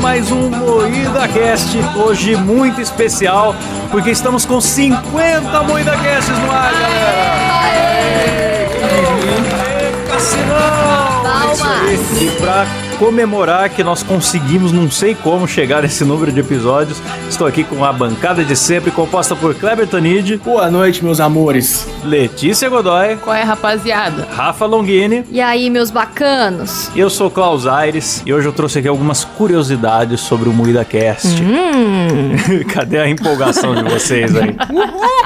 Mais 0.00 0.30
um 0.30 0.48
Moída 0.48 1.26
Cast, 1.28 1.76
hoje 1.96 2.36
muito 2.36 2.80
especial, 2.80 3.54
porque 3.90 4.10
estamos 4.10 4.46
com 4.46 4.60
50 4.60 5.62
Moída 5.64 5.92
Casts 5.96 6.38
no 6.38 6.50
ar, 6.50 6.72
galera! 6.72 7.58
Aê! 7.62 8.68
Cassinão! 10.08 11.07
E 12.20 12.30
pra 12.40 12.66
comemorar 12.98 13.70
que 13.70 13.84
nós 13.84 14.02
conseguimos, 14.02 14.72
não 14.72 14.90
sei 14.90 15.14
como, 15.14 15.46
chegar 15.46 15.82
nesse 15.82 16.04
número 16.04 16.32
de 16.32 16.40
episódios, 16.40 17.00
estou 17.30 17.46
aqui 17.46 17.62
com 17.62 17.84
a 17.84 17.92
bancada 17.92 18.44
de 18.44 18.56
sempre, 18.56 18.90
composta 18.90 19.36
por 19.36 19.54
Kleber 19.54 19.86
Tanid, 19.86 20.36
Boa 20.44 20.68
noite, 20.70 21.04
meus 21.04 21.20
amores. 21.20 21.86
Letícia 22.04 22.68
Godoy, 22.68 23.16
Qual 23.22 23.34
é, 23.34 23.42
rapaziada? 23.42 24.26
Rafa 24.34 24.66
Longini, 24.66 25.24
E 25.30 25.40
aí, 25.40 25.70
meus 25.70 25.90
bacanos? 25.90 26.90
eu 26.96 27.08
sou 27.08 27.30
Klaus 27.30 27.66
Aires 27.66 28.22
e 28.26 28.32
hoje 28.34 28.48
eu 28.48 28.52
trouxe 28.52 28.80
aqui 28.80 28.88
algumas 28.88 29.24
curiosidades 29.24 30.20
sobre 30.20 30.48
o 30.48 30.52
Moída 30.52 30.84
Cast. 30.84 31.40
Hum, 31.42 32.32
Cadê 32.74 32.98
a 32.98 33.08
empolgação 33.08 33.74
de 33.74 33.84
vocês 33.84 34.34
aí? 34.34 34.56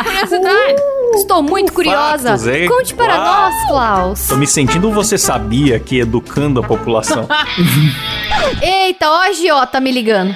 curiosidade. 0.04 0.82
Estou 1.14 1.42
muito 1.42 1.72
curiosa. 1.72 2.30
fatos, 2.30 2.46
hein? 2.46 2.68
Conte 2.68 2.94
para 2.94 3.14
Uau. 3.16 3.24
nós, 3.24 3.54
Klaus. 3.68 4.26
Tô 4.28 4.36
me 4.36 4.46
sentindo 4.46 4.90
você 4.90 5.16
sabia 5.18 5.78
que 5.78 5.98
educando 6.00 6.60
a 6.60 6.62
população. 6.62 7.26
Eita, 8.60 9.08
ó 9.10 9.22
a 9.22 9.32
Giota 9.32 9.80
me 9.80 9.90
ligando. 9.92 10.34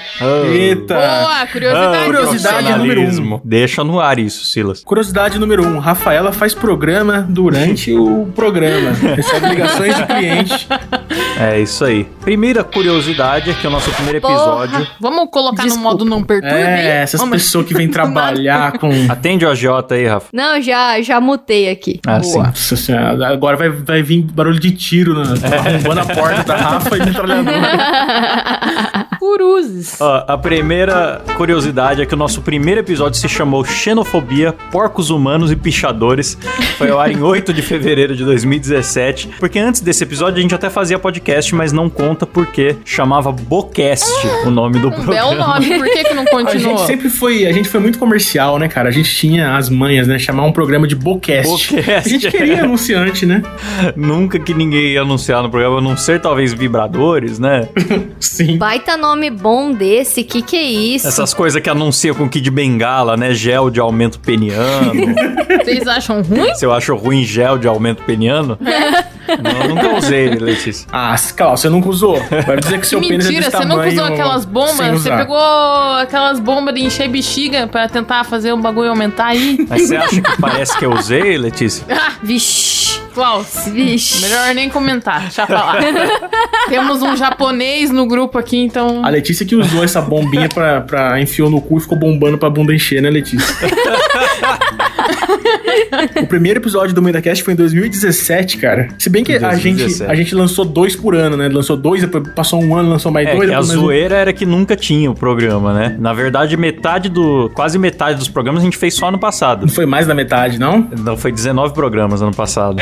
Eita. 0.53 0.95
Boa, 0.95 1.47
curiosidade. 1.47 1.97
Ah, 1.97 2.05
Curiosidade 2.07 2.73
número 2.79 3.01
um. 3.03 3.41
Deixa 3.45 3.85
no 3.85 4.01
ar 4.01 4.19
isso, 4.19 4.45
Silas. 4.47 4.83
Curiosidade 4.85 5.39
número 5.39 5.67
um. 5.67 5.79
Rafaela 5.79 6.33
faz 6.33 6.55
programa 6.55 7.27
durante 7.29 7.93
o 7.95 8.27
programa. 8.35 8.91
Recebe 8.93 9.49
ligações 9.49 9.97
de 9.97 10.07
cliente. 10.07 10.69
É 11.39 11.61
isso 11.61 11.85
aí. 11.85 12.05
Primeira 12.21 12.65
curiosidade 12.65 13.51
é 13.51 13.55
que 13.55 13.67
o 13.67 13.71
nosso 13.71 13.91
primeiro 13.93 14.19
episódio. 14.19 14.79
Porra. 14.79 14.89
Vamos 15.01 15.29
colocar 15.31 15.63
Desculpa. 15.63 15.77
no 15.77 15.91
modo 15.91 16.05
não 16.05 16.23
perturbe? 16.23 16.55
É, 16.57 17.03
essas 17.03 17.21
Vamos. 17.21 17.37
pessoas 17.43 17.67
que 17.67 17.75
vêm 17.75 17.89
trabalhar 17.89 18.73
com... 18.79 18.91
Atende 19.09 19.45
o 19.45 19.51
agiota 19.51 19.95
aí, 19.95 20.07
Rafa. 20.07 20.29
Não, 20.33 20.61
já, 20.67 21.01
já 21.01 21.21
mutei 21.21 21.71
aqui. 21.71 22.01
Ah, 22.07 22.23
sim. 22.23 22.33
Boa. 22.33 22.47
Nossa 22.47 22.77
senhora, 22.77 23.29
agora 23.29 23.57
vai, 23.57 23.71
vai 23.71 24.03
vir 24.03 24.23
barulho 24.23 24.61
de 24.61 24.73
tiro, 24.73 25.15
né? 25.15 25.35
arrombando 25.59 26.01
a 26.01 26.07
porta 26.07 26.43
da 26.45 26.57
Rafa 26.57 26.97
e 26.97 27.05
metralhador. 27.05 27.55
Curuzes. 29.19 30.01
Ó, 30.01 30.25
a 30.27 30.39
primeira 30.39 31.23
curiosidade 31.37 32.03
é 32.03 32.07
que 32.07 32.15
o 32.15 32.17
nosso 32.17 32.43
primeiro 32.43 32.81
episódio 32.81 33.19
se 33.19 33.29
chamou 33.29 33.65
Xenofobia, 33.65 34.53
Porcos 34.71 35.11
Humanos 35.11 35.51
e 35.51 35.57
Pichadores. 35.57 36.37
Foi 36.79 36.91
ao 36.91 37.01
ar 37.01 37.11
em 37.11 37.23
8 37.23 37.53
de 37.53 37.63
fevereiro 37.63 38.15
de 38.17 38.25
2017. 38.25 39.29
Porque 39.39 39.59
antes 39.59 39.81
desse 39.81 40.03
episódio 40.05 40.39
a 40.39 40.43
gente 40.43 40.55
até 40.55 40.69
fazia 40.71 40.99
podcast, 40.99 41.55
mas 41.55 41.73
não 41.73 41.89
conta 41.89 42.27
porque 42.27 42.77
chamava 42.85 43.31
Bocast 43.33 44.07
o 44.45 44.51
nome 44.51 44.79
do 44.79 44.89
Um 44.89 44.91
programa. 44.93 45.13
belo 45.15 45.35
nome, 45.35 45.79
por 45.79 45.87
que 45.87 46.05
que 46.05 46.15
não 46.15 46.23
A 46.27 46.31
continuou? 46.31 46.77
gente 46.79 46.87
sempre 46.87 47.09
foi, 47.09 47.47
a 47.47 47.53
gente 47.53 47.69
foi 47.69 47.81
muito 47.81 47.99
comercial, 47.99 48.59
né, 48.59 48.69
cara? 48.69 48.89
A 48.89 48.93
gente 48.93 49.15
tinha 49.15 49.57
as 49.57 49.69
manhas, 49.71 50.07
né? 50.07 50.19
Chamar 50.19 50.45
um 50.45 50.53
programa 50.53 50.87
de 50.87 50.95
Bocast. 50.95 51.75
Bocast. 51.75 51.91
A 51.93 52.01
gente 52.09 52.31
queria 52.31 52.63
anunciante, 52.65 53.25
né? 53.25 53.43
Nunca 53.95 54.39
que 54.39 54.53
ninguém 54.53 54.93
ia 54.93 55.03
anunciar 55.03 55.43
no 55.43 55.51
programa, 55.51 55.79
a 55.79 55.81
não 55.81 55.97
ser 55.97 56.21
talvez 56.21 56.53
vibradores, 56.53 57.39
né? 57.39 57.69
Sim. 58.21 58.59
Baita 58.59 58.97
nome 58.97 59.06
bom 59.31 59.73
desse, 59.73 60.25
que 60.25 60.43
que 60.43 60.57
é 60.57 60.63
isso? 60.63 61.07
Essas 61.07 61.33
coisas 61.35 61.63
que 61.63 61.69
anunciam 61.69 62.15
com 62.15 62.29
Kid 62.29 62.51
Bengala, 62.51 63.17
né? 63.17 63.35
Gel 63.35 63.71
de 63.71 63.79
aumento 63.81 64.19
peniano. 64.19 65.15
Vocês 65.63 65.87
acham 65.87 66.23
ruim? 66.23 66.55
Se 66.55 66.65
eu 66.65 66.73
acho 66.73 66.95
ruim 66.97 67.25
gel 67.25 67.59
de 67.59 67.69
aumento 67.69 68.03
peniano, 68.03 68.59
não, 68.63 69.63
eu 69.63 69.69
nunca 69.69 69.97
usei, 69.97 70.29
Letícia. 70.31 70.87
Ah, 70.93 71.15
Klaus, 71.37 71.61
você 71.61 71.69
nunca 71.69 71.89
usou. 71.89 72.21
Vai 72.47 72.57
dizer 72.59 72.81
que 72.81 72.87
seu 72.87 73.01
pênis 73.01 73.27
é 73.27 73.29
Mentira, 73.29 73.47
desse 73.47 73.57
você 73.57 73.65
nunca 73.65 73.77
tamanho 73.77 73.93
usou 73.93 74.05
aquelas 74.05 74.45
bombas? 74.45 74.91
Você 75.03 75.11
pegou 75.11 75.39
aquelas 76.01 76.41
bombas 76.41 76.75
de 76.75 76.83
encher 76.85 77.09
bexiga 77.09 77.67
pra 77.67 77.89
tentar 77.89 78.25
fazer 78.25 78.53
o 78.53 78.57
bagulho 78.57 78.91
aumentar 78.91 79.27
aí? 79.27 79.67
Mas 79.69 79.89
você 79.89 79.97
acha 79.97 80.21
que 80.21 80.41
parece 80.41 80.79
que 80.79 80.85
eu 80.85 80.93
usei, 80.93 81.37
Letícia? 81.37 81.85
Ah, 81.99 82.13
Vixe, 82.23 82.86
Klaus. 83.17 83.67
vixe. 83.73 84.21
Melhor 84.21 84.55
nem 84.55 84.69
comentar, 84.69 85.23
deixa 85.23 85.47
pra 85.47 85.65
lá. 85.65 85.77
Temos 86.69 87.01
um 87.03 87.17
japonês 87.17 87.91
no 87.91 88.07
grupo 88.07 88.37
aqui, 88.37 88.59
então. 88.59 89.03
A 89.03 89.09
Letícia 89.09 89.47
que 89.47 89.57
usou 89.57 89.83
essa 89.83 90.03
bombinha 90.03 90.51
pra, 90.51 90.83
pra 90.83 91.19
enfiou 91.19 91.49
no 91.49 91.63
cu 91.63 91.79
e 91.79 91.81
ficou 91.81 91.99
bombando 91.99 92.37
pra 92.37 92.51
bunda 92.51 92.75
encher, 92.75 93.01
né, 93.01 93.09
Letícia? 93.09 93.55
o 96.27 96.29
primeiro 96.29 96.61
episódio 96.61 96.95
do 96.95 97.01
MuidaCast 97.01 97.43
foi 97.43 97.55
em 97.55 97.57
2017, 97.57 98.59
cara. 98.59 98.89
Se 98.99 99.09
bem 99.09 99.23
que 99.25 99.33
a 99.33 99.39
gente, 99.55 99.77
2017. 99.77 100.11
a 100.11 100.15
gente 100.15 100.35
lançou 100.35 100.65
dois 100.65 100.95
por 100.97 101.15
ano, 101.15 101.37
né? 101.37 101.49
Lançou 101.49 101.77
dois, 101.77 102.01
depois 102.03 102.29
passou 102.35 102.63
um 102.63 102.77
ano, 102.77 102.91
lançou 102.91 103.11
mais 103.13 103.29
É, 103.29 103.35
dois. 103.35 103.49
que 103.49 103.55
a 103.55 103.59
mais 103.59 103.71
um. 103.71 103.81
zoeira 103.81 104.17
era 104.17 104.33
que 104.33 104.45
nunca 104.45 104.75
tinha 104.77 105.11
o 105.11 105.15
programa, 105.15 105.73
né? 105.73 105.97
Na 105.99 106.13
verdade, 106.13 106.57
metade 106.57 107.09
do. 107.09 107.51
Quase 107.55 107.79
metade 107.79 108.19
dos 108.19 108.29
programas 108.29 108.63
a 108.63 108.65
gente 108.65 108.77
fez 108.77 108.95
só 108.95 109.09
ano 109.09 109.19
passado. 109.19 109.63
Não 109.63 109.69
foi 109.73 109.87
mais 109.87 110.07
da 110.07 110.15
metade, 110.15 110.59
não? 110.59 110.89
Não, 110.99 111.17
foi 111.17 111.31
19 111.33 111.73
programas 111.73 112.21
ano 112.23 112.35
passado. 112.35 112.77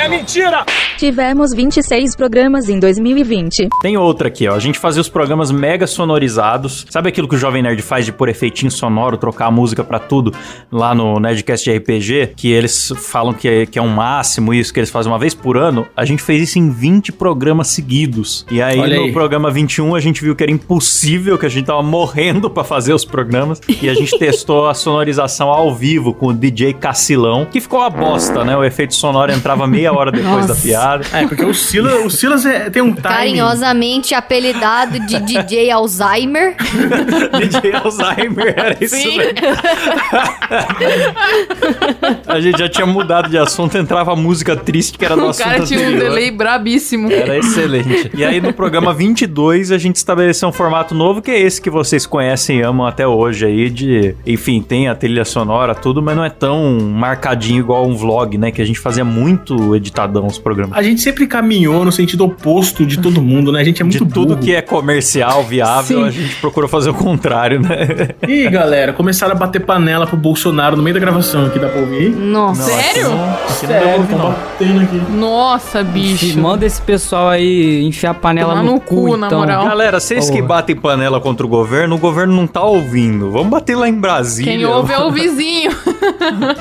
Tivemos 0.98 1.52
26 1.52 2.16
programas 2.16 2.68
em 2.68 2.78
2020. 2.78 3.68
Tem 3.82 3.96
outra 3.96 4.28
aqui, 4.28 4.48
ó. 4.48 4.54
A 4.54 4.58
gente 4.58 4.78
fazia 4.78 5.00
os 5.00 5.08
programas 5.08 5.50
mega 5.50 5.86
sonorizados. 5.86 6.86
Sabe 6.88 7.08
aquilo 7.08 7.28
que 7.28 7.34
o 7.34 7.38
Jovem 7.38 7.62
Nerd 7.62 7.82
faz 7.82 8.04
de 8.06 8.12
pôr 8.12 8.28
efeitinho 8.28 8.70
sonoro, 8.70 9.16
trocar 9.16 9.46
a 9.46 9.50
música 9.50 9.84
pra 9.84 9.98
tudo 9.98 10.32
lá 10.72 10.94
no 10.94 11.18
Nerdcast 11.20 11.70
de 11.70 11.76
RPG? 11.76 12.32
Que 12.36 12.50
eles 12.50 12.92
falam 12.96 13.33
que 13.34 13.48
é, 13.48 13.66
que 13.66 13.78
é 13.78 13.82
um 13.82 13.88
máximo 13.88 14.52
isso, 14.54 14.72
que 14.72 14.80
eles 14.80 14.90
fazem 14.90 15.10
uma 15.12 15.18
vez 15.18 15.34
por 15.34 15.56
ano. 15.56 15.86
A 15.96 16.04
gente 16.04 16.22
fez 16.22 16.42
isso 16.48 16.58
em 16.58 16.70
20 16.70 17.12
programas 17.12 17.68
seguidos. 17.68 18.46
E 18.50 18.62
aí 18.62 18.78
Olha 18.78 18.96
no 18.96 19.04
aí. 19.04 19.12
programa 19.12 19.50
21 19.50 19.94
a 19.94 20.00
gente 20.00 20.22
viu 20.22 20.34
que 20.34 20.42
era 20.42 20.52
impossível, 20.52 21.36
que 21.38 21.46
a 21.46 21.48
gente 21.48 21.66
tava 21.66 21.82
morrendo 21.82 22.48
pra 22.48 22.64
fazer 22.64 22.94
os 22.94 23.04
programas. 23.04 23.60
E 23.82 23.88
a 23.88 23.94
gente 23.94 24.16
testou 24.18 24.68
a 24.68 24.74
sonorização 24.74 25.48
ao 25.50 25.74
vivo 25.74 26.14
com 26.14 26.28
o 26.28 26.34
DJ 26.34 26.74
Cacilão, 26.74 27.44
que 27.44 27.60
ficou 27.60 27.80
uma 27.80 27.90
bosta, 27.90 28.44
né? 28.44 28.56
O 28.56 28.64
efeito 28.64 28.94
sonoro 28.94 29.32
entrava 29.32 29.66
meia 29.66 29.92
hora 29.92 30.10
depois 30.12 30.46
da 30.46 30.54
piada. 30.54 31.04
É, 31.12 31.26
porque 31.26 31.44
o 31.44 31.54
Silas, 31.54 32.04
o 32.04 32.10
Silas 32.10 32.46
é- 32.46 32.70
tem 32.70 32.82
um 32.82 32.92
timing. 32.94 33.02
Carinhosamente 33.14 34.14
apelidado 34.14 34.98
de 35.00 35.18
DJ 35.20 35.70
Alzheimer. 35.70 36.56
DJ 37.38 37.72
Alzheimer, 37.74 38.54
era 38.56 38.76
isso 38.80 38.96
Sim. 38.96 39.18
mesmo. 39.18 39.34
a 42.26 42.40
gente 42.40 42.58
já 42.58 42.68
tinha 42.68 42.86
mudado 42.86 43.23
de 43.28 43.38
assunto, 43.38 43.76
entrava 43.78 44.12
a 44.12 44.16
música 44.16 44.56
triste 44.56 44.98
que 44.98 45.04
era 45.04 45.16
do 45.16 45.24
O 45.24 45.28
assunto 45.28 45.44
cara 45.46 45.60
tinha 45.64 45.80
um 45.80 45.82
anterior. 45.84 46.02
delay 46.10 46.30
brabíssimo. 46.30 47.10
Era 47.10 47.38
excelente. 47.38 48.10
E 48.14 48.24
aí 48.24 48.40
no 48.40 48.52
programa 48.52 48.92
22 48.92 49.70
a 49.72 49.78
gente 49.78 49.96
estabeleceu 49.96 50.48
um 50.48 50.52
formato 50.52 50.94
novo 50.94 51.20
que 51.22 51.30
é 51.30 51.40
esse 51.40 51.60
que 51.60 51.70
vocês 51.70 52.06
conhecem 52.06 52.58
e 52.58 52.62
amam 52.62 52.86
até 52.86 53.06
hoje 53.06 53.46
aí 53.46 53.70
de, 53.70 54.14
enfim, 54.26 54.60
tem 54.62 54.88
a 54.88 54.94
trilha 54.94 55.24
sonora 55.24 55.74
tudo, 55.74 56.02
mas 56.02 56.16
não 56.16 56.24
é 56.24 56.30
tão 56.30 56.78
marcadinho 56.80 57.60
igual 57.60 57.86
um 57.86 57.94
vlog, 57.96 58.36
né, 58.38 58.50
que 58.50 58.60
a 58.62 58.64
gente 58.64 58.78
fazia 58.78 59.04
muito 59.04 59.74
editadão 59.74 60.26
os 60.26 60.38
programas. 60.38 60.76
A 60.76 60.82
gente 60.82 61.00
sempre 61.00 61.26
caminhou 61.26 61.84
no 61.84 61.92
sentido 61.92 62.24
oposto 62.24 62.84
de 62.86 62.98
todo 63.00 63.20
mundo, 63.22 63.50
né? 63.52 63.60
A 63.60 63.64
gente 63.64 63.82
é 63.82 63.86
De 63.86 63.98
muito 63.98 64.14
tudo 64.14 64.34
burro. 64.34 64.40
que 64.40 64.54
é 64.54 64.62
comercial, 64.62 65.42
viável, 65.44 65.98
Sim. 65.98 66.04
a 66.04 66.10
gente 66.10 66.36
procurou 66.36 66.68
fazer 66.68 66.90
o 66.90 66.94
contrário, 66.94 67.60
né? 67.60 68.08
Ih, 68.28 68.48
galera, 68.48 68.92
começaram 68.92 69.32
a 69.32 69.36
bater 69.36 69.60
panela 69.60 70.06
pro 70.06 70.16
Bolsonaro 70.16 70.76
no 70.76 70.82
meio 70.82 70.94
da 70.94 71.00
gravação 71.00 71.46
aqui, 71.46 71.58
dá 71.58 71.68
pra 71.68 71.80
ouvir? 71.80 72.10
Nossa. 72.10 72.62
Sério? 72.70 73.10
Aqui 73.14 73.66
não 73.66 73.72
deu 73.72 73.80
pra 73.80 73.96
ouvir, 73.96 74.08
tão 74.08 74.18
não. 74.18 74.30
batendo 74.30 74.80
aqui. 74.82 75.02
Nossa, 75.12 75.82
bicho. 75.82 76.38
Manda 76.38 76.66
esse 76.66 76.80
pessoal 76.82 77.28
aí 77.28 77.82
enfiar 77.84 78.10
a 78.10 78.14
panela 78.14 78.56
no, 78.56 78.74
no 78.74 78.80
cu, 78.80 78.94
cu, 78.94 79.16
na 79.16 79.26
então. 79.26 79.40
moral. 79.40 79.64
Galera, 79.66 80.00
vocês 80.00 80.28
que 80.30 80.42
batem 80.42 80.76
panela 80.76 81.20
contra 81.20 81.44
o 81.46 81.48
governo, 81.48 81.96
o 81.96 81.98
governo 81.98 82.34
não 82.34 82.46
tá 82.46 82.62
ouvindo. 82.62 83.30
Vamos 83.30 83.48
bater 83.48 83.76
lá 83.76 83.88
em 83.88 83.94
Brasília. 83.94 84.52
Quem 84.52 84.64
ouve 84.66 84.92
é 84.92 84.98
o 84.98 85.10
vizinho. 85.12 85.70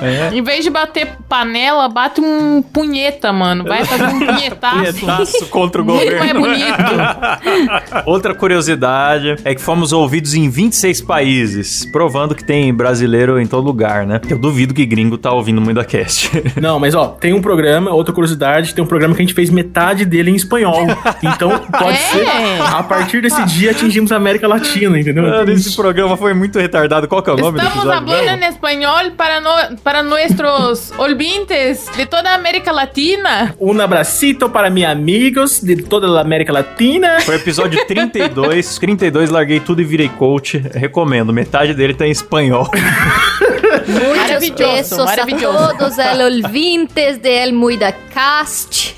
É. 0.01 0.33
Em 0.35 0.41
vez 0.41 0.63
de 0.63 0.69
bater 0.69 1.17
panela, 1.27 1.87
bate 1.89 2.21
um 2.21 2.61
punheta, 2.61 3.31
mano. 3.31 3.63
Vai 3.63 3.85
fazer 3.85 4.05
um 4.05 4.19
punhetaço. 4.25 4.77
Punhetaço 4.77 5.45
contra 5.47 5.81
o 5.81 5.85
Muito 5.85 6.03
governo. 6.03 6.41
mais 6.41 6.57
bonito. 6.57 8.03
Outra 8.05 8.33
curiosidade 8.33 9.35
é 9.43 9.53
que 9.55 9.61
fomos 9.61 9.91
ouvidos 9.91 10.33
em 10.33 10.49
26 10.49 11.01
países, 11.01 11.85
provando 11.91 12.35
que 12.35 12.43
tem 12.43 12.73
brasileiro 12.73 13.39
em 13.39 13.47
todo 13.47 13.65
lugar, 13.65 14.05
né? 14.05 14.19
Eu 14.29 14.37
duvido 14.37 14.73
que 14.73 14.85
gringo 14.85 15.17
tá 15.17 15.31
ouvindo 15.31 15.61
muito 15.61 15.79
a 15.79 15.85
cast. 15.85 16.31
Não, 16.61 16.79
mas 16.79 16.93
ó, 16.95 17.07
tem 17.07 17.33
um 17.33 17.41
programa, 17.41 17.91
outra 17.91 18.13
curiosidade, 18.13 18.73
tem 18.73 18.83
um 18.83 18.87
programa 18.87 19.13
que 19.15 19.21
a 19.21 19.25
gente 19.25 19.33
fez 19.33 19.49
metade 19.49 20.05
dele 20.05 20.31
em 20.31 20.35
espanhol. 20.35 20.85
Então, 21.21 21.57
pode 21.79 21.93
É? 21.97 22.01
ser, 22.01 22.27
a 22.61 22.83
partir 22.83 23.21
desse 23.21 23.43
dia 23.45 23.71
atingimos 23.71 24.11
a 24.11 24.15
América 24.17 24.47
Latina, 24.47 24.99
entendeu? 24.99 25.23
Mano, 25.23 25.51
esse 25.51 25.75
programa 25.75 26.15
foi 26.17 26.33
muito 26.33 26.59
retardado. 26.59 27.07
Qual 27.07 27.21
que 27.21 27.29
é 27.29 27.33
o 27.33 27.37
nome 27.37 27.59
do 27.59 27.63
Estamos 27.65 27.85
episódio? 27.85 27.97
hablando 27.99 28.23
mesmo? 28.23 28.43
en 28.43 28.49
español 28.49 29.11
para, 29.17 29.39
no- 29.41 29.77
para 29.83 30.03
nuestros 30.03 30.91
olvintes 30.97 31.89
de 31.95 32.05
toda 32.05 32.29
a 32.31 32.35
América 32.35 32.71
Latina. 32.71 33.55
Um 33.59 33.79
abracito 33.79 34.49
para 34.49 34.69
meus 34.69 34.89
amigos 34.89 35.59
de 35.61 35.77
toda 35.77 36.07
a 36.07 36.21
América 36.21 36.51
Latina. 36.53 37.19
Foi 37.21 37.35
o 37.35 37.37
episódio 37.37 37.85
32. 37.87 38.77
32, 38.79 39.29
larguei 39.29 39.59
tudo 39.59 39.81
e 39.81 39.85
virei 39.85 40.09
coach. 40.09 40.57
Recomendo. 40.73 41.31
Metade 41.33 41.73
dele 41.73 41.93
tá 41.93 42.05
em 42.07 42.11
espanhol. 42.11 42.69
Muitos 43.87 44.17
Maravilhoso, 44.17 44.63
besos 44.63 44.99
a 44.99 45.75
todos 45.77 45.97
el 45.97 46.21
ouvintes 46.45 47.17
de 47.17 47.43
El 47.43 47.53
Muida 47.53 47.91
Cast. 48.13 48.95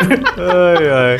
Ai, 0.00 0.88
ai. 0.88 1.18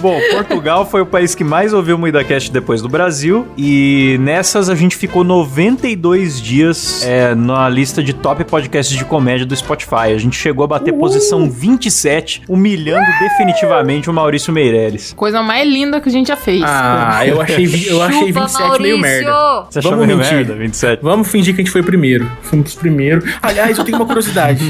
Bom, 0.00 0.20
Portugal 0.30 0.86
foi 0.86 1.00
o 1.00 1.06
país 1.06 1.34
que 1.34 1.42
mais 1.42 1.72
ouviu 1.72 1.96
o 1.96 1.98
MuidaCast 1.98 2.50
depois 2.50 2.82
do 2.82 2.88
Brasil. 2.88 3.46
E 3.56 4.16
nessas 4.20 4.68
a 4.68 4.74
gente 4.74 4.96
ficou 4.96 5.24
92 5.24 6.40
dias 6.40 7.02
é, 7.04 7.34
na 7.34 7.68
lista 7.68 8.02
de 8.02 8.12
top 8.12 8.44
podcasts 8.44 8.96
de 8.96 9.04
comédia 9.04 9.46
do 9.46 9.56
Spotify. 9.56 10.12
A 10.14 10.18
gente 10.18 10.36
chegou 10.36 10.64
a 10.64 10.66
bater 10.66 10.92
posição 10.92 11.50
27, 11.50 12.42
humilhando 12.48 13.06
definitivamente 13.20 14.10
o 14.10 14.12
Maurício 14.12 14.52
Meirelles. 14.52 15.12
Coisa 15.14 15.42
mais 15.42 15.66
linda 15.68 16.00
que 16.00 16.08
a 16.08 16.12
gente 16.12 16.28
já 16.28 16.36
fez. 16.36 16.62
Ah, 16.64 17.26
eu 17.26 17.40
achei, 17.40 17.66
eu 17.88 18.02
achei 18.02 18.28
Chupa, 18.28 18.40
27 18.46 18.82
meio 18.82 18.98
merda. 18.98 19.30
Maurício. 19.30 19.66
Você 19.70 19.78
achou 19.78 19.90
Vamos 19.92 20.06
meio 20.06 20.18
mentir. 20.18 20.34
merda? 20.34 20.54
27. 20.54 21.02
Vamos 21.02 21.15
fingir 21.24 21.54
que 21.54 21.60
a 21.60 21.64
gente 21.64 21.72
foi 21.72 21.82
primeiro. 21.82 22.30
Fomos 22.42 22.74
primeiro. 22.74 23.22
Aliás, 23.42 23.76
eu 23.78 23.84
tenho 23.84 23.96
uma 23.98 24.06
curiosidade. 24.06 24.62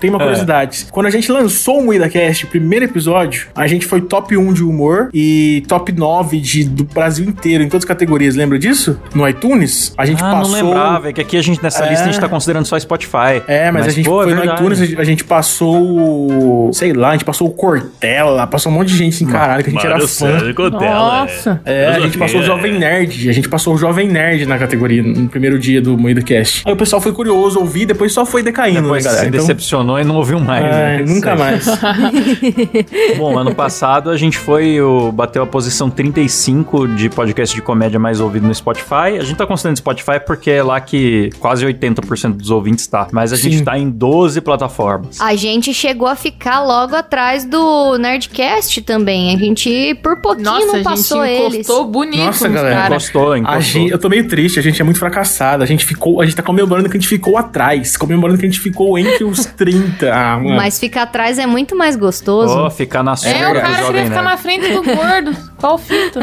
Tem 0.00 0.10
uma 0.10 0.18
curiosidade. 0.18 0.86
Quando 0.90 1.06
a 1.06 1.10
gente 1.10 1.30
lançou 1.30 1.80
o 1.80 1.84
MuidaCast, 1.84 2.44
o 2.44 2.48
primeiro 2.48 2.84
episódio, 2.84 3.46
a 3.54 3.66
gente 3.66 3.86
foi 3.86 4.00
top 4.00 4.36
1 4.36 4.52
de 4.52 4.62
humor 4.64 5.08
e 5.12 5.62
top 5.68 5.92
9 5.92 6.40
de, 6.40 6.64
do 6.64 6.84
Brasil 6.84 7.24
inteiro, 7.28 7.62
em 7.62 7.68
todas 7.68 7.84
as 7.84 7.88
categorias. 7.88 8.34
Lembra 8.36 8.58
disso? 8.58 8.98
No 9.14 9.26
iTunes? 9.28 9.92
A 9.96 10.04
gente 10.06 10.22
ah, 10.22 10.30
passou. 10.32 10.56
não 10.56 10.68
lembrava. 10.68 11.08
É 11.08 11.12
que 11.12 11.20
aqui 11.20 11.36
a 11.36 11.42
gente, 11.42 11.62
nessa 11.62 11.84
É. 11.84 11.88
lista, 11.90 12.04
a 12.04 12.06
gente 12.12 12.20
tá 12.20 12.28
considerando 12.28 12.64
só 12.66 12.78
Spotify. 12.78 13.42
É, 13.46 13.70
mas, 13.70 13.86
a 13.86 13.90
gente 13.90 14.04
pô, 14.06 14.22
é 14.22 14.24
foi 14.26 14.34
no 14.34 14.40
verdade. 14.40 14.60
iTunes, 14.62 14.98
a 14.98 15.04
gente- 15.04 15.24
passou. 15.24 16.68
o- 16.68 16.70
Sei 16.72 16.92
lá, 16.92 17.10
a 17.10 17.12
gente 17.12 17.24
passou 17.24 17.48
o 17.48 17.50
Cortella, 17.50 18.46
passou 18.46 18.70
um 18.70 18.74
monte 18.74 18.88
de 18.88 18.96
gente 18.96 19.14
assim, 19.14 19.26
caralho, 19.26 19.62
que 19.64 19.70
a 19.70 19.72
gente 19.72 19.86
era 19.86 20.00
fã. 20.06 20.38
Nossa. 20.70 21.60
É, 21.64 21.86
a 21.88 22.00
gente 22.00 22.18
passou 22.18 22.40
o 22.40 22.42
Jovem 22.42 22.78
Nerd. 22.78 23.28
A 23.28 23.32
gente 23.32 23.48
passou 23.48 23.74
o 23.74 23.78
Jovem 23.78 24.08
Nerd 24.08 24.46
na 24.46 24.58
categoria 24.58 25.02
no 25.02 25.28
primeiro 25.28 25.58
dia 25.58 25.80
do 25.86 25.96
Moída 25.96 26.20
Cast. 26.20 26.62
Aí 26.66 26.72
o 26.72 26.76
pessoal 26.76 27.00
foi 27.00 27.12
curioso 27.12 27.60
ouvir, 27.60 27.86
depois 27.86 28.12
só 28.12 28.26
foi 28.26 28.42
decaindo, 28.42 28.82
Depois 28.82 29.04
né, 29.04 29.10
se 29.10 29.16
galera? 29.16 29.28
Então, 29.28 29.46
decepcionou 29.46 29.98
e 30.00 30.04
não 30.04 30.16
ouviu 30.16 30.40
mais. 30.40 30.64
é, 30.64 30.68
né? 30.68 31.04
nunca 31.06 31.34
Isso 31.34 31.42
aí. 31.42 31.50
mais. 31.50 33.16
Bom, 33.16 33.38
ano 33.38 33.54
passado 33.54 34.10
a 34.10 34.16
gente 34.16 34.36
foi, 34.36 34.80
o, 34.80 35.12
bateu 35.12 35.42
a 35.42 35.46
posição 35.46 35.88
35 35.88 36.88
de 36.88 37.08
podcast 37.08 37.54
de 37.54 37.62
comédia 37.62 37.98
mais 37.98 38.20
ouvido 38.20 38.46
no 38.46 38.54
Spotify. 38.54 39.16
A 39.18 39.22
gente 39.22 39.36
tá 39.36 39.46
considerando 39.46 39.76
Spotify 39.76 40.18
porque 40.24 40.50
é 40.50 40.62
lá 40.62 40.80
que 40.80 41.30
quase 41.38 41.64
80% 41.64 42.32
dos 42.36 42.50
ouvintes 42.50 42.86
tá. 42.86 43.06
Mas 43.12 43.32
a 43.32 43.36
gente 43.36 43.58
Sim. 43.58 43.64
tá 43.64 43.78
em 43.78 43.88
12 43.88 44.40
plataformas. 44.40 45.20
A 45.20 45.34
gente 45.36 45.72
chegou 45.72 46.08
a 46.08 46.16
ficar 46.16 46.62
logo 46.64 46.94
atrás 46.96 47.44
do 47.44 47.96
Nerdcast 47.98 48.82
também. 48.82 49.34
A 49.34 49.38
gente, 49.38 49.94
por 50.02 50.20
pouquinho, 50.20 50.44
Nossa, 50.50 50.66
não 50.66 50.74
a 50.74 50.76
gente 50.78 50.84
passou 50.84 51.24
eles. 51.24 51.54
encostou 51.54 51.84
bonito 51.86 52.24
Nossa, 52.24 52.48
nos 52.48 52.54
galera, 52.56 52.74
caras. 52.74 53.02
Encostou, 53.04 53.32
A 53.32 53.38
encostou. 53.38 53.60
gente, 53.62 53.92
eu 53.92 53.98
tô 53.98 54.08
meio 54.08 54.26
triste, 54.28 54.58
a 54.58 54.62
gente 54.62 54.80
é 54.80 54.84
muito 54.84 54.98
fracassado. 54.98 55.62
A 55.62 55.66
gente 55.66 55.75
ficou, 55.84 56.20
a 56.20 56.24
gente 56.24 56.36
tá 56.36 56.42
comemorando 56.42 56.88
que 56.88 56.96
a 56.96 57.00
gente 57.00 57.08
ficou 57.08 57.36
atrás, 57.36 57.96
comemorando 57.96 58.38
que 58.38 58.46
a 58.46 58.48
gente 58.48 58.60
ficou 58.60 58.98
entre 58.98 59.24
os 59.24 59.44
30. 59.56 60.12
Ah, 60.12 60.38
mano. 60.38 60.56
Mas 60.56 60.78
ficar 60.78 61.02
atrás 61.02 61.38
é 61.38 61.46
muito 61.46 61.76
mais 61.76 61.96
gostoso. 61.96 62.52
Ó, 62.56 62.70
ficar 62.70 63.02
na 63.02 63.16
sombra 63.16 63.38
É, 63.38 63.50
o 63.50 63.54
cara 63.54 63.82
queria 63.86 64.04
ficar 64.04 64.22
na 64.22 64.36
frente 64.36 64.68
do 64.72 64.82
gordo. 64.82 65.36
Qual 65.58 65.78
fito? 65.78 66.18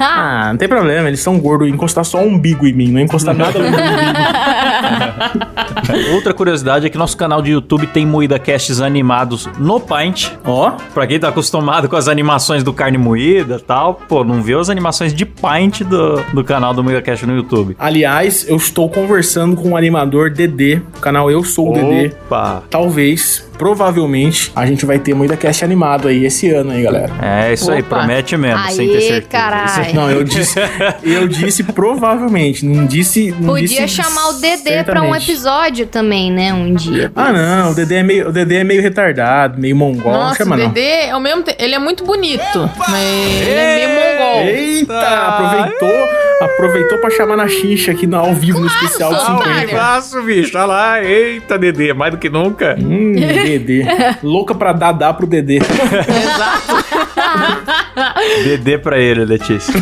Ah, 0.00 0.48
não 0.50 0.56
tem 0.56 0.68
problema, 0.68 1.08
eles 1.08 1.20
são 1.20 1.38
gordos. 1.38 1.68
Encostar 1.68 2.04
só 2.04 2.18
o 2.22 2.26
umbigo 2.28 2.66
em 2.66 2.72
mim, 2.72 2.88
não 2.90 3.00
encostar 3.00 3.34
nada 3.34 3.52
do 3.58 3.64
umbigo. 3.64 3.76
Outra 6.12 6.32
curiosidade 6.34 6.86
é 6.86 6.90
que 6.90 6.98
nosso 6.98 7.16
canal 7.16 7.40
de 7.42 7.50
YouTube 7.52 7.86
tem 7.88 8.06
moída 8.06 8.38
casts 8.38 8.80
animados 8.80 9.48
no 9.58 9.80
Paint. 9.80 10.30
Ó, 10.44 10.72
Pra 10.94 11.06
quem 11.06 11.18
tá 11.18 11.28
acostumado 11.28 11.88
com 11.88 11.96
as 11.96 12.08
animações 12.08 12.62
do 12.62 12.72
Carne 12.72 12.98
Moída 12.98 13.56
e 13.56 13.62
tal, 13.62 13.94
pô, 13.94 14.24
não 14.24 14.42
viu 14.42 14.58
as 14.58 14.70
animações 14.70 15.12
de 15.14 15.24
Paint 15.24 15.82
do, 15.82 16.20
do 16.32 16.44
canal 16.44 16.72
do 16.74 16.82
Moída 16.82 17.02
Cast 17.02 17.26
no 17.26 17.36
YouTube. 17.36 17.76
aliás, 17.78 18.46
eu 18.48 18.56
estou 18.56 18.88
conversando 18.88 19.56
com 19.56 19.70
o 19.70 19.76
animador 19.76 20.30
Dedê, 20.30 20.80
o 20.96 21.00
canal 21.00 21.30
Eu 21.30 21.44
Sou 21.44 21.70
o 21.70 21.74
Dedê. 21.74 22.14
Opa! 22.26 22.62
Talvez, 22.70 23.48
provavelmente, 23.58 24.52
a 24.54 24.66
gente 24.66 24.84
vai 24.86 24.98
ter 24.98 25.14
Moída 25.14 25.36
Cast 25.36 25.64
animado 25.64 26.08
aí 26.08 26.24
esse 26.24 26.50
ano 26.50 26.70
aí, 26.72 26.82
galera. 26.82 27.12
É 27.22 27.52
isso 27.52 27.70
aí, 27.70 27.80
Opa. 27.80 27.98
promete 27.98 28.36
mesmo, 28.36 28.70
sem 28.70 28.88
ter 28.88 28.94
Aê, 28.96 29.00
certeza. 29.00 29.26
carai. 29.28 29.92
Não, 29.92 30.10
eu 30.10 30.24
disse, 30.24 30.58
eu 31.02 31.26
disse 31.28 31.62
provavelmente, 31.64 32.64
não 32.64 32.86
disse. 32.86 33.34
Não 33.40 33.54
Podia 33.54 33.86
disse 33.86 33.88
chamar 33.88 34.28
o 34.28 34.32
Dedê 34.34 34.84
pra 34.84 35.02
um 35.02 35.14
episódio 35.14 35.86
também, 35.86 36.30
né? 36.30 36.52
Um 36.52 36.74
dia. 36.74 37.10
Ah, 37.14 37.32
não, 37.32 37.70
o 37.72 37.74
Dedê 37.74 37.96
é 37.96 38.02
meio, 38.02 38.28
o 38.28 38.32
Dedê 38.32 38.56
é 38.56 38.64
meio 38.64 38.82
retardado, 38.82 39.60
meio 39.60 39.76
mongol, 39.76 40.12
não 40.12 40.20
Nossa, 40.20 40.36
chama 40.36 40.56
o 40.56 40.58
não. 40.58 40.68
Dedê, 40.70 41.10
ao 41.10 41.20
mesmo 41.20 41.42
tempo, 41.42 41.56
ele 41.60 41.74
é 41.74 41.78
muito 41.78 42.04
bonito, 42.04 42.70
mas 42.88 43.42
ele 43.42 43.50
é 43.60 43.76
meio 43.76 43.88
mongol. 43.88 44.42
Eita, 44.42 45.08
aproveitou, 45.28 46.08
aproveitou 46.40 46.98
pra 46.98 47.10
chamar 47.10 47.36
na 47.36 47.48
xincha 47.48 47.92
aqui 47.92 48.06
no, 48.06 48.16
ao 48.16 48.34
vivo 48.34 48.60
no 48.60 48.66
especial 48.66 49.12
de 49.14 49.20
sou 49.20 49.36
50. 49.38 49.50
otária. 49.50 49.68
faço, 49.68 50.22
bicho, 50.22 50.56
olha 50.56 50.66
lá, 50.66 51.04
eita, 51.04 51.58
Dedê, 51.58 51.92
mais 51.92 52.12
do 52.12 52.18
que 52.18 52.28
nunca. 52.28 52.76
Hum, 52.78 53.12
Dedê. 53.12 53.84
Louca 54.22 54.54
pra 54.54 54.72
dar, 54.72 54.92
dá 54.92 55.12
pro 55.12 55.26
Dedê. 55.26 55.56
Exato. 55.56 56.84
Dedê 58.44 58.78
pra 58.78 58.98
ele, 58.98 59.24
Letícia. 59.24 59.74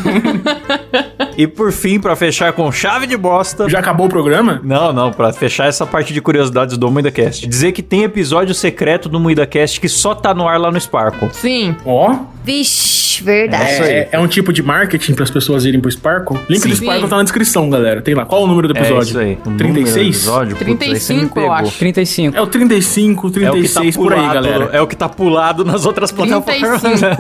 e 1.37 1.47
por 1.47 1.73
fim, 1.73 1.99
pra 2.01 2.15
fechar 2.15 2.53
com 2.53 2.71
chave 2.71 3.07
de 3.07 3.17
bosta. 3.17 3.69
Já 3.69 3.81
acabou 3.81 4.07
o 4.07 4.09
programa? 4.09 4.61
Não, 4.63 4.93
não, 4.93 5.11
pra 5.11 5.33
fechar 5.33 5.67
essa 5.67 5.85
parte 5.87 6.13
de 6.13 6.21
curiosidades 6.21 6.77
do 6.77 6.91
MuidaCast. 6.91 7.47
Dizer 7.47 7.73
que 7.73 7.83
tem 7.83 8.05
episódio 8.05 8.55
secreto 8.55 9.09
do 9.09 9.19
MuidaCast 9.19 9.81
que 9.81 9.89
só 9.89 10.15
tá 10.15 10.33
no 10.35 10.47
ar 10.49 10.59
lá 10.59 10.71
no 10.71 10.81
Sparkle. 10.81 11.29
Sim. 11.33 11.75
Ó, 11.85 12.15
Vixe, 12.45 13.04
verdade. 13.23 13.73
isso 13.73 13.83
aí. 13.83 13.91
é, 13.91 14.09
é 14.13 14.19
um 14.19 14.27
tipo 14.27 14.53
de 14.53 14.63
marketing 14.63 15.15
para 15.15 15.25
as 15.25 15.31
pessoas 15.31 15.65
irem 15.65 15.81
pro 15.81 15.91
Sparkle. 15.91 16.39
Link 16.49 16.63
do 16.67 16.75
Sim. 16.75 16.83
Sparkle 16.85 17.09
tá 17.09 17.17
na 17.17 17.23
descrição, 17.23 17.69
galera. 17.71 18.01
Tem 18.03 18.15
lá. 18.15 18.25
Qual 18.25 18.43
o 18.43 18.47
número 18.47 18.69
do 18.69 18.77
É 18.77 18.81
episódio? 18.81 19.03
isso 19.11 19.19
aí. 19.19 19.39
O 19.45 19.51
número 19.51 19.69
do 19.69 19.75
36? 19.75 20.07
Episódio, 20.17 20.57
putz, 20.57 20.69
aí 20.69 20.75
você 20.99 21.13
me 21.15 21.21
35, 21.21 21.39
eu 21.39 21.43
pegou. 21.43 21.53
acho. 21.53 21.79
35. 21.79 22.37
É 22.37 22.41
o 22.41 22.47
35, 22.47 23.27
É 23.27 23.31
o 23.31 23.33
tá 23.33 23.51
36 23.53 23.97
por 23.97 24.13
aí, 24.13 24.29
galera. 24.35 24.71
É 24.73 24.81
o 24.81 24.87
que 24.87 24.97
tá 24.97 25.09
pulado 25.09 25.65
nas 25.65 25.85
outras 25.87 26.11
plataformas. 26.11 26.81
35. 26.81 27.15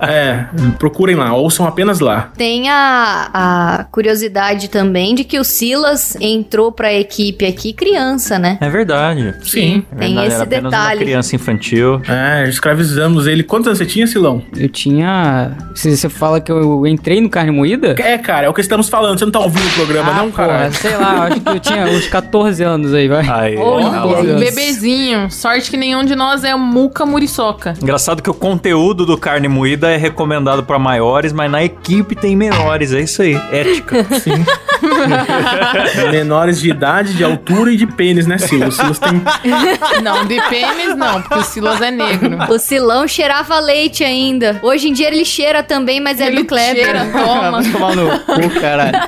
É, 0.06 0.46
procurem 0.78 1.16
lá, 1.16 1.32
ouçam 1.34 1.66
apenas 1.66 1.98
lá. 2.00 2.30
Tem 2.36 2.68
a, 2.68 3.30
a 3.32 3.84
curiosidade 3.90 4.68
também 4.68 5.14
de 5.14 5.24
que 5.24 5.38
o 5.38 5.44
Silas 5.44 6.16
entrou 6.20 6.70
pra 6.70 6.92
equipe 6.92 7.46
aqui 7.46 7.72
criança, 7.72 8.38
né? 8.38 8.58
É 8.60 8.68
verdade. 8.68 9.34
Sim. 9.42 9.84
É 9.92 9.96
Tem 9.96 10.08
verdade, 10.14 10.26
esse 10.26 10.34
era 10.36 10.44
apenas 10.44 10.70
detalhe. 10.72 10.98
Uma 11.00 11.04
criança 11.04 11.36
infantil. 11.36 12.02
É, 12.08 12.48
escravizamos 12.48 13.26
ele. 13.26 13.42
Quantos 13.42 13.66
anos 13.68 13.78
você 13.78 13.86
tinha, 13.86 14.06
Silão? 14.06 14.42
Eu 14.56 14.68
tinha. 14.68 15.33
Se 15.74 15.96
você 15.96 16.08
fala 16.08 16.40
que 16.40 16.50
eu 16.52 16.86
entrei 16.86 17.20
no 17.20 17.28
carne 17.28 17.50
moída? 17.50 17.94
É, 17.98 18.16
cara, 18.18 18.46
é 18.46 18.48
o 18.48 18.54
que 18.54 18.60
estamos 18.60 18.88
falando. 18.88 19.18
Você 19.18 19.24
não 19.24 19.32
tá 19.32 19.40
ouvindo 19.40 19.66
o 19.66 19.70
programa, 19.72 20.10
Ah, 20.12 20.14
não, 20.22 20.30
cara? 20.30 20.70
sei 20.72 20.96
lá, 20.96 21.24
acho 21.28 21.40
que 21.40 21.48
eu 21.48 21.60
tinha 21.60 21.84
uns 21.86 22.06
14 22.06 22.62
anos 22.62 22.94
aí, 22.94 23.08
vai. 23.08 23.26
Aí. 23.28 23.56
Um 23.58 24.38
Bebezinho. 24.38 25.30
Sorte 25.30 25.70
que 25.70 25.76
nenhum 25.76 26.04
de 26.04 26.14
nós 26.14 26.44
é 26.44 26.54
muca 26.54 27.04
muriçoca. 27.04 27.74
Engraçado 27.82 28.22
que 28.22 28.30
o 28.30 28.34
conteúdo 28.34 29.04
do 29.06 29.16
carne 29.18 29.48
moída 29.48 29.90
é 29.90 29.96
recomendado 29.96 30.62
pra 30.62 30.78
maiores, 30.78 31.32
mas 31.32 31.50
na 31.50 31.62
equipe 31.64 32.14
tem 32.14 32.36
menores. 32.36 32.92
É 32.92 33.00
isso 33.00 33.22
aí. 33.22 33.34
Ética. 33.52 34.04
Menores 36.10 36.60
de 36.60 36.70
idade, 36.70 37.14
de 37.14 37.24
altura 37.24 37.72
e 37.72 37.76
de 37.76 37.86
pênis, 37.86 38.26
né, 38.26 38.38
Silas? 38.38 38.74
Silas 38.74 38.98
tem. 38.98 39.22
Não, 40.02 40.24
de 40.24 40.40
pênis 40.48 40.96
não, 40.96 41.20
porque 41.22 41.38
o 41.38 41.42
Silas 41.42 41.80
é 41.80 41.90
negro. 41.90 42.36
O 42.48 42.58
Silão 42.58 43.06
cheirava 43.06 43.58
leite 43.60 44.02
ainda. 44.04 44.58
Hoje 44.62 44.88
em 44.88 44.92
dia 44.92 45.08
ele 45.08 45.24
cheira 45.24 45.62
também, 45.62 46.00
mas 46.00 46.20
é 46.20 46.26
Ele 46.26 46.42
do 46.42 46.44
Kleber. 46.44 46.84
cheira, 46.84 47.06
toma. 47.12 47.62
Vai 47.62 47.72
tomar 47.72 47.96
no 47.96 48.18
cu, 48.20 48.60
caralho. 48.60 48.98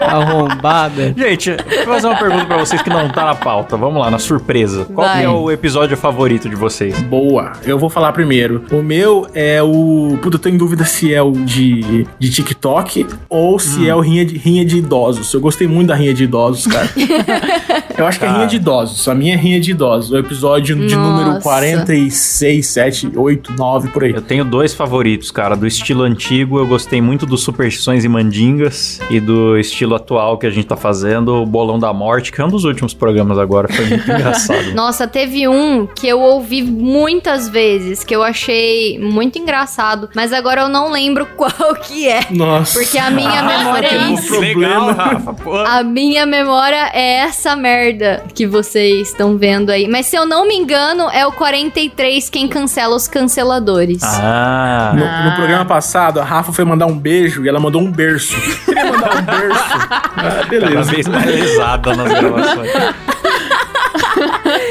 Arrombada. 0.00 1.14
Gente, 1.16 1.56
vou 1.84 1.94
fazer 1.94 2.06
uma 2.06 2.18
pergunta 2.18 2.44
pra 2.46 2.58
vocês 2.58 2.82
que 2.82 2.90
não 2.90 3.08
tá 3.08 3.24
na 3.24 3.34
pauta. 3.34 3.76
Vamos 3.76 4.00
lá, 4.00 4.10
na 4.10 4.18
surpresa. 4.18 4.84
Qual 4.86 5.06
Vai. 5.06 5.24
é 5.24 5.28
o 5.28 5.50
episódio 5.50 5.96
favorito 5.96 6.48
de 6.48 6.56
vocês? 6.56 7.00
Boa, 7.02 7.52
eu 7.64 7.78
vou 7.78 7.88
falar 7.90 8.12
primeiro. 8.12 8.64
O 8.70 8.82
meu 8.82 9.26
é 9.34 9.62
o. 9.62 10.18
Puta, 10.22 10.36
eu 10.36 10.40
tô 10.40 10.48
em 10.48 10.56
dúvida 10.56 10.84
se 10.84 11.12
é 11.12 11.22
o 11.22 11.32
de, 11.32 12.06
de 12.18 12.30
TikTok 12.30 13.06
ou 13.28 13.58
se 13.58 13.88
é 13.88 13.94
o 13.94 14.00
rinha 14.00 14.24
de, 14.24 14.36
rinha 14.52 14.64
de 14.64 14.78
idosos. 14.78 15.32
Eu 15.32 15.40
gostei 15.40 15.66
muito 15.66 15.88
da 15.88 15.94
rinha 15.94 16.12
de 16.12 16.24
idosos, 16.24 16.66
cara. 16.66 16.88
eu 17.96 18.06
acho 18.06 18.18
que 18.18 18.24
é 18.24 18.30
rinha 18.30 18.46
de 18.46 18.56
idosos. 18.56 19.08
A 19.08 19.14
minha 19.14 19.34
é 19.34 19.36
rinha 19.36 19.60
de 19.60 19.70
idosos. 19.70 20.10
O 20.10 20.18
episódio 20.18 20.76
de 20.76 20.94
número 20.94 21.30
Nossa. 21.30 21.40
46, 21.40 22.66
7, 22.66 23.12
8, 23.16 23.52
9, 23.52 23.88
por 23.88 24.04
aí. 24.04 24.12
Eu 24.12 24.22
tenho 24.22 24.44
dois 24.44 24.74
favoritos, 24.74 25.30
cara. 25.30 25.56
Do 25.56 25.66
estilo 25.66 26.02
antigo, 26.02 26.58
eu 26.58 26.66
gostei 26.66 27.00
muito 27.00 27.24
do 27.24 27.38
Superstições 27.38 28.04
e 28.04 28.08
Mandingas. 28.08 29.00
E 29.10 29.20
do 29.20 29.56
estilo 29.58 29.94
atual 29.94 30.38
que 30.38 30.46
a 30.46 30.50
gente 30.50 30.66
tá 30.66 30.76
fazendo, 30.76 31.42
o 31.42 31.46
Bolão 31.46 31.78
da 31.78 31.92
Morte, 31.92 32.30
que 32.30 32.40
é 32.40 32.44
um 32.44 32.48
dos 32.48 32.64
últimos 32.64 32.92
programas 32.92 33.38
agora. 33.38 33.68
Foi 33.72 33.86
muito 33.86 34.04
engraçado. 34.10 34.74
Nossa, 34.74 35.06
teve 35.06 35.48
um 35.48 35.86
que 35.86 36.06
eu 36.06 36.20
ouvi 36.20 36.62
muitas 36.62 37.48
vezes, 37.48 38.04
que 38.04 38.14
eu 38.14 38.22
achei 38.22 38.98
muito 38.98 39.38
engraçado, 39.38 40.10
mas 40.14 40.32
agora 40.32 40.62
eu 40.62 40.68
não 40.68 40.90
lembro 40.90 41.26
qual 41.36 41.74
que 41.76 42.08
é. 42.08 42.26
Nossa. 42.30 42.78
Porque 42.78 42.98
a 42.98 43.10
minha 43.10 43.42
memória 43.42 43.88
é 43.88 44.12
isso. 44.12 44.41
Problema. 44.50 44.92
Rafa. 44.92 45.32
Pô. 45.34 45.56
A 45.56 45.82
minha 45.82 46.26
memória 46.26 46.90
é 46.92 47.18
essa 47.18 47.54
merda 47.56 48.22
que 48.34 48.46
vocês 48.46 49.08
estão 49.08 49.36
vendo 49.36 49.70
aí. 49.70 49.86
Mas 49.88 50.06
se 50.06 50.16
eu 50.16 50.26
não 50.26 50.46
me 50.46 50.54
engano, 50.54 51.08
é 51.10 51.26
o 51.26 51.32
43 51.32 52.28
quem 52.30 52.48
cancela 52.48 52.94
os 52.96 53.06
canceladores. 53.08 54.02
Ah. 54.02 54.92
No, 54.94 55.30
no 55.30 55.36
programa 55.36 55.64
passado, 55.64 56.20
a 56.20 56.24
Rafa 56.24 56.52
foi 56.52 56.64
mandar 56.64 56.86
um 56.86 56.98
beijo 56.98 57.44
e 57.44 57.48
ela 57.48 57.60
mandou 57.60 57.80
um 57.80 57.90
berço. 57.90 58.34
Queria 58.64 58.84
mandar 58.92 59.08
dar 59.08 59.16
um 59.16 59.22
berço. 59.22 59.64
Ah, 59.72 60.02
Cada 60.16 60.44
beleza. 60.46 60.90
vez 60.90 61.08
mais 61.08 61.26
lesada 61.26 61.96
nas 61.96 62.08
gravações. 62.12 62.70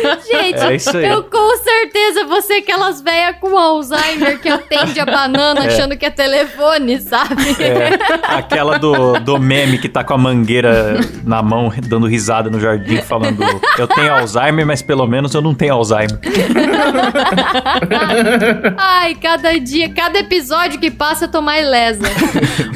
Gente, 0.29 0.59
É 0.59 0.75
isso 0.75 0.95
aí. 0.97 1.05
eu 1.05 1.23
com 1.23 1.57
certeza 1.57 2.25
vou 2.25 2.41
ser 2.41 2.55
aquelas 2.55 3.01
velhas 3.01 3.35
com 3.39 3.57
Alzheimer 3.57 4.39
que 4.39 4.49
atende 4.49 4.99
a 4.99 5.05
banana 5.05 5.61
achando 5.65 5.97
que 5.97 6.05
é 6.05 6.09
telefone, 6.09 6.99
sabe? 7.01 7.55
É, 7.59 7.91
aquela 8.35 8.77
do, 8.77 9.19
do 9.19 9.39
meme 9.39 9.77
que 9.77 9.89
tá 9.89 10.03
com 10.03 10.13
a 10.13 10.17
mangueira 10.17 10.99
na 11.23 11.41
mão, 11.41 11.71
dando 11.87 12.07
risada 12.07 12.49
no 12.49 12.59
jardim, 12.59 12.97
falando: 13.01 13.41
Eu 13.77 13.87
tenho 13.87 14.13
Alzheimer, 14.13 14.65
mas 14.65 14.81
pelo 14.81 15.05
menos 15.07 15.33
eu 15.33 15.41
não 15.41 15.53
tenho 15.53 15.73
Alzheimer. 15.73 16.19
Ai, 18.77 19.15
cada 19.15 19.57
dia, 19.59 19.89
cada 19.89 20.19
episódio 20.19 20.79
que 20.79 20.91
passa 20.91 21.25
eu 21.25 21.31
tô 21.31 21.41
mais 21.41 21.67
lesa. 21.67 22.01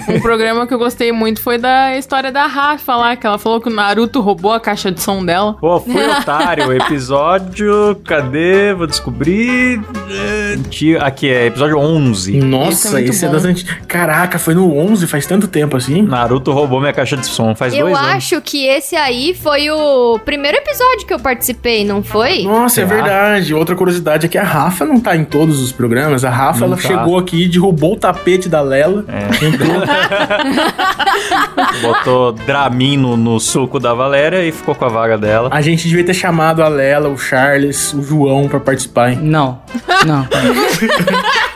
Um 0.10 0.20
programa 0.20 0.68
que 0.68 0.74
eu 0.74 0.78
gostei 0.80 1.12
muito 1.12 1.42
foi 1.42 1.58
da 1.58 1.98
história 1.98 2.32
da 2.32 2.46
Rafa 2.48 2.96
lá, 2.96 3.16
que 3.16 3.26
ela 3.26 3.38
falou 3.38 3.60
que 3.60 3.70
o 3.70 3.74
Naruto 3.74 4.22
roubou 4.22 4.54
a 4.54 4.60
caixa 4.60 4.92
de 4.92 5.02
som 5.02 5.24
dela. 5.26 5.54
Pô, 5.60 5.80
fui 5.80 6.04
otário. 6.06 6.72
Episódio. 6.74 7.15
Cadê? 8.04 8.74
Vou 8.74 8.88
descobrir. 8.88 9.82
É, 10.10 10.56
Aqui 11.02 11.30
é 11.30 11.46
episódio 11.48 11.78
11. 11.78 12.38
Nossa, 12.42 12.88
Esse 12.88 12.98
é 12.98 13.02
esse 13.10 13.26
é 13.26 13.30
das 13.30 13.46
antigas. 13.46 13.76
Caraca, 13.88 14.38
foi 14.40 14.54
no 14.54 14.76
11, 14.78 15.08
faz 15.08 15.26
tanto 15.26 15.48
tempo 15.48 15.78
assim. 15.78 16.02
Naruto 16.02 16.52
roubou 16.52 16.80
minha 16.80 16.94
caixa 16.94 17.16
de 17.18 17.26
som 17.26 17.56
faz 17.56 17.74
Eu 17.74 17.86
dois 17.88 17.98
anos. 17.98 18.10
acho 18.16 18.42
que 18.42 18.66
esse 18.66 18.96
aí 18.96 19.34
foi 19.34 19.70
o 19.70 20.20
primeiro 20.26 20.58
episódio 20.58 21.06
que 21.08 21.14
eu 21.14 21.20
participei, 21.20 21.86
não 21.86 22.04
foi? 22.04 22.44
Nossa, 22.44 22.82
é 22.82 22.88
Será? 22.88 22.96
verdade. 23.02 23.54
Outra 23.54 23.76
curiosidade 23.76 24.26
é 24.26 24.30
que 24.30 24.38
a 24.38 24.44
Rafa 24.44 24.86
não 24.86 25.00
tá 25.00 25.16
em 25.16 25.24
todos 25.24 25.62
os 25.62 25.72
programas. 25.72 26.24
A 26.26 26.30
Rafa, 26.30 26.60
Não 26.62 26.68
ela 26.68 26.76
tá. 26.78 26.88
chegou 26.88 27.18
aqui, 27.18 27.48
derrubou 27.48 27.94
o 27.94 27.98
tapete 27.98 28.50
da 28.50 28.62
Lela. 28.62 29.06
É. 29.08 29.46
Entrou. 29.46 29.76
Botou 31.82 32.32
Dramin 32.32 32.98
no, 32.98 33.18
no 33.18 33.40
suco 33.40 33.80
da 33.80 33.94
Valéria 33.94 34.46
e 34.46 34.52
ficou 34.52 34.76
com 34.76 34.86
a 34.86 34.90
vaga 34.90 35.18
dela. 35.18 35.50
A 35.52 35.62
gente 35.62 35.88
devia 35.88 36.04
ter 36.04 36.14
chamado 36.14 36.62
a 36.62 36.68
Lela, 36.68 37.05
o 37.08 37.18
Charles, 37.18 37.94
o 37.94 38.02
João 38.02 38.48
pra 38.48 38.60
participar, 38.60 39.12
hein? 39.12 39.20
Não, 39.22 39.62
não. 40.06 40.28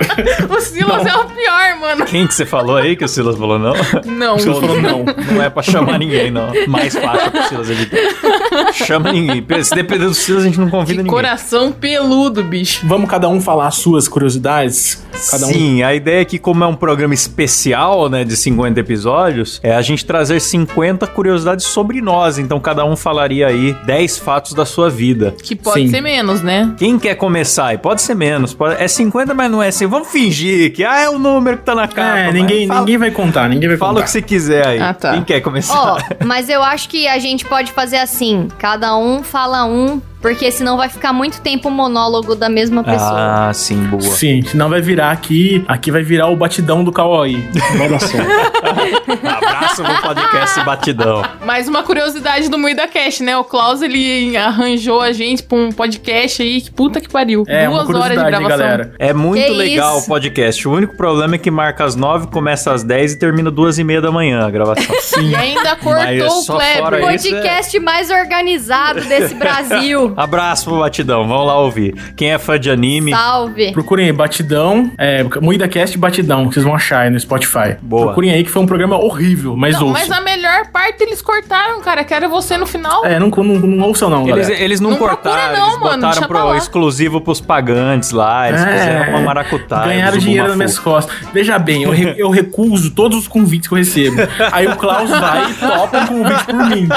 O 0.48 0.60
Silas 0.60 1.04
é 1.06 1.14
o 1.16 1.24
pior, 1.24 1.76
mano. 1.80 2.04
Quem 2.04 2.26
que 2.26 2.34
você 2.34 2.46
falou 2.46 2.76
aí 2.76 2.96
que 2.96 3.04
o 3.04 3.08
Silas 3.08 3.36
falou 3.36 3.58
não? 3.58 3.74
Não. 4.04 4.38
Você 4.38 4.52
falou 4.52 4.80
não. 4.80 5.04
Não 5.32 5.42
é 5.42 5.50
pra 5.50 5.62
chamar 5.62 5.98
ninguém, 5.98 6.30
não. 6.30 6.48
Mais 6.68 6.94
fácil 6.96 7.30
pro 7.30 7.42
Silas 7.48 7.70
editar. 7.70 8.72
Chama 8.72 9.12
ninguém. 9.12 9.44
Se 9.62 9.74
depender 9.74 10.06
do 10.06 10.14
Silas, 10.14 10.42
a 10.44 10.46
gente 10.46 10.58
não 10.60 10.68
convida 10.70 10.92
Que 10.92 10.98
ninguém. 10.98 11.10
coração 11.12 11.72
peludo, 11.72 12.42
bicho. 12.42 12.86
Vamos 12.86 13.08
cada 13.10 13.28
um 13.28 13.40
falar 13.40 13.66
as 13.68 13.76
suas 13.76 14.08
curiosidades? 14.08 15.02
Cada 15.30 15.46
um. 15.46 15.52
Sim, 15.52 15.82
a 15.82 15.94
ideia 15.94 16.20
é 16.20 16.24
que, 16.24 16.38
como 16.38 16.62
é 16.62 16.66
um 16.66 16.74
programa 16.74 17.14
especial, 17.14 18.08
né, 18.08 18.24
de 18.24 18.36
50 18.36 18.80
episódios, 18.80 19.60
é 19.62 19.74
a 19.74 19.82
gente 19.82 20.04
trazer 20.04 20.40
50 20.40 21.06
curiosidades 21.06 21.64
sobre 21.66 22.00
nós. 22.00 22.38
Então, 22.38 22.60
cada 22.60 22.84
um 22.84 22.96
falaria 22.96 23.46
aí 23.46 23.74
10 23.86 24.18
fatos 24.18 24.52
da 24.52 24.64
sua 24.66 24.90
vida. 24.90 25.34
Que 25.42 25.54
pode 25.56 25.82
Sim. 25.86 25.90
ser 25.90 26.00
menos, 26.00 26.42
né? 26.42 26.72
Quem 26.76 26.98
quer 26.98 27.14
começar? 27.14 27.72
E 27.74 27.78
pode 27.78 28.02
ser 28.02 28.14
menos. 28.14 28.52
pode- 28.54 28.82
É 28.82 28.86
50, 28.88 29.32
mas 29.34 29.50
não 29.50 29.62
é 29.62 29.70
assim. 29.86 29.90
Vamos 29.90 30.08
fingir 30.08 30.72
que 30.72 30.84
ah, 30.84 31.00
é 31.00 31.08
o 31.08 31.18
número 31.18 31.58
que 31.58 31.64
tá 31.64 31.74
na 31.74 31.88
capa. 31.88 32.18
É, 32.18 32.32
ninguém, 32.32 32.66
fala, 32.66 32.80
ninguém 32.80 32.98
vai 32.98 33.10
contar, 33.10 33.48
ninguém 33.48 33.68
vai 33.68 33.78
Fala 33.78 33.92
o 33.92 33.94
contar. 33.94 34.04
que 34.04 34.10
você 34.10 34.22
quiser 34.22 34.66
aí. 34.66 34.80
Ah, 34.80 34.92
tá. 34.94 35.12
Quem 35.12 35.24
quer 35.24 35.40
começar? 35.40 35.74
Ó, 35.74 35.98
mas 36.24 36.48
eu 36.48 36.62
acho 36.62 36.88
que 36.88 37.06
a 37.08 37.18
gente 37.18 37.44
pode 37.44 37.72
fazer 37.72 37.98
assim: 37.98 38.48
cada 38.58 38.96
um 38.96 39.22
fala 39.22 39.64
um, 39.64 40.00
porque 40.26 40.50
senão 40.50 40.76
vai 40.76 40.88
ficar 40.88 41.12
muito 41.12 41.40
tempo 41.40 41.68
o 41.68 41.70
monólogo 41.70 42.34
da 42.34 42.48
mesma 42.48 42.82
pessoa. 42.82 43.46
Ah, 43.48 43.52
sim, 43.54 43.76
boa. 43.84 44.02
Sim, 44.02 44.42
senão 44.42 44.68
vai 44.68 44.80
virar 44.80 45.12
aqui. 45.12 45.64
Aqui 45.68 45.92
vai 45.92 46.02
virar 46.02 46.26
o 46.26 46.34
batidão 46.36 46.82
do 46.82 46.90
Kawaii. 46.90 47.48
Vai 47.78 47.88
dar 47.88 48.00
certo. 48.00 48.28
Abraço 49.24 49.82
no 49.84 50.02
podcast 50.02 50.60
Batidão. 50.64 51.22
Mais 51.44 51.68
uma 51.68 51.84
curiosidade 51.84 52.48
do 52.48 52.58
Muida 52.58 52.88
Cash, 52.88 53.20
né? 53.20 53.36
O 53.36 53.44
Klaus, 53.44 53.82
ele 53.82 54.36
arranjou 54.36 55.00
a 55.00 55.12
gente 55.12 55.44
pra 55.44 55.56
um 55.58 55.70
podcast 55.70 56.42
aí. 56.42 56.60
Que 56.60 56.72
puta 56.72 57.00
que 57.00 57.08
pariu. 57.08 57.44
É, 57.46 57.68
uma 57.68 57.84
Duas 57.84 57.96
horas 57.96 58.18
de 58.18 58.24
gravação. 58.24 58.48
galera. 58.48 58.94
É 58.98 59.12
muito 59.12 59.44
Que 59.44 59.50
legal 59.50 59.96
isso? 59.98 60.06
o 60.06 60.08
podcast. 60.08 60.66
O 60.68 60.72
único 60.72 60.96
problema 60.96 61.36
é 61.36 61.38
que 61.38 61.52
marca 61.52 61.84
às 61.84 61.94
9, 61.94 62.26
começa 62.28 62.72
às 62.72 62.82
10 62.82 63.12
e 63.12 63.18
termina 63.20 63.48
duas 63.48 63.78
e 63.78 63.84
meia 63.84 64.00
da 64.00 64.10
manhã 64.10 64.44
a 64.44 64.50
gravação. 64.50 64.96
Sim. 65.00 65.26
E 65.30 65.34
ainda 65.34 65.76
cortou 65.76 65.92
Mas 66.04 66.22
o 66.24 66.42
só 66.42 66.56
Kleber. 66.56 66.78
fora 66.82 67.14
isso- 67.14 67.28
Podcast 67.30 67.80
mais 67.80 68.10
organizado 68.10 69.00
desse 69.02 69.34
Brasil. 69.34 70.12
Abraço 70.16 70.64
pro 70.66 70.78
Batidão, 70.78 71.26
vamos 71.28 71.46
lá 71.46 71.58
ouvir. 71.58 71.94
Quem 72.16 72.32
é 72.32 72.38
fã 72.38 72.58
de 72.58 72.70
anime, 72.70 73.10
Salve. 73.12 73.72
Procurem 73.72 74.06
aí, 74.06 74.12
Batidão, 74.12 74.90
é, 74.96 75.24
Moída 75.40 75.68
Cast 75.68 75.96
Batidão, 75.98 76.48
que 76.48 76.54
vocês 76.54 76.64
vão 76.64 76.74
achar 76.74 77.00
aí 77.00 77.10
no 77.10 77.18
Spotify. 77.20 77.76
Boa. 77.82 78.06
Procurem 78.06 78.30
aí 78.30 78.42
que 78.42 78.50
foi 78.50 78.62
um 78.62 78.66
programa 78.66 78.96
horrível, 78.96 79.54
mas 79.56 79.74
Não, 79.78 79.88
ouçam. 79.88 80.08
mas 80.08 80.10
a 80.18 80.20
melhor 80.22 80.66
parte 80.72 81.02
eles 81.02 81.20
cortaram, 81.20 81.80
cara. 81.80 82.02
Que 82.04 82.14
era 82.14 82.28
você 82.28 82.56
no 82.56 82.66
final. 82.66 83.04
É, 83.04 83.18
não, 83.18 83.28
não, 83.28 83.44
não 83.44 83.86
ouçam 83.88 84.08
não, 84.08 84.28
eles, 84.28 84.46
galera. 84.46 84.64
eles 84.64 84.80
não, 84.80 84.90
Não 84.90 84.96
cortaram, 84.98 85.22
procura 85.22 85.52
não, 85.58 85.66
eles 85.68 85.80
mano, 85.80 86.02
botaram 86.06 86.28
pro 86.28 86.46
lá. 86.46 86.56
exclusivo 86.56 87.20
pros 87.20 87.40
pagantes 87.40 88.10
lá, 88.10 88.48
eles 88.48 88.60
fizeram 88.64 89.10
uma 89.10 89.20
maracutaia. 89.20 89.88
Ganharam 89.92 90.18
dinheiro 90.18 90.48
nas 90.48 90.56
minhas 90.56 90.78
costas. 90.78 91.14
Veja 91.32 91.58
bem, 91.58 91.82
eu, 91.82 91.90
re- 91.90 92.14
eu 92.16 92.30
recuso 92.30 92.90
todos 92.90 93.18
os 93.18 93.28
convites 93.28 93.68
que 93.68 93.74
eu 93.74 93.78
recebo. 93.78 94.16
Aí 94.52 94.66
o 94.66 94.76
Klaus 94.76 95.10
vai 95.10 95.50
e 95.50 95.54
topa 95.54 95.98
um 95.98 96.06
convite 96.06 96.44
por 96.44 96.54
mim. 96.66 96.88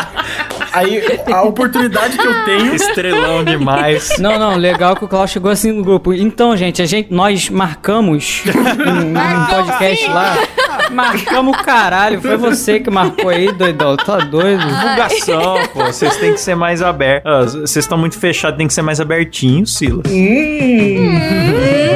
Aí 0.72 1.02
a 1.32 1.42
oportunidade 1.44 2.18
que 2.18 2.26
eu 2.26 2.46
tenho. 2.46 2.76
Estrelão 2.76 3.44
demais. 3.44 4.18
Não, 4.20 4.38
não, 4.38 4.56
legal 4.56 4.96
que 4.96 5.06
o 5.06 5.08
Klaus 5.08 5.30
chegou 5.32 5.52
assim 5.52 5.72
no 5.72 5.84
grupo. 5.84 6.14
Então, 6.14 6.56
gente, 6.56 6.82
a 6.82 6.86
gente, 6.86 7.14
nós 7.14 7.50
marcamos 7.50 8.44
um, 8.46 9.10
um 9.10 9.46
podcast 9.46 10.08
lá. 10.10 10.38
Marcamos 10.92 11.58
o 11.58 11.64
caralho. 11.64 12.22
Foi 12.22 12.38
você 12.38 12.80
que 12.80 12.90
marcou 12.90 13.30
aí, 13.30 13.52
doidão. 13.52 13.96
Tá 13.96 14.18
doido? 14.18 14.60
Divulgação, 14.66 15.56
pô. 15.74 15.86
Vocês 15.86 16.16
têm 16.18 16.34
que 16.34 16.42
ser 16.42 16.56
mais 16.56 16.82
abertos. 16.82 17.32
Ah, 17.32 17.42
Vocês 17.46 17.86
estão 17.86 17.98
muito 17.98 18.18
fechados, 18.18 18.58
tem 18.58 18.68
que 18.68 18.74
ser 18.74 18.82
mais 18.82 19.00
abertinhos, 19.00 19.78
Silas. 19.78 20.04
Que 20.04 21.89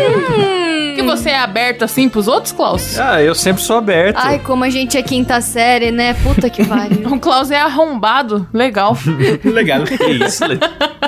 você 1.23 1.29
é 1.29 1.39
aberto 1.39 1.83
assim 1.83 2.09
pros 2.09 2.27
outros, 2.27 2.51
Klaus? 2.51 2.99
Ah, 2.99 3.21
eu 3.21 3.33
sempre 3.33 3.63
sou 3.63 3.77
aberto. 3.77 4.17
Ai, 4.17 4.39
como 4.39 4.63
a 4.63 4.69
gente 4.69 4.97
é 4.97 5.01
quinta 5.01 5.39
série, 5.39 5.89
né? 5.91 6.13
Puta 6.15 6.49
que 6.49 6.65
pariu. 6.65 7.03
O 7.13 7.19
Klaus 7.19 7.51
é 7.51 7.59
arrombado. 7.59 8.45
Legal. 8.53 8.97
Legal. 9.45 9.83
Que 9.83 10.03
isso, 10.11 10.43
Le- 10.45 10.59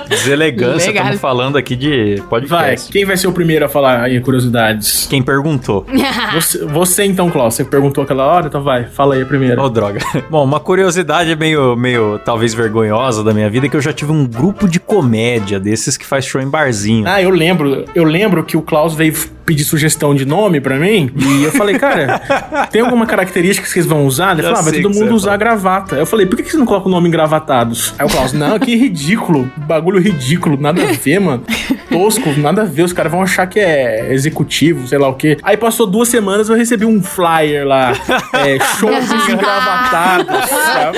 Deselegância, 0.08 0.88
Legal. 0.88 1.04
estamos 1.06 1.20
falando 1.22 1.58
aqui 1.58 1.76
de 1.76 2.16
Vai, 2.18 2.28
podcast. 2.28 2.92
quem 2.92 3.04
vai 3.06 3.18
ser 3.18 3.28
o 3.28 3.32
primeiro 3.34 3.66
a 3.66 3.70
falar 3.70 4.04
aí 4.04 4.20
curiosidades? 4.22 5.08
Quem 5.08 5.22
perguntou? 5.22 5.86
Você, 6.34 6.66
você 6.66 7.04
então, 7.06 7.30
Klaus, 7.30 7.56
você 7.56 7.64
perguntou 7.64 8.04
aquela 8.04 8.26
hora, 8.26 8.48
então 8.48 8.62
vai, 8.62 8.86
fala 8.86 9.16
aí 9.16 9.24
primeiro. 9.26 9.62
Ô, 9.62 9.70
droga. 9.70 10.00
Bom, 10.30 10.44
uma 10.44 10.60
curiosidade 10.60 11.36
meio, 11.36 11.76
meio, 11.76 12.20
talvez 12.26 12.54
vergonhosa 12.54 13.24
da 13.24 13.34
minha 13.34 13.50
vida 13.50 13.68
é 13.68 13.70
que 13.70 13.76
eu 13.78 13.82
já 13.82 13.94
tive 13.94 14.12
um 14.12 14.26
grupo 14.28 14.68
de 14.68 14.80
comédia 14.80 15.60
desses 15.60 15.96
que 15.98 16.06
faz 16.06 16.26
show 16.26 16.42
em 16.42 16.48
barzinho. 16.50 17.08
Ah, 17.08 17.22
eu 17.22 17.30
lembro, 17.30 17.86
eu 17.96 18.04
lembro 18.04 18.44
que 18.44 18.58
o 18.58 18.62
Klaus 18.62 18.94
veio 18.94 19.14
pedir 19.46 19.64
sugestão 19.64 20.16
de 20.16 20.26
nome 20.26 20.60
pra 20.60 20.78
mim 20.78 21.12
e 21.16 21.44
eu 21.44 21.52
falei, 21.52 21.78
cara, 21.78 22.20
tem 22.72 22.82
alguma 22.82 23.06
característica 23.06 23.66
que 23.66 23.72
vocês 23.72 23.86
vão 23.86 24.06
usar? 24.06 24.34
Ele 24.34 24.44
falou, 24.44 24.60
ah, 24.60 24.62
vai 24.62 24.82
todo 24.82 24.94
mundo 24.94 25.14
usar 25.14 25.30
vai 25.32 25.38
gravata. 25.38 25.96
Eu 25.96 26.06
falei, 26.06 26.26
por 26.26 26.36
que 26.36 26.44
que 26.44 26.52
você 26.52 26.58
não 26.58 26.66
coloca 26.66 26.88
o 26.88 26.92
nome 26.92 27.08
engravatados? 27.08 27.94
Aí 28.00 28.06
o 28.06 28.10
Klaus, 28.10 28.34
não, 28.34 28.58
que 28.60 28.76
ridículo, 28.76 29.50
bagulho 29.58 30.00
ridículo, 30.00 30.58
nada 30.60 30.82
a 30.82 30.92
ver, 30.92 31.20
mano. 31.20 31.44
Tosco, 31.90 32.30
nada 32.40 32.64
a 32.64 32.66
ver, 32.66 32.84
os 32.84 32.94
caras 32.94 33.12
vão 33.12 33.22
achar 33.22 33.46
que 33.48 33.60
é 33.60 34.12
executivo, 34.12 34.88
sei 34.88 34.98
lá 34.98 35.08
o 35.08 35.14
quê. 35.14 35.38
Aí 35.44 35.56
passou 35.56 35.86
duas 35.86 36.10
semanas, 36.10 36.50
eu 36.50 36.56
recebi 36.56 36.86
um 36.86 37.02
flyer 37.02 37.66
lá, 37.66 37.92
é, 38.34 38.60
shows 38.78 39.12
engravatados. 39.30 40.52
Ah, 40.52 40.92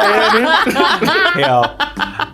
é, 0.00 0.40
né? 0.40 0.48
Real. 1.34 1.76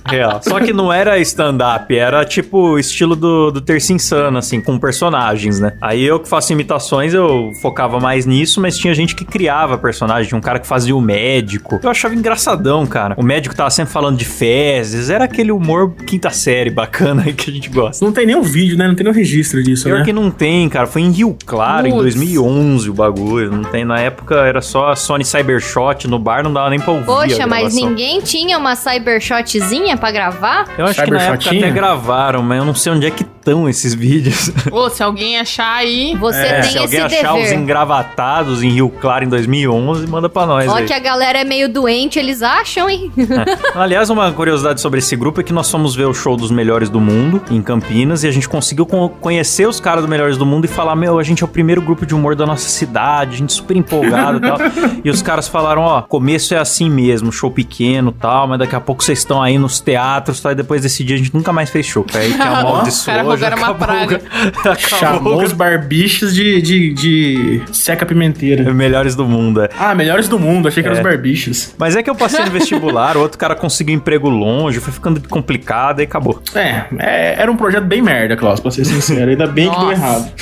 Real. 0.09 0.41
Só 0.43 0.61
que 0.61 0.73
não 0.73 0.93
era 0.93 1.19
stand-up, 1.19 1.97
era 1.97 2.25
tipo 2.25 2.79
estilo 2.79 3.15
do, 3.17 3.51
do 3.51 3.61
Terça 3.61 3.93
Insana, 3.93 4.39
assim, 4.39 4.61
com 4.61 4.79
personagens, 4.79 5.61
né? 5.61 5.73
Aí 5.81 6.05
eu 6.05 6.19
que 6.21 6.29
faço 6.29 6.53
imitações, 6.53 7.13
eu 7.15 7.53
focava 7.61 7.99
mais 8.01 8.27
nisso, 8.27 8.61
mas 8.61 8.77
tinha 8.77 8.95
gente 8.95 9.15
que 9.15 9.25
criava 9.25 9.77
personagem. 9.79 10.29
Tinha 10.29 10.39
um 10.39 10.43
cara 10.43 10.59
que 10.59 10.67
fazia 10.67 10.95
o 10.95 11.01
médico. 11.01 11.81
Eu 11.83 11.91
achava 11.91 12.15
engraçadão, 12.15 12.87
cara. 12.87 13.15
O 13.19 13.23
médico 13.23 13.55
tava 13.55 13.71
sempre 13.71 13.93
falando 13.93 14.17
de 14.17 14.25
fezes. 14.25 15.11
Era 15.11 15.25
aquele 15.25 15.53
humor 15.53 15.93
quinta 16.07 16.31
série 16.31 16.71
bacana 16.71 17.23
aí 17.27 17.33
que 17.35 17.51
a 17.51 17.53
gente 17.53 17.69
gosta. 17.69 18.05
Não 18.05 18.13
tem 18.13 18.27
nenhum 18.27 18.43
vídeo, 18.43 18.77
né? 18.77 18.87
Não 18.89 18.95
tem 18.95 19.05
nenhum 19.05 19.17
registro 19.17 19.63
disso, 19.63 19.85
Pior 19.85 19.99
né? 20.01 20.05
que 20.05 20.13
não 20.13 20.31
tem, 20.31 20.69
cara. 20.69 20.87
Foi 20.87 21.03
em 21.03 21.11
Rio 21.11 21.37
Claro, 21.45 21.87
em 21.87 21.91
Putz. 21.91 22.03
2011 22.15 22.91
o 22.91 22.95
bagulho. 22.95 23.51
Não 23.51 23.63
tem. 23.65 23.85
Na 23.85 23.99
época 24.01 24.35
era 24.37 24.61
só 24.61 24.91
a 24.91 24.97
Sony 24.97 25.25
Cybershot 25.25 26.09
no 26.09 26.19
bar, 26.19 26.43
não 26.43 26.53
dava 26.53 26.71
nem 26.71 26.81
pra 26.81 26.93
ouvir. 26.93 27.03
a 27.05 27.07
Poxa, 27.07 27.47
mas 27.47 27.75
ninguém 27.75 28.21
tinha 28.21 28.59
uma 28.59 28.75
cybershotzinha 28.77 29.96
pra 29.97 30.11
gravar? 30.11 30.67
Eu 30.79 30.85
acho 30.87 31.03
que 31.03 31.11
na 31.11 31.17
época 31.23 31.39
Cybershotinho? 31.39 31.65
até 31.65 31.75
gravaram, 31.75 32.43
mas 32.43 32.59
eu 32.59 32.65
não 32.65 32.75
sei 32.75 32.93
onde 32.93 33.07
é 33.07 33.11
que 33.11 33.25
esses 33.69 33.95
vídeos. 33.95 34.51
Ô, 34.73 34.89
se 34.91 35.03
alguém 35.03 35.39
achar 35.39 35.77
aí. 35.77 36.17
Você 36.19 36.39
É, 36.39 36.61
tem 36.61 36.71
Se 36.71 36.79
alguém 36.79 37.01
achar 37.01 37.35
os 37.35 37.51
engravatados 37.53 38.63
em 38.63 38.71
Rio 38.71 38.89
Claro 38.89 39.25
em 39.25 39.29
2011, 39.29 40.07
manda 40.07 40.29
pra 40.29 40.47
nós 40.47 40.69
Ó 40.69 40.77
aí. 40.77 40.85
que 40.87 40.93
a 40.93 40.99
galera 40.99 41.39
é 41.41 41.45
meio 41.45 41.69
doente, 41.69 42.19
eles 42.19 42.43
acham, 42.43 42.89
hein? 42.89 43.11
Aliás, 43.75 44.11
uma 44.11 44.31
curiosidade 44.33 44.81
sobre 44.81 44.99
esse 44.99 45.15
grupo 45.17 45.41
é 45.41 45.45
que 45.45 45.53
nós 45.53 45.71
fomos 45.71 45.95
ver 45.95 46.07
o 46.07 46.15
show 46.15 46.37
dos 46.37 46.51
Melhores 46.51 46.89
do 46.89 47.01
Mundo 47.01 47.43
em 47.51 47.61
Campinas 47.63 48.25
e 48.25 48.29
a 48.29 48.31
gente 48.31 48.49
conseguiu 48.49 48.87
con- 48.87 49.09
conhecer 49.09 49.69
os 49.69 49.81
caras 49.81 50.03
do 50.03 50.09
Melhores 50.09 50.37
do 50.37 50.47
Mundo 50.47 50.65
e 50.65 50.69
falar: 50.69 50.97
Meu, 50.97 51.19
a 51.19 51.23
gente 51.23 51.43
é 51.43 51.47
o 51.47 51.49
primeiro 51.49 51.81
grupo 51.83 52.05
de 52.07 52.15
humor 52.15 52.35
da 52.35 52.47
nossa 52.47 52.69
cidade, 52.69 53.35
a 53.35 53.39
gente 53.39 53.53
super 53.53 53.77
empolgado 53.77 54.39
e 54.39 54.41
tal. 54.41 54.59
E 55.05 55.11
os 55.11 55.23
caras 55.23 55.47
falaram: 55.47 55.83
Ó, 55.83 56.03
começo 56.03 56.55
é 56.55 56.59
assim 56.59 56.91
mesmo, 56.91 57.31
show 57.31 57.51
pequeno 57.51 58.11
e 58.17 58.21
tal, 58.21 58.49
mas 58.49 58.59
daqui 58.59 58.75
a 58.75 58.81
pouco 58.81 59.05
vocês 59.05 59.19
estão 59.19 59.41
aí 59.43 59.59
nos 59.59 59.79
teatros 59.81 60.41
tal. 60.41 60.53
E 60.53 60.55
depois 60.55 60.83
desse 60.83 61.05
dia 61.05 61.15
a 61.17 61.19
gente 61.19 61.35
nunca 61.35 61.53
mais 61.53 61.71
fez 61.71 61.87
show. 61.87 62.05
Foi 62.09 62.21
aí 62.23 62.33
que 62.35 62.43
amaldiçoou. 62.43 63.36
Já 63.37 63.49
rogaram 63.51 63.57
uma 63.57 63.71
acabou 63.71 63.87
praga. 63.87 64.21
acabou 64.61 64.77
Chamou 64.79 65.43
os 65.43 65.53
barbichos 65.53 66.35
de, 66.35 66.61
de, 66.63 66.95
de 66.95 67.63
seca 67.73 68.05
pimenteira. 68.07 68.73
Melhores 68.73 69.15
do 69.15 69.25
mundo, 69.25 69.63
é. 69.63 69.69
Ah, 69.79 69.95
melhores 69.95 70.29
do 70.29 70.39
mundo. 70.39 70.69
Achei 70.69 70.83
que 70.83 70.89
eram 70.89 70.97
É. 70.99 71.01
os 71.01 71.05
barbichos. 71.07 71.75
Mas 71.79 71.97
é 71.97 72.03
que 72.03 72.11
eu 72.11 72.15
passei 72.15 72.45
no 72.45 72.51
vestibular, 72.53 73.17
o 73.17 73.21
outro 73.21 73.39
cara 73.39 73.55
conseguiu 73.55 73.95
emprego 73.95 74.29
longe, 74.29 74.81
foi 74.81 74.93
ficando 74.93 75.21
complicado 75.29 76.01
e 76.01 76.05
acabou. 76.05 76.43
É, 76.55 76.85
é, 76.99 77.35
era 77.43 77.51
um 77.51 77.57
projeto 77.57 77.85
bem 77.85 78.03
merda, 78.03 78.37
Klaus, 78.37 78.61
pra 78.61 78.71
ser 78.71 78.85
sincero. 78.85 79.31
Ainda 79.31 79.47
bem 79.47 79.71
que 79.71 79.77
deu 79.79 79.91
Nossa. 79.91 79.93
errado. 79.93 80.33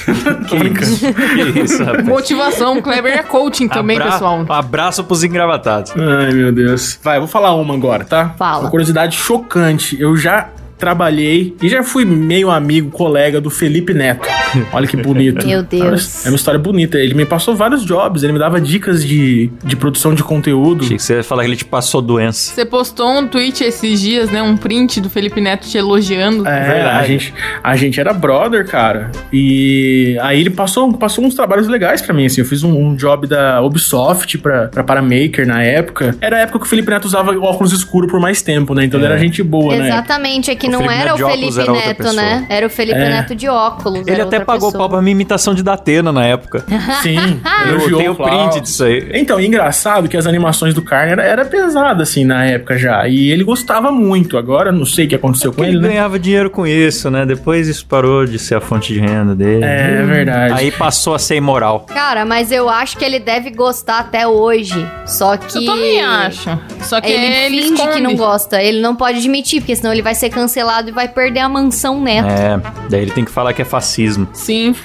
Que 0.48 1.60
isso, 1.60 1.82
rapaz. 1.82 2.04
Motivação, 2.06 2.80
Kleber 2.82 3.12
é 3.18 3.22
coaching 3.22 3.68
também, 3.68 3.96
Abra- 3.98 4.12
pessoal. 4.12 4.44
Abraço 4.48 5.04
pros 5.04 5.24
engravatados. 5.24 5.92
Ai, 5.96 6.32
meu 6.32 6.52
Deus. 6.52 6.98
Vai, 7.02 7.18
vou 7.18 7.28
falar 7.28 7.54
uma 7.54 7.74
agora, 7.74 8.04
tá? 8.04 8.34
Fala. 8.38 8.62
Uma 8.64 8.70
curiosidade 8.70 9.16
chocante. 9.16 10.00
Eu 10.00 10.16
já 10.16 10.48
trabalhei 10.84 11.56
e 11.62 11.68
já 11.68 11.82
fui 11.82 12.04
meio 12.04 12.50
amigo, 12.50 12.90
colega 12.90 13.40
do 13.40 13.48
Felipe 13.48 13.94
Neto. 13.94 14.28
Olha 14.70 14.86
que 14.86 14.96
bonito. 14.98 15.46
Meu 15.46 15.62
Deus. 15.62 16.26
É 16.26 16.28
uma 16.28 16.36
história 16.36 16.60
bonita. 16.60 16.98
Ele 16.98 17.14
me 17.14 17.24
passou 17.24 17.56
vários 17.56 17.82
jobs, 17.86 18.22
ele 18.22 18.34
me 18.34 18.38
dava 18.38 18.60
dicas 18.60 19.02
de, 19.02 19.50
de 19.64 19.76
produção 19.76 20.14
de 20.14 20.22
conteúdo. 20.22 20.84
Achei 20.84 20.98
que 20.98 21.02
você 21.02 21.14
ia 21.16 21.24
falar 21.24 21.42
que 21.44 21.48
ele 21.48 21.56
te 21.56 21.64
passou 21.64 22.02
doença. 22.02 22.52
Você 22.52 22.66
postou 22.66 23.08
um 23.18 23.26
tweet 23.26 23.64
esses 23.64 23.98
dias, 24.00 24.30
né? 24.30 24.42
Um 24.42 24.58
print 24.58 25.00
do 25.00 25.08
Felipe 25.08 25.40
Neto 25.40 25.66
te 25.66 25.78
elogiando. 25.78 26.46
É, 26.46 26.64
Verdade. 26.74 26.98
a 26.98 27.02
gente, 27.06 27.34
a 27.62 27.76
gente 27.76 27.98
era 27.98 28.12
brother, 28.12 28.66
cara. 28.66 29.10
E 29.32 30.18
aí 30.20 30.38
ele 30.40 30.50
passou, 30.50 30.92
passou 30.92 31.24
uns 31.24 31.34
trabalhos 31.34 31.66
legais 31.66 32.02
pra 32.02 32.12
mim, 32.12 32.26
assim. 32.26 32.42
Eu 32.42 32.46
fiz 32.46 32.62
um, 32.62 32.76
um 32.76 32.94
job 32.94 33.26
da 33.26 33.62
Ubisoft 33.62 34.36
pra, 34.38 34.68
pra 34.68 34.84
Paramaker 34.84 35.46
na 35.46 35.62
época. 35.62 36.14
Era 36.20 36.36
a 36.36 36.40
época 36.40 36.58
que 36.58 36.66
o 36.66 36.68
Felipe 36.68 36.90
Neto 36.90 37.06
usava 37.06 37.32
óculos 37.38 37.72
escuro 37.72 38.06
por 38.06 38.20
mais 38.20 38.42
tempo, 38.42 38.74
né? 38.74 38.84
Então 38.84 39.00
ele 39.00 39.06
É. 39.06 39.10
era 39.10 39.18
gente 39.18 39.42
boa, 39.42 39.74
né? 39.76 39.86
Exatamente, 39.88 40.50
é 40.50 40.54
que 40.54 40.68
não 40.74 40.80
Felipe 40.80 40.94
era 41.00 41.12
Neto 41.12 41.22
o 41.22 41.26
óculos 41.26 41.56
Felipe 41.56 41.72
Neto, 41.72 42.12
né? 42.12 42.46
Era 42.48 42.66
o 42.66 42.70
Felipe 42.70 42.98
É. 42.98 43.08
Neto 43.08 43.34
de 43.34 43.48
óculos. 43.48 44.00
Ele 44.06 44.10
era 44.12 44.24
até 44.24 44.40
pagou 44.40 44.68
pessoa. 44.68 44.78
pau 44.82 44.88
pra 44.90 45.02
minha 45.02 45.12
imitação 45.12 45.54
de 45.54 45.62
Datena 45.62 46.12
na 46.12 46.24
época. 46.24 46.64
Sim, 47.02 47.18
Eu 47.68 47.96
tenho 47.98 48.12
o 48.12 48.16
print 48.16 48.60
disso 48.60 48.84
aí. 48.84 49.10
Então, 49.14 49.40
engraçado 49.40 50.08
que 50.08 50.16
as 50.16 50.26
animações 50.26 50.74
do 50.74 50.82
Carne 50.82 51.12
era, 51.12 51.22
era 51.22 51.44
pesada, 51.44 52.02
assim, 52.02 52.24
na 52.24 52.44
época 52.44 52.76
já. 52.78 53.06
E 53.08 53.30
ele 53.30 53.44
gostava 53.44 53.90
muito. 53.90 54.36
Agora, 54.36 54.70
não 54.72 54.84
sei 54.84 55.06
o 55.06 55.08
que 55.08 55.14
aconteceu 55.14 55.52
com 55.52 55.62
Ele 55.62 55.72
ele, 55.72 55.80
né? 55.80 55.88
ganhava 55.88 56.18
dinheiro 56.18 56.50
com 56.50 56.66
isso, 56.66 57.10
né? 57.10 57.24
Depois 57.26 57.68
isso 57.68 57.86
parou 57.86 58.24
de 58.26 58.38
ser 58.38 58.56
a 58.56 58.60
fonte 58.60 58.92
de 58.92 59.00
renda 59.00 59.34
dele. 59.34 59.64
É 59.64 60.02
verdade. 60.02 60.54
Aí 60.54 60.70
passou 60.70 61.14
a 61.14 61.18
ser 61.18 61.36
imoral. 61.36 61.80
Cara, 61.92 62.24
mas 62.24 62.50
eu 62.52 62.68
acho 62.68 62.96
que 62.96 63.04
ele 63.04 63.18
deve 63.20 63.50
gostar 63.50 64.00
até 64.00 64.26
hoje. 64.26 64.74
Só 65.06 65.36
que. 65.36 65.58
Eu 65.58 65.64
também 65.66 66.02
acho. 66.02 66.58
Só 66.82 67.00
que 67.00 67.10
Ele 67.10 67.24
ele, 67.24 67.62
finge 67.62 67.74
que 67.74 67.86
não 68.00 68.10
esconde. 68.10 68.14
gosta. 68.16 68.62
Ele 68.62 68.80
não 68.80 68.94
pode 68.96 69.18
admitir, 69.18 69.60
porque 69.60 69.74
senão 69.76 69.92
ele 69.92 70.02
vai 70.02 70.14
ser 70.14 70.28
cancelado 70.30 70.63
e 70.88 70.92
vai 70.92 71.08
perder 71.08 71.40
a 71.40 71.48
mansão 71.48 72.00
neto. 72.00 72.28
É, 72.28 72.60
daí 72.88 73.02
ele 73.02 73.10
tem 73.10 73.24
que 73.24 73.30
falar 73.30 73.52
que 73.52 73.62
é 73.62 73.64
fascismo. 73.64 74.26
Sim. 74.32 74.74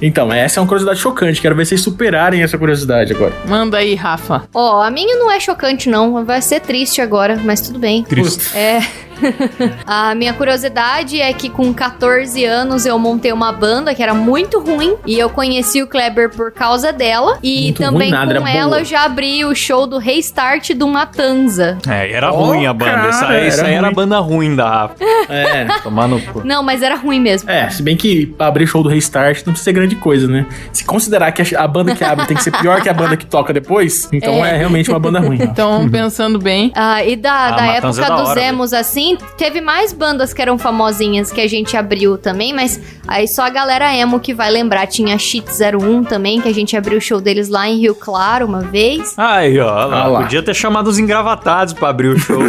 Então, 0.00 0.32
essa 0.32 0.58
é 0.58 0.60
uma 0.60 0.66
curiosidade 0.66 1.00
chocante. 1.00 1.40
Quero 1.40 1.56
ver 1.56 1.66
vocês 1.66 1.80
superarem 1.80 2.42
essa 2.42 2.56
curiosidade 2.56 3.12
agora. 3.12 3.32
Manda 3.46 3.78
aí, 3.78 3.94
Rafa. 3.94 4.44
Ó, 4.54 4.80
a 4.82 4.90
minha 4.90 5.16
não 5.16 5.30
é 5.30 5.40
chocante, 5.40 5.88
não. 5.88 6.24
Vai 6.24 6.40
ser 6.40 6.60
triste 6.60 7.00
agora, 7.00 7.38
mas 7.44 7.60
tudo 7.60 7.78
bem. 7.78 8.04
Triste. 8.04 8.56
É. 8.56 8.80
a 9.86 10.14
minha 10.14 10.32
curiosidade 10.32 11.20
é 11.20 11.32
que 11.32 11.48
com 11.48 11.72
14 11.74 12.44
anos 12.44 12.86
eu 12.86 12.98
montei 12.98 13.32
uma 13.32 13.52
banda 13.52 13.94
que 13.94 14.02
era 14.02 14.14
muito 14.14 14.60
ruim 14.60 14.94
e 15.04 15.18
eu 15.18 15.28
conheci 15.28 15.82
o 15.82 15.86
Kleber 15.88 16.30
por 16.30 16.52
causa 16.52 16.92
dela 16.92 17.36
e 17.42 17.64
Muito 17.64 17.82
também 17.82 18.10
ruim 18.12 18.26
com 18.26 18.30
era 18.46 18.50
ela 18.50 18.68
boa. 18.68 18.80
eu 18.80 18.84
já 18.84 19.04
abri 19.04 19.44
o 19.44 19.54
show 19.54 19.86
do 19.86 19.98
Restart 19.98 20.70
do 20.74 20.86
Matanza. 20.86 21.78
É, 21.88 22.12
era 22.12 22.32
Ó, 22.32 22.44
ruim 22.44 22.66
a 22.66 22.72
banda. 22.72 23.08
essa, 23.08 23.20
cara, 23.26 23.40
essa 23.40 23.60
era 23.62 23.68
aí 23.68 23.74
era 23.74 23.88
a 23.88 23.92
banda 23.92 24.18
ruim 24.18 24.54
da 24.54 24.87
É. 25.28 25.66
Tomar 25.82 26.08
no 26.08 26.20
cu. 26.20 26.42
Não, 26.44 26.62
mas 26.62 26.82
era 26.82 26.96
ruim 26.96 27.20
mesmo. 27.20 27.50
É, 27.50 27.68
se 27.70 27.82
bem 27.82 27.96
que 27.96 28.34
abrir 28.38 28.66
show 28.66 28.82
do 28.82 28.88
Restart 28.88 29.38
não 29.46 29.52
precisa 29.52 29.64
ser 29.64 29.72
grande 29.72 29.96
coisa, 29.96 30.26
né? 30.26 30.46
Se 30.72 30.84
considerar 30.84 31.32
que 31.32 31.42
a 31.56 31.58
a 31.64 31.68
banda 31.68 31.94
que 31.94 32.04
abre 32.04 32.26
tem 32.26 32.36
que 32.36 32.42
ser 32.42 32.50
pior 32.52 32.80
que 32.80 32.88
a 32.88 32.94
banda 32.94 33.16
que 33.16 33.26
toca 33.26 33.52
depois, 33.52 34.08
então 34.12 34.44
é, 34.44 34.56
realmente 34.56 34.88
uma 34.90 34.98
banda 34.98 35.18
ruim. 35.20 35.38
Então, 35.40 35.88
pensando 35.90 36.38
bem. 36.38 36.72
Ah, 36.74 37.02
e 37.04 37.16
da, 37.16 37.32
Ah, 37.32 37.50
da 37.52 37.66
época 37.66 38.00
é 38.02 38.08
da 38.08 38.16
dos 38.16 38.28
hora, 38.30 38.40
emos, 38.40 38.72
assim, 38.72 39.16
teve 39.36 39.60
mais 39.60 39.92
bandas 39.92 40.32
que 40.32 40.40
eram 40.40 40.56
famosinhas 40.58 41.30
que 41.32 41.40
a 41.40 41.48
gente 41.48 41.76
abriu 41.76 42.16
também, 42.16 42.52
mas 42.54 42.80
aí 43.06 43.26
só 43.28 43.42
a 43.42 43.50
galera 43.50 43.94
emo 43.94 44.20
que 44.20 44.32
vai 44.32 44.50
lembrar. 44.50 44.86
Tinha 44.86 45.18
Cheat 45.18 45.46
01 45.50 46.04
também, 46.04 46.40
que 46.40 46.48
a 46.48 46.54
gente 46.54 46.76
abriu 46.76 46.98
o 46.98 47.00
show 47.00 47.20
deles 47.20 47.48
lá 47.48 47.68
em 47.68 47.78
Rio 47.80 47.94
Claro 47.94 48.46
uma 48.46 48.60
vez. 48.60 49.14
Aí, 49.16 49.58
ó, 49.58 49.66
lá, 49.66 50.02
Ah 50.04 50.06
lá. 50.06 50.20
podia 50.22 50.42
ter 50.42 50.54
chamado 50.54 50.88
os 50.88 50.98
engravatados 50.98 51.74
pra 51.74 51.88
abrir 51.88 52.08
o 52.08 52.18
show. 52.18 52.38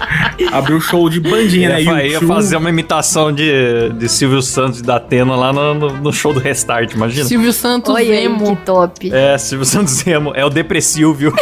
Abriu 0.52 0.76
o 0.78 0.80
show 0.80 1.08
de 1.08 1.20
bandinha, 1.20 1.68
né? 1.70 1.82
ia, 1.82 2.06
ia 2.06 2.20
fazer 2.20 2.56
uma 2.56 2.68
imitação 2.70 3.32
de, 3.32 3.90
de 3.90 4.08
Silvio 4.08 4.42
Santos 4.42 4.80
e 4.80 4.82
da 4.82 4.96
Atena 4.96 5.34
lá 5.36 5.52
no, 5.52 5.74
no- 5.74 5.96
no 5.98 6.12
show 6.12 6.32
do 6.32 6.40
Restart, 6.40 6.92
imagina. 6.94 7.24
Silvio 7.26 7.52
Santos 7.52 7.94
aí, 7.94 8.10
Emo. 8.24 8.56
que 8.56 8.62
top. 8.64 9.10
É, 9.12 9.36
Silvio 9.38 9.64
Santos 9.66 10.06
Emo, 10.06 10.32
é 10.34 10.44
o 10.44 10.50
depressivo, 10.50 11.12
viu? 11.14 11.32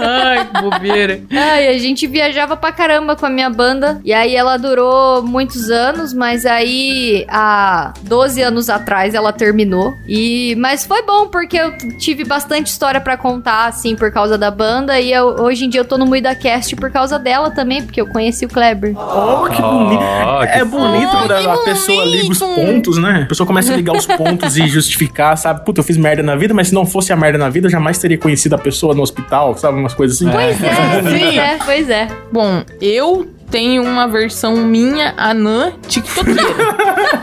Ai, 0.00 0.46
que 0.46 0.60
bobeira. 0.62 1.20
Ai, 1.30 1.68
a 1.68 1.78
gente 1.78 2.06
viajava 2.06 2.56
pra 2.56 2.72
caramba 2.72 3.16
com 3.16 3.26
a 3.26 3.30
minha 3.30 3.48
banda. 3.50 4.00
E 4.04 4.12
aí 4.12 4.34
ela 4.34 4.56
durou 4.56 5.22
muitos 5.22 5.70
anos, 5.70 6.12
mas 6.12 6.44
aí 6.46 7.24
há 7.28 7.92
12 8.02 8.42
anos 8.42 8.68
atrás 8.68 9.14
ela 9.14 9.32
terminou. 9.32 9.94
E 10.08 10.54
mas 10.58 10.84
foi 10.84 11.02
bom 11.02 11.28
porque 11.28 11.56
eu 11.56 11.76
tive 11.98 12.24
bastante 12.24 12.66
história 12.68 13.00
pra 13.00 13.16
contar 13.16 13.66
assim 13.66 13.94
por 13.94 14.10
causa 14.16 14.38
da 14.38 14.50
banda 14.50 14.98
e 14.98 15.12
eu- 15.12 15.36
hoje 15.40 15.66
em 15.66 15.68
dia 15.68 15.80
eu 15.82 15.84
tô 15.84 15.98
no 15.98 16.06
Muida 16.06 16.34
Cast 16.34 16.74
por 16.74 16.90
causa 16.90 17.18
dela 17.18 17.50
também, 17.50 17.82
porque 17.82 18.00
eu 18.00 18.06
conheci 18.06 18.46
o 18.46 18.48
Kleber. 18.48 18.94
Oh, 18.98 19.46
que 19.46 19.60
bonito. 19.60 20.00
Oh, 20.02 20.40
que 20.40 20.58
é 20.58 20.64
bonito 20.64 21.10
fofo. 21.10 21.18
quando 21.18 21.32
a, 21.32 21.58
Que 21.58 21.64
pessoa 21.64 22.04
liga 22.06 22.32
os 22.32 22.38
bonito. 22.38 22.54
pontos, 22.54 22.96
né? 22.98 23.20
A 23.24 23.26
pessoa 23.26 23.46
começa 23.46 23.74
a 23.74 23.76
ligar 23.76 23.94
os 23.94 24.06
pontos 24.06 24.56
e 24.56 24.66
justificar, 24.68 25.36
sabe? 25.36 25.64
Puta, 25.66 25.80
eu 25.80 25.84
fiz 25.84 25.98
merda 25.98 26.22
na 26.22 26.34
vida, 26.34 26.54
mas 26.54 26.68
se 26.68 26.74
não 26.74 26.86
fosse 26.86 27.12
a 27.12 27.16
merda 27.16 27.36
na 27.36 27.50
vida, 27.50 27.66
eu 27.66 27.70
jamais 27.70 27.98
teria 27.98 28.16
conhecido 28.16 28.54
a 28.54 28.58
pessoa 28.58 28.94
no 28.94 29.02
hospital, 29.02 29.54
sabe? 29.58 29.78
Umas 29.78 29.92
coisas 29.92 30.16
assim. 30.16 30.30
Pois 30.30 30.62
é, 30.62 31.02
pois 31.02 31.36
é, 31.36 31.58
pois 31.66 31.90
é. 31.90 32.08
Bom, 32.32 32.62
eu 32.80 33.26
tenho 33.50 33.82
uma 33.82 34.06
versão 34.08 34.56
minha, 34.56 35.14
anã, 35.16 35.72
tiktokeira. 35.86 36.40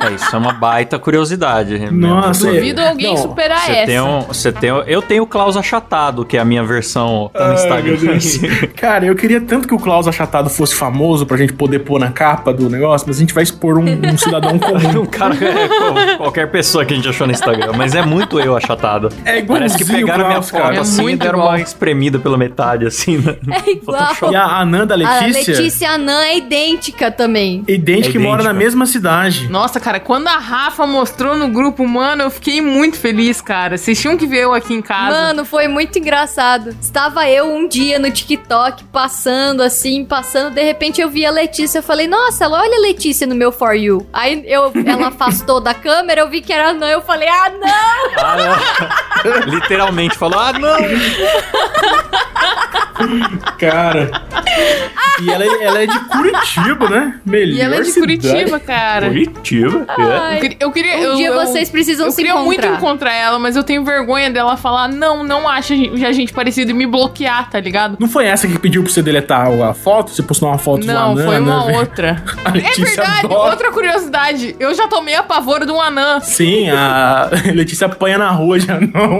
É, 0.09 0.13
isso 0.15 0.36
é 0.36 0.39
uma 0.39 0.53
baita 0.53 0.97
curiosidade. 0.99 1.73
mesmo. 1.79 1.97
Nossa, 1.97 2.49
é- 2.49 2.53
Duvido 2.53 2.81
alguém 2.81 3.09
Não, 3.15 3.17
superar 3.21 3.59
Você 3.62 3.71
essa. 3.71 3.86
tem 3.86 4.01
um, 4.01 4.19
você 4.21 4.51
tem 4.51 4.71
um- 4.71 4.81
eu 4.83 5.01
tenho 5.01 5.23
o 5.23 5.27
Klaus 5.27 5.55
Achatado, 5.57 6.25
que 6.25 6.38
é 6.38 6.39
a 6.39 6.45
minha 6.45 6.63
versão 6.63 7.29
no 7.33 7.41
Ai, 7.41 7.53
Instagram. 7.55 7.83
meu 7.83 7.97
Deus. 7.97 8.38
Cara, 8.75 9.05
eu 9.05 9.15
queria 9.15 9.41
tanto 9.41 9.67
que 9.67 9.73
o 9.73 9.79
Klaus 9.79 10.07
Achatado 10.07 10.49
fosse 10.49 10.75
famoso 10.75 11.25
pra 11.25 11.38
gente 11.38 11.53
poder 11.53 11.79
pôr 11.79 11.99
na 11.99 12.09
capa 12.12 12.53
do 12.53 12.69
negócio, 12.69 13.07
mas 13.07 13.17
a 13.17 13.19
gente 13.19 13.33
vai 13.33 13.43
expor 13.43 13.77
um, 13.77 13.83
um 13.86 14.17
cidadão 14.17 14.57
comum. 14.59 14.73
Um 15.03 15.05
cara 15.05 15.33
é 15.36 15.67
como 15.67 16.17
qualquer 16.17 16.49
pessoa 16.51 16.86
que 16.86 16.93
a 16.93 16.95
gente 16.95 17.07
achou 17.09 17.25
no 17.25 17.33
Instagram, 17.33 17.71
mas 17.75 17.95
é 17.95 18.03
muito 18.05 18.39
eu 18.39 18.55
achatado. 18.55 19.09
É 19.25 19.39
igualzinho 19.39 19.47
Parece 19.69 19.77
que 19.77 19.86
pegaram 19.86 20.23
o 20.23 20.27
minha 20.27 20.39
Klaus, 20.39 20.49
foto 20.49 20.62
cara. 20.62 20.75
É 20.75 20.79
assim 20.79 20.99
e 20.99 21.03
muito 21.03 21.19
deram 21.21 21.39
igual. 21.39 21.51
uma 21.53 21.59
espremida 21.62 22.19
pela 22.19 22.38
metade, 22.38 22.86
assim. 22.86 23.17
Né? 23.17 23.36
É 23.65 23.71
igual. 23.71 24.07
E 24.31 24.36
a 24.36 24.45
Ananda 24.59 24.93
A 24.93 24.97
Letícia, 24.97 25.53
Letícia 25.55 25.89
Anã 25.91 26.12
é 26.19 26.38
idêntica 26.38 27.12
também. 27.12 27.63
idêntica 27.67 28.17
É 28.17 28.21
e 28.21 28.23
mora 28.23 28.43
na 28.43 28.54
mesma 28.54 28.86
cidade. 28.86 29.47
Nossa, 29.49 29.80
cara, 29.80 29.99
quando 29.99 30.28
a 30.28 30.38
Rafa 30.38 30.86
mostrou 30.86 31.36
no 31.38 31.47
grupo, 31.47 31.88
mano, 31.88 32.23
eu 32.23 32.30
fiquei 32.30 32.62
muito 32.62 32.97
feliz, 32.97 33.41
cara. 33.41 33.78
Vocês 33.78 33.99
tinham 33.99 34.17
que 34.17 34.26
ver 34.26 34.43
eu 34.43 34.54
aqui 34.54 34.73
em 34.73 34.82
casa. 34.82 35.12
Mano, 35.12 35.45
foi 35.45 35.67
muito 35.67 35.97
engraçado. 35.99 36.76
Estava 36.82 37.28
eu 37.30 37.45
um 37.54 37.67
dia 37.67 37.99
no 37.99 38.10
TikTok, 38.12 38.84
passando 38.86 39.62
assim, 39.62 40.04
passando, 40.06 40.54
de 40.54 40.63
repente 40.63 41.02
eu 41.02 41.10
vi 41.10 41.26
a 41.26 41.32
Letícia, 41.32 41.80
eu 41.80 41.84
falei, 41.84 42.08
nossa, 42.08 42.45
ela 42.45 42.60
olha 42.62 42.78
a 42.78 42.82
Letícia 42.82 43.26
no 43.28 43.36
meu 43.36 43.52
For 43.52 43.73
You. 43.76 44.08
Aí 44.12 44.43
eu, 44.45 44.71
ela 44.86 45.08
afastou 45.08 45.60
da 45.60 45.73
câmera, 45.73 46.21
eu 46.21 46.30
vi 46.30 46.41
que 46.41 46.52
era 46.54 46.73
não, 46.73 46.88
eu 46.88 47.02
falei, 47.02 47.28
ah, 47.28 47.49
não! 47.49 48.23
Ah, 48.23 48.36
não. 48.38 48.54
Literalmente 49.54 50.17
falou: 50.17 50.39
ah, 50.39 50.54
não! 50.54 50.78
Cara. 53.58 54.10
E 55.21 55.30
ela, 55.30 55.43
é- 55.43 55.63
ela 55.63 55.84
é 55.84 55.86
de 55.88 55.99
Curitiba, 56.10 56.89
né? 56.89 57.20
Melhor 57.26 57.54
E 57.58 57.62
ela 57.62 57.76
é 57.76 57.82
de 57.82 57.88
cidade. 57.92 58.20
Curitiba, 58.20 58.60
cara. 58.60 59.08
Curitiba. 59.08 59.86
é. 59.98 60.02
Ai, 60.04 60.36
Eu 60.38 60.39
queria- 60.42 60.58
Eu 60.60 60.72
queria. 60.72 60.98
Um 60.98 61.02
eu, 61.04 61.16
dia 61.16 61.28
eu- 61.28 61.34
vocês 61.36 61.70
precisam 61.70 62.06
eu 62.08 62.12
se 62.12 62.18
queria 62.18 62.36
muito 62.36 62.60
encontrar. 62.60 62.78
encontrar 62.78 63.13
ela, 63.13 63.39
mas 63.39 63.56
eu 63.56 63.63
tenho 63.63 63.84
vergonha 63.84 64.30
dela 64.30 64.56
falar, 64.58 64.88
não, 64.88 65.24
não 65.24 65.48
acha 65.48 65.74
a 65.74 65.78
gente- 65.78 66.06
a 66.06 66.12
gente 66.12 66.34
parecido 66.34 66.72
e 66.72 66.74
me 66.74 66.86
bloquear, 66.86 67.50
tá 67.50 67.60
ligado? 67.60 67.98
Não 68.00 68.08
foi 68.08 68.26
essa 68.26 68.48
que 68.48 68.58
pediu 68.60 68.84
pra 68.84 68.92
você 68.92 69.02
deletar 69.02 69.48
a 69.48 69.74
foto? 69.74 70.12
Você 70.12 70.24
postou 70.24 70.50
uma 70.50 70.58
foto 70.58 70.86
Não, 70.86 71.12
anã, 71.13 71.26
foi 71.26 71.39
uma 71.39 71.66
né? 71.66 71.78
outra. 71.80 72.24
A 72.46 72.50
É 72.50 72.54
Letícia 72.54 72.86
verdade, 72.86 73.26
adora. 73.26 73.50
outra 73.52 73.72
curiosidade. 73.72 74.56
Eu 74.60 74.74
já 74.74 74.88
tomei 74.88 75.16
a 75.16 75.24
pavor 75.24 75.66
de 75.66 75.72
um 75.72 75.80
anã. 75.82 76.20
Sim, 76.22 76.70
a 76.70 77.30
Letícia 77.54 77.88
apanha 77.88 78.18
na 78.18 78.30
rua 78.32 78.60
já 78.60 78.80
não. 78.80 79.20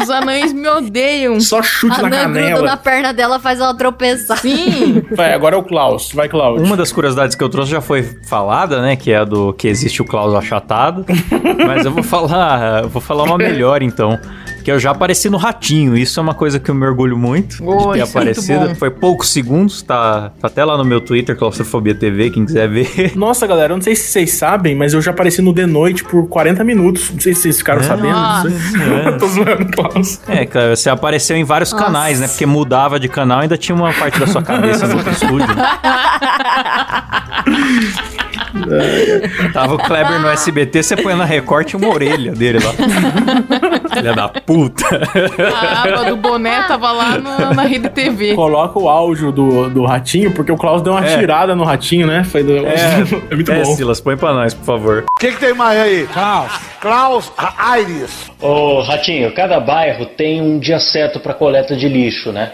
Os 0.00 0.10
anões 0.10 0.52
me 0.52 0.66
odeiam. 0.68 1.38
Só 1.40 1.62
chute 1.62 2.00
A 2.00 2.02
na 2.08 2.10
canela. 2.10 2.62
na 2.66 2.76
perna 2.76 3.12
dela, 3.12 3.38
faz 3.38 3.60
ela 3.60 3.74
tropeçar. 3.74 4.38
Sim. 4.38 5.02
Vai, 5.16 5.32
agora 5.32 5.56
é 5.56 5.58
o 5.58 5.62
Klaus. 5.62 6.12
Vai, 6.12 6.28
Klaus. 6.28 6.60
Uma 6.60 6.76
das 6.76 6.92
curiosidades 6.92 7.36
que 7.36 7.42
eu 7.42 7.48
trouxe 7.48 7.70
já 7.70 7.80
foi 7.80 8.02
falada, 8.02 8.82
né? 8.82 8.96
Que 8.96 9.12
é 9.12 9.18
a 9.18 9.24
do 9.24 9.52
que 9.52 9.68
existe 9.68 10.02
o 10.02 10.04
Klaus 10.04 10.34
achatado. 10.34 11.04
Mas 11.66 11.84
eu 11.84 11.92
vou 11.92 12.02
falar, 12.02 12.82
eu 12.82 12.88
vou 12.88 13.00
falar 13.00 13.24
uma 13.24 13.38
melhor 13.38 13.82
então. 13.82 14.18
Que 14.64 14.72
eu 14.72 14.78
já 14.80 14.92
apareci 14.92 15.28
no 15.28 15.36
Ratinho. 15.36 15.94
Isso 15.96 16.18
é 16.18 16.22
uma 16.22 16.32
coisa 16.34 16.58
que 16.58 16.70
eu 16.70 16.74
me 16.74 16.86
orgulho 16.86 17.18
muito 17.18 17.58
Oh, 17.62 17.88
de 17.88 17.92
ter 17.92 17.98
é 17.98 18.02
aparecido. 18.02 18.68
bom. 18.68 18.74
Foi 18.74 18.90
poucos 18.90 19.28
segundos, 19.30 19.82
tá, 19.82 20.32
tá 20.40 20.46
até 20.46 20.64
lá 20.64 20.78
no 20.78 20.84
meu 20.84 21.02
Twitter, 21.02 21.36
Claustrofobia 21.36 21.94
TV, 21.94 22.30
quem 22.30 22.46
quiser 22.46 22.66
ver. 22.68 23.12
Nossa, 23.14 23.46
galera, 23.46 23.74
eu 23.74 23.76
não 23.76 23.82
sei 23.82 23.94
se 23.94 24.08
vocês 24.10 24.32
sabem, 24.32 24.74
mas 24.74 24.94
eu 24.94 25.02
já 25.02 25.10
apareci 25.10 25.42
no 25.42 25.52
The 25.52 25.66
Noite 25.66 26.02
por 26.02 26.26
40 26.28 26.64
minutos. 26.64 27.10
Não 27.10 27.20
sei 27.20 27.34
se 27.34 27.42
vocês 27.42 27.58
ficaram 27.58 27.82
sabendo 27.82 28.14
Nossa. 28.14 28.48
disso. 28.50 28.74
aí. 28.78 29.18
Tô 29.18 29.26
zoando, 29.28 29.66
Klaus. 29.70 30.20
É, 30.26 30.46
cara, 30.46 30.74
você 30.74 30.88
apareceu 30.88 31.36
em 31.36 31.44
vários 31.44 31.70
Nossa. 31.70 31.84
canais, 31.84 32.20
né? 32.20 32.26
Porque 32.28 32.46
mudava 32.46 32.98
de 32.98 33.08
canal 33.08 33.40
e 33.40 33.42
ainda 33.42 33.58
tinha 33.58 33.76
uma 33.76 33.92
parte 33.92 34.18
da 34.18 34.26
sua 34.26 34.42
cabeça 34.42 34.86
no 34.86 34.96
outro 34.96 35.12
estúdio. 35.12 35.54
né? 35.54 35.64
Tava 39.52 39.74
o 39.74 39.78
Kleber 39.78 40.20
no 40.20 40.28
SBT, 40.28 40.82
você 40.82 40.96
põe 40.96 41.14
na 41.14 41.24
Record 41.24 41.70
e 41.72 41.76
uma 41.76 41.88
orelha 41.88 42.32
dele 42.32 42.58
lá. 42.64 42.72
Filha 43.94 44.14
da 44.14 44.28
puta. 44.28 44.53
A 44.62 45.82
aba 45.82 46.04
do 46.04 46.16
boné 46.16 46.62
tava 46.62 46.92
lá 46.92 47.18
na, 47.18 47.54
na 47.54 47.62
rede 47.62 47.88
TV. 47.88 48.34
Coloca 48.34 48.78
o 48.78 48.88
áudio 48.88 49.32
do, 49.32 49.68
do 49.70 49.84
ratinho, 49.84 50.32
porque 50.32 50.52
o 50.52 50.56
Klaus 50.56 50.82
deu 50.82 50.92
uma 50.92 51.04
É. 51.04 51.18
tirada 51.18 51.54
no 51.54 51.64
ratinho, 51.64 52.06
né? 52.06 52.24
Foi 52.24 52.42
do... 52.42 52.56
é, 52.66 53.04
muito 53.34 53.52
é, 53.52 53.62
bom. 53.62 53.74
Silas, 53.76 54.00
põe 54.00 54.16
pra 54.16 54.32
nós, 54.32 54.54
por 54.54 54.64
favor. 54.64 55.04
O 55.16 55.20
que, 55.20 55.32
que 55.32 55.38
tem 55.40 55.54
mais 55.54 55.78
aí? 55.78 56.06
Klaus. 56.12 56.52
Klaus 56.80 57.32
Aires. 57.58 58.30
Ô, 58.40 58.80
Ratinho, 58.82 59.32
cada 59.34 59.58
bairro 59.58 60.06
tem 60.06 60.40
um 60.42 60.58
dia 60.58 60.78
certo 60.78 61.18
para 61.18 61.32
coleta 61.32 61.74
de 61.76 61.88
lixo, 61.88 62.30
né? 62.30 62.52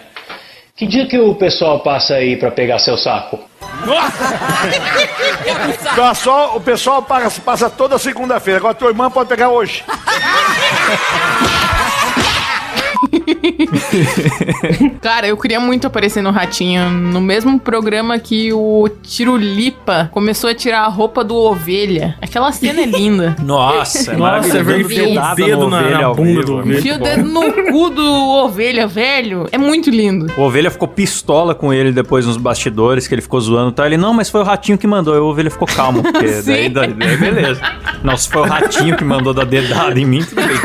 Que 0.80 0.86
dia 0.86 1.06
que 1.06 1.18
o 1.18 1.34
pessoal 1.34 1.80
passa 1.80 2.14
aí 2.14 2.38
para 2.38 2.50
pegar 2.50 2.78
seu 2.78 2.96
saco? 2.96 3.38
Então, 5.92 6.14
só, 6.14 6.56
o 6.56 6.60
pessoal 6.62 7.02
passa, 7.02 7.38
passa 7.42 7.68
toda 7.68 7.98
segunda-feira. 7.98 8.60
Agora 8.60 8.72
tua 8.72 8.88
irmã 8.88 9.10
pode 9.10 9.28
pegar 9.28 9.50
hoje. 9.50 9.84
Cara, 15.00 15.26
eu 15.28 15.36
queria 15.36 15.60
muito 15.60 15.86
aparecer 15.86 16.22
no 16.22 16.30
Ratinho. 16.30 16.88
No 16.90 17.20
mesmo 17.20 17.58
programa 17.58 18.18
que 18.18 18.52
o 18.52 18.88
Tirulipa 19.02 20.08
começou 20.12 20.50
a 20.50 20.54
tirar 20.54 20.82
a 20.82 20.88
roupa 20.88 21.22
do 21.24 21.36
ovelha. 21.36 22.16
Aquela 22.20 22.52
cena 22.52 22.80
é 22.82 22.86
linda. 22.86 23.36
Nossa, 23.42 24.12
é 24.12 24.16
Nossa, 24.16 24.58
é 24.58 24.62
maravilhoso. 24.62 24.88
ver- 24.88 25.14
Dando 25.14 25.32
o 25.32 25.34
dedo 25.34 25.68
na- 25.68 25.78
ovelha 25.78 25.98
na 25.98 26.14
bunda 26.14 26.42
do 26.42 26.52
é 26.52 26.60
ovelha. 26.60 26.78
Enfia 26.78 26.94
o 26.94 26.98
dedo 26.98 27.22
no 27.24 27.52
cu 27.72 27.90
do 27.90 28.28
ovelha, 28.44 28.86
velho. 28.86 29.46
É 29.52 29.58
muito 29.58 29.90
lindo. 29.90 30.32
O 30.36 30.42
Ovelha 30.42 30.70
ficou 30.70 30.88
pistola 30.88 31.54
com 31.54 31.72
ele 31.72 31.92
depois 31.92 32.26
nos 32.26 32.36
bastidores, 32.36 33.06
que 33.06 33.14
ele 33.14 33.22
ficou 33.22 33.40
zoando 33.40 33.70
e 33.70 33.74
tal. 33.74 33.86
Ele, 33.86 33.96
não, 33.96 34.12
mas 34.14 34.28
foi 34.30 34.40
o 34.40 34.44
Ratinho 34.44 34.78
que 34.78 34.86
mandou. 34.86 35.14
Aí 35.14 35.20
o 35.20 35.24
Ovelha 35.26 35.50
ficou 35.50 35.66
calmo, 35.68 36.02
porque 36.02 36.28
Sim. 36.42 36.52
daí, 36.52 36.68
daí, 36.68 36.92
daí 36.92 37.16
beleza. 37.16 37.60
Não, 38.02 38.16
se 38.16 38.28
foi 38.28 38.42
o 38.42 38.44
Ratinho 38.44 38.96
que 38.96 39.04
mandou 39.04 39.32
dar 39.34 39.44
dedada 39.46 39.98
em 39.98 40.04
mim, 40.04 40.22
tudo 40.24 40.40
bem. 40.42 40.56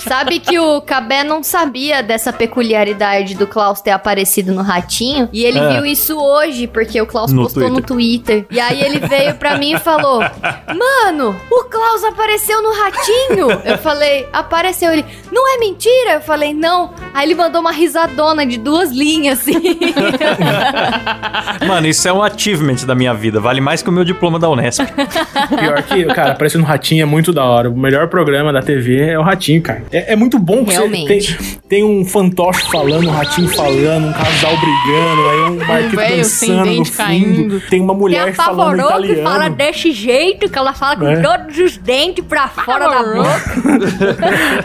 Sabe 0.00 0.38
que 0.40 0.58
o 0.58 0.80
Cabé 0.80 1.24
não 1.24 1.42
sabia 1.42 2.02
dessa 2.02 2.25
peculiaridade 2.32 3.34
do 3.34 3.46
Klaus 3.46 3.80
ter 3.80 3.90
aparecido 3.90 4.52
no 4.52 4.62
Ratinho? 4.62 5.28
E 5.32 5.44
ele 5.44 5.58
É. 5.58 5.74
viu 5.74 5.86
isso 5.86 6.16
hoje, 6.18 6.66
porque 6.66 7.00
o 7.00 7.06
Klaus 7.06 7.32
No 7.32 7.42
postou 7.42 7.68
no 7.70 7.80
Twitter. 7.80 8.46
E 8.50 8.60
aí 8.60 8.80
ele 8.82 8.98
veio 9.00 9.34
pra 9.34 9.56
mim 9.58 9.74
e 9.74 9.78
falou: 9.78 10.20
Mano, 10.20 11.36
o 11.50 11.64
Klaus 11.64 12.04
apareceu 12.04 12.62
no 12.62 12.72
Ratinho. 12.72 13.50
Eu 13.64 13.78
falei: 13.78 14.26
Apareceu. 14.32 14.92
Ele: 14.92 15.04
Não 15.32 15.54
é 15.54 15.58
mentira? 15.58 16.14
Eu 16.14 16.20
falei: 16.20 16.54
Não. 16.54 16.90
Aí 17.14 17.26
ele 17.26 17.34
mandou 17.34 17.60
uma 17.60 17.72
risadona 17.72 18.44
de 18.46 18.58
duas 18.58 18.90
linhas, 18.90 19.40
assim. 19.40 19.54
Mano, 21.66 21.86
isso 21.86 22.06
é 22.08 22.12
um 22.12 22.22
achievement 22.22 22.76
da 22.86 22.94
minha 22.94 23.14
vida. 23.14 23.40
Vale 23.40 23.60
mais 23.60 23.82
que 23.82 23.88
o 23.88 23.92
meu 23.92 24.04
diploma 24.04 24.38
da 24.38 24.48
Unesp. 24.48 24.80
Pior 25.58 25.82
que, 25.82 26.04
cara, 26.06 26.32
aparecendo 26.32 26.62
no 26.62 26.66
Ratinho 26.66 27.02
é 27.02 27.06
muito 27.06 27.32
da 27.32 27.44
hora. 27.44 27.70
O 27.70 27.76
melhor 27.76 28.08
programa 28.08 28.52
da 28.52 28.62
TV 28.62 29.00
é 29.10 29.18
o 29.18 29.22
Ratinho, 29.22 29.62
cara. 29.62 29.84
É, 29.90 30.12
é 30.12 30.16
muito 30.16 30.38
bom 30.38 30.64
que 30.64 30.72
você 30.72 30.78
Realmente. 30.78 31.36
tem, 31.36 31.58
tem 31.68 31.84
um 31.84 32.04
fantoche 32.20 32.62
falando, 32.70 33.08
um 33.08 33.10
ratinho 33.10 33.48
falando, 33.48 34.06
um 34.06 34.12
casal 34.14 34.52
brigando, 34.56 35.28
aí 35.28 35.40
um 35.50 35.56
barqueiro 35.56 35.96
velho 35.96 36.24
sem 36.24 36.48
dançando 36.56 36.70
no 36.76 36.84
fundo. 36.86 36.96
caindo. 36.96 37.60
Tem 37.68 37.80
uma 37.80 37.92
mulher 37.92 38.32
falando 38.34 38.80
apavorou 38.80 39.02
que 39.02 39.12
italiano. 39.12 39.28
fala 39.30 39.50
desse 39.50 39.92
jeito, 39.92 40.48
que 40.48 40.58
ela 40.58 40.72
fala 40.72 40.96
com 40.96 41.06
É. 41.08 41.16
todos 41.20 41.58
os 41.58 41.76
dentes 41.76 42.24
pra 42.26 42.48
fora 42.48 42.88
da 42.88 43.02
boca. 43.02 43.44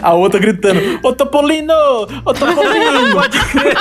A 0.02 0.14
outra 0.14 0.40
gritando, 0.40 0.80
ô 1.02 1.12
Topolino! 1.12 1.74
Ô 2.24 2.32
Topolino! 2.32 3.12
Pode 3.12 3.38
crer. 3.38 3.76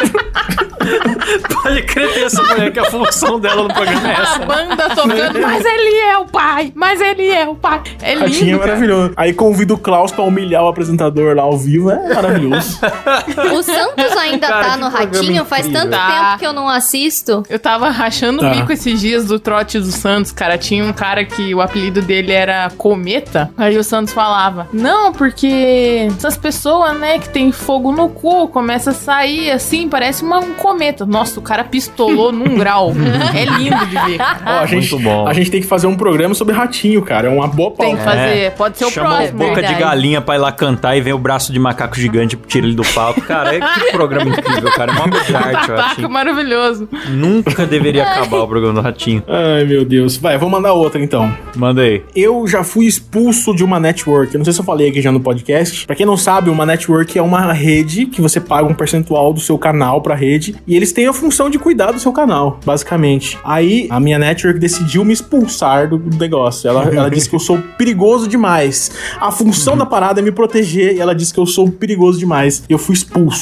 Pode 1.63 1.81
crer 1.83 2.13
ter 2.13 2.23
essa 2.23 2.43
mulher 2.43 2.71
que 2.73 2.79
a 2.79 2.85
função 2.85 3.39
dela 3.39 3.63
no 3.63 3.73
programa 3.73 4.11
é 4.11 4.15
A 4.15 4.21
essa. 4.21 4.39
banda 4.39 4.89
tocando, 4.89 5.39
mas 5.41 5.63
ele 5.65 5.97
é 5.99 6.17
o 6.17 6.25
pai, 6.25 6.71
mas 6.75 6.99
ele 6.99 7.27
é 7.29 7.47
o 7.47 7.55
pai. 7.55 7.81
É 8.01 8.15
Ratinho 8.15 8.25
é 8.25 8.43
lindo, 8.45 8.59
cara. 8.59 8.67
maravilhoso. 8.71 9.13
Aí 9.15 9.33
convida 9.33 9.73
o 9.73 9.77
Klaus 9.77 10.11
pra 10.11 10.23
humilhar 10.25 10.63
o 10.63 10.67
apresentador 10.67 11.35
lá 11.35 11.43
ao 11.43 11.57
vivo. 11.57 11.89
É 11.91 12.13
maravilhoso. 12.13 12.79
O 13.61 13.63
Santos 13.63 14.17
ainda 14.17 14.47
Cara, 14.47 14.65
tá 14.69 14.77
no 14.77 14.89
Ratinho, 14.89 15.45
faz 15.45 15.65
incrível. 15.67 15.89
tanto 15.89 15.91
Tá. 15.99 16.07
tempo 16.27 16.39
que 16.39 16.45
eu 16.47 16.53
não 16.53 16.67
assisto. 16.67 17.43
Eu 17.49 17.59
tava 17.59 17.89
rachando 17.89 18.39
o 18.39 18.41
Tá. 18.41 18.49
bico 18.49 18.71
esses 18.71 18.99
dias 18.99 19.25
do 19.25 19.39
trote 19.39 19.79
do 19.79 19.91
Santos, 19.91 20.31
cara. 20.31 20.57
Tinha 20.57 20.83
um 20.83 20.93
cara 20.93 21.23
que 21.23 21.53
o 21.53 21.61
apelido 21.61 22.01
dele 22.01 22.31
era 22.31 22.69
Cometa. 22.77 23.51
Aí 23.57 23.77
o 23.77 23.83
Santos 23.83 24.13
falava: 24.13 24.67
Não, 24.73 25.11
porque 25.13 26.07
essas 26.17 26.37
pessoas, 26.37 26.97
né, 26.99 27.19
que 27.19 27.29
tem 27.29 27.51
fogo 27.51 27.91
no 27.91 28.09
cu, 28.09 28.47
começa 28.47 28.91
a 28.91 28.93
sair 28.93 29.51
assim, 29.51 29.87
parece 29.87 30.23
uma, 30.23 30.39
um 30.39 30.53
cometa. 30.53 31.05
Nossa, 31.05 31.39
o 31.39 31.43
cara 31.43 31.63
pistolou 31.63 32.31
num 32.33 32.55
grau. 32.57 32.91
É 33.35 33.45
lindo 33.45 33.85
de 33.85 33.95
ver. 33.95 34.19
Ó, 34.45 34.49
a 34.59 34.65
gente, 34.65 34.91
Muito 34.91 35.03
bom. 35.03 35.27
A 35.27 35.33
gente 35.33 35.51
tem 35.51 35.61
que 35.61 35.67
fazer 35.67 35.87
um 35.87 35.95
programa 35.95 36.33
sobre 36.33 36.53
ratinho, 36.53 37.01
cara. 37.01 37.27
É 37.27 37.31
uma 37.31 37.47
boa 37.47 37.71
Tem 37.71 37.95
pauta. 37.95 37.97
que 37.97 38.03
fazer. 38.03 38.51
Pode 38.51 38.77
ser 38.77 38.85
o 38.85 38.89
Chama 38.91 39.09
próximo. 39.17 39.35
o 39.35 39.37
boca 39.47 39.55
verdade. 39.55 39.73
de 39.75 39.79
galinha 39.79 40.21
pra 40.21 40.35
ir 40.35 40.39
lá 40.39 40.51
cantar 40.51 40.95
e 40.97 41.01
vem 41.01 41.13
o 41.13 41.17
braço 41.17 41.51
de 41.53 41.59
macaco 41.59 41.95
gigante 41.95 42.35
tira 42.47 42.65
ele 42.65 42.75
do 42.75 42.83
palco. 42.83 43.21
Cara, 43.21 43.50
é 43.55 43.59
que 43.59 43.91
programa 43.91 44.29
incrível, 44.29 44.71
cara. 44.71 44.91
É 44.91 44.95
uma 44.95 45.03
obra 45.05 45.19
de 45.23 45.35
arte, 45.35 45.69
eu 45.69 45.75
Taco 45.75 46.01
acho. 46.01 46.09
maravilhoso. 46.09 46.89
Nunca 47.09 47.65
deveria 47.65 48.03
acabar 48.03 48.39
o 48.41 48.47
programa 48.47 48.75
do 48.75 48.81
Ratinho. 48.81 49.23
Ai, 49.27 49.63
meu 49.65 49.85
Deus. 49.85 50.17
Vai, 50.17 50.37
vou 50.37 50.49
mandar 50.49 50.73
outra 50.73 51.01
então. 51.01 51.31
Manda 51.55 51.81
aí. 51.81 52.03
Eu 52.15 52.47
já 52.47 52.63
fui 52.63 52.85
expulso 52.85 53.55
de 53.55 53.63
uma 53.63 53.79
network. 53.79 54.33
Eu 54.33 54.37
não 54.39 54.45
sei 54.45 54.53
se 54.53 54.59
eu 54.59 54.65
falei 54.65 54.89
aqui 54.89 55.01
já 55.01 55.11
no 55.11 55.19
podcast. 55.19 55.85
Pra 55.85 55.95
quem 55.95 56.05
não 56.05 56.17
sabe, 56.17 56.49
uma 56.49 56.65
network 56.65 57.17
é 57.17 57.21
uma 57.21 57.51
rede 57.53 58.05
que 58.05 58.21
você 58.21 58.39
paga 58.39 58.67
um 58.67 58.73
percentual 58.73 59.33
do 59.33 59.39
seu 59.39 59.57
canal 59.57 60.01
pra 60.01 60.15
rede 60.15 60.55
e 60.67 60.75
eles 60.75 60.91
têm 60.91 61.07
a 61.07 61.13
função 61.13 61.49
de 61.49 61.57
cuidar 61.59 61.91
do 61.91 61.99
seu 61.99 62.11
canal, 62.11 62.59
basicamente. 62.65 63.37
Aí 63.43 63.87
a 63.89 63.99
minha 63.99 64.19
network 64.19 64.59
decidiu 64.59 65.03
me 65.05 65.13
expulsar 65.13 65.89
do 65.89 65.99
negócio. 66.17 66.67
Ela, 66.67 66.83
ela 66.93 67.09
disse 67.09 67.29
que 67.29 67.35
eu 67.35 67.39
sou 67.39 67.57
perigoso 67.77 68.27
demais. 68.27 68.91
A 69.19 69.31
função 69.31 69.77
da 69.77 69.85
parada 69.85 70.19
é 70.19 70.23
me 70.23 70.31
proteger 70.31 70.95
e 70.95 70.99
ela 70.99 71.13
disse 71.15 71.33
que 71.33 71.39
eu 71.39 71.45
sou 71.45 71.69
perigoso 71.69 72.19
demais. 72.19 72.63
E 72.69 72.73
eu 72.73 72.77
fui 72.77 72.93
expulso. 72.93 73.40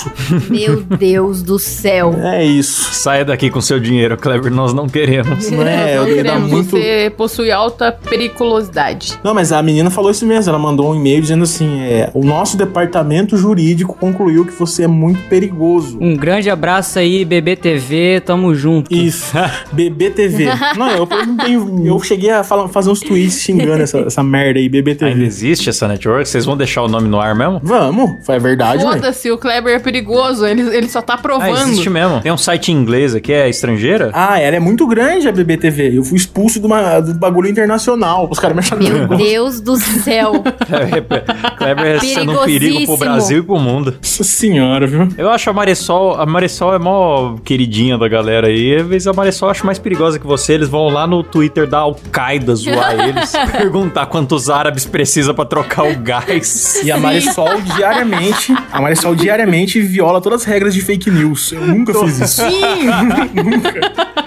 Meu 0.50 0.82
Deus 0.82 1.42
do 1.44 1.58
céu. 1.60 2.14
É 2.18 2.44
isso. 2.46 2.94
Saia 2.94 3.24
daqui 3.26 3.50
com 3.50 3.62
seu 3.62 3.80
dinheiro, 3.80 4.18
Kleber. 4.18 4.52
Nós 4.52 4.74
não 4.74 4.88
queremos. 4.88 5.50
Não 5.50 5.62
é, 5.64 5.96
Não 5.98 6.08
eu 6.08 6.16
queremos. 6.16 6.50
muito. 6.52 6.70
Você 6.72 7.14
possui 7.16 7.52
alta 7.52 7.92
periculosidade. 7.92 9.20
Não, 9.24 9.34
mas 9.34 9.52
a 9.52 9.62
menina 9.62 9.90
falou 9.90 10.12
isso 10.12 10.26
mesmo. 10.26 10.50
Ela 10.50 10.60
mandou 10.60 10.92
um 10.92 10.96
e-mail 10.96 11.22
dizendo 11.22 11.44
assim: 11.44 11.82
é, 11.82 12.10
o 12.14 12.24
nosso 12.24 12.58
departamento 12.58 13.36
jurídico 13.38 13.96
concluiu 14.00 14.46
que 14.46 14.54
você 14.54 14.84
é 14.84 14.88
muito 14.88 15.22
perigoso. 15.30 15.98
Um 16.00 16.16
grande 16.16 16.50
abraço 16.50 17.00
aí, 17.00 17.26
BBTV, 17.26 18.22
tamo 18.26 18.54
junto. 18.56 18.94
Isso, 18.94 19.34
BBTV. 19.72 20.46
Não, 20.78 20.90
eu, 20.92 21.08
tenho. 21.08 21.86
Eu 21.86 22.00
cheguei 22.02 22.30
a 22.30 22.44
falar- 22.44 22.68
fazer 22.70 22.90
uns 22.90 23.00
tweets 23.00 23.42
xingando 23.42 23.84
essa, 23.84 24.00
essa 24.00 24.24
merda 24.24 24.60
aí, 24.60 24.66
Ainda 24.66 24.72
BBTV. 24.78 25.24
existe 25.26 25.70
essa 25.70 25.88
network? 25.88 26.28
Vocês 26.28 26.46
vão 26.46 26.56
deixar 26.58 26.84
o 26.84 26.88
nome 26.88 27.08
no 27.08 27.20
ar 27.20 27.36
mesmo? 27.36 27.60
Vamos, 27.64 28.26
foi 28.26 28.40
verdade. 28.40 28.84
Foda-se, 28.84 29.32
o 29.32 29.38
Kleber 29.38 29.76
é 29.76 29.80
perigoso. 29.92 30.46
Ele, 30.46 30.62
ele 30.76 30.88
só 30.88 31.02
tá 31.02 31.14
Ah, 31.16 31.18
provando. 31.18 31.58
existe 31.70 31.90
mesmo. 31.90 32.22
Tem 32.22 32.32
um 32.32 32.38
site 32.38 32.72
em 32.72 32.76
inglês 32.76 33.16
aqui, 33.16 33.34
é 33.34 33.50
estrangeira? 33.50 34.12
Ah, 34.14 34.40
ela 34.40 34.56
é 34.56 34.60
muito 34.60 34.86
grande 34.88 35.28
a 35.28 35.32
BBTV. 35.32 35.98
Eu 35.98 36.04
fui 36.04 36.18
expulso 36.18 36.60
de 36.60 36.66
uma, 36.66 37.00
do 37.00 37.14
bagulho 37.16 37.50
internacional. 37.50 38.28
Os 38.30 38.40
caras 38.40 38.56
me 38.56 38.60
acharam 38.62 38.82
Meu 38.84 39.08
perigoso. 39.08 39.24
Deus 39.24 39.62
do 39.62 39.78
céu. 39.78 40.34
Kleber 41.58 42.00
sendo 42.02 42.32
um 42.40 42.46
perigo 42.46 42.86
pro. 42.86 42.98
Brasil 42.98 43.40
e 43.40 43.44
pro 43.44 43.58
mundo. 43.60 43.96
Nossa 44.02 44.24
senhora, 44.24 44.86
viu? 44.86 45.08
Eu 45.18 45.30
acho 45.30 45.50
a 45.50 45.54
Marisol, 45.54 46.16
a 46.20 46.26
Marisol 46.26 46.74
é 46.76 46.80
mó 46.80 47.38
queridinha 47.44 47.98
da 47.98 48.08
galera 48.08 48.48
aí. 48.48 48.76
Às 48.76 48.86
vezes 48.88 49.08
a 49.08 49.14
Marisol 49.14 49.50
acha 49.50 49.64
mais 49.64 49.80
perigosa 49.80 50.20
que 50.20 50.28
você. 50.28 50.54
Eles 50.54 50.70
vão 50.70 50.90
lá 50.90 51.08
no 51.08 51.24
Twitter 51.24 51.68
da 51.68 51.80
Al-Qaeda 51.80 52.56
zoar 52.56 53.00
eles, 53.08 53.32
perguntar 53.52 54.06
quantos 54.08 54.50
árabes 54.50 54.86
precisa 54.86 55.34
pra 55.34 55.46
trocar 55.46 55.84
o 55.86 55.96
gás. 56.00 56.82
E 56.84 56.92
a 56.92 56.98
Marisol 56.98 57.62
diariamente, 57.76 58.54
a 58.72 58.82
Marisol 58.82 59.16
diariamente 59.16 59.79
viola 59.82 60.22
todas 60.22 60.42
as 60.42 60.48
regras 60.48 60.74
de 60.74 60.82
fake 60.82 61.10
news. 61.12 61.52
Eu 61.52 61.62
nunca 61.62 61.94
fiz 61.94 62.20
isso. 62.20 62.42
Sim! 62.42 62.62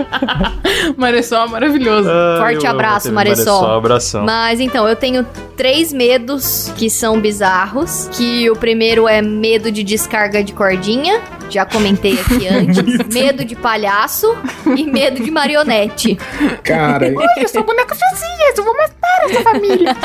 Marisol 0.96 1.44
é 1.44 1.48
maravilhoso. 1.48 2.08
Forte 2.38 2.64
eu 2.64 2.70
amo 2.70 2.80
abraço, 2.80 3.04
TV 3.04 3.14
Marisol. 3.14 3.66
abração. 3.66 4.24
Mas 4.24 4.60
então, 4.60 4.88
eu 4.88 4.96
tenho 4.96 5.26
três 5.56 5.92
medos 5.92 6.72
que 6.76 6.88
são 6.88 7.20
bizarros. 7.20 8.08
Que 8.12 8.50
o 8.50 8.56
primeiro 8.56 9.08
é 9.08 9.22
medo 9.22 9.70
de 9.70 9.82
descarga 9.82 10.42
de 10.42 10.52
cordinha. 10.52 11.20
Já 11.50 11.64
comentei 11.64 12.18
aqui 12.20 12.46
antes. 12.48 12.82
medo 13.12 13.44
de 13.44 13.56
palhaço 13.56 14.36
e 14.76 14.84
medo 14.84 15.22
de 15.22 15.30
marionete. 15.30 16.16
Cara, 16.62 17.12
Eu 17.36 17.48
sou 17.48 17.64
boneca 17.64 17.94
facinha, 17.94 18.52
eu 18.56 18.64
vou 18.64 18.76
matar 18.76 19.24
essa 19.24 19.42
família. 19.42 19.96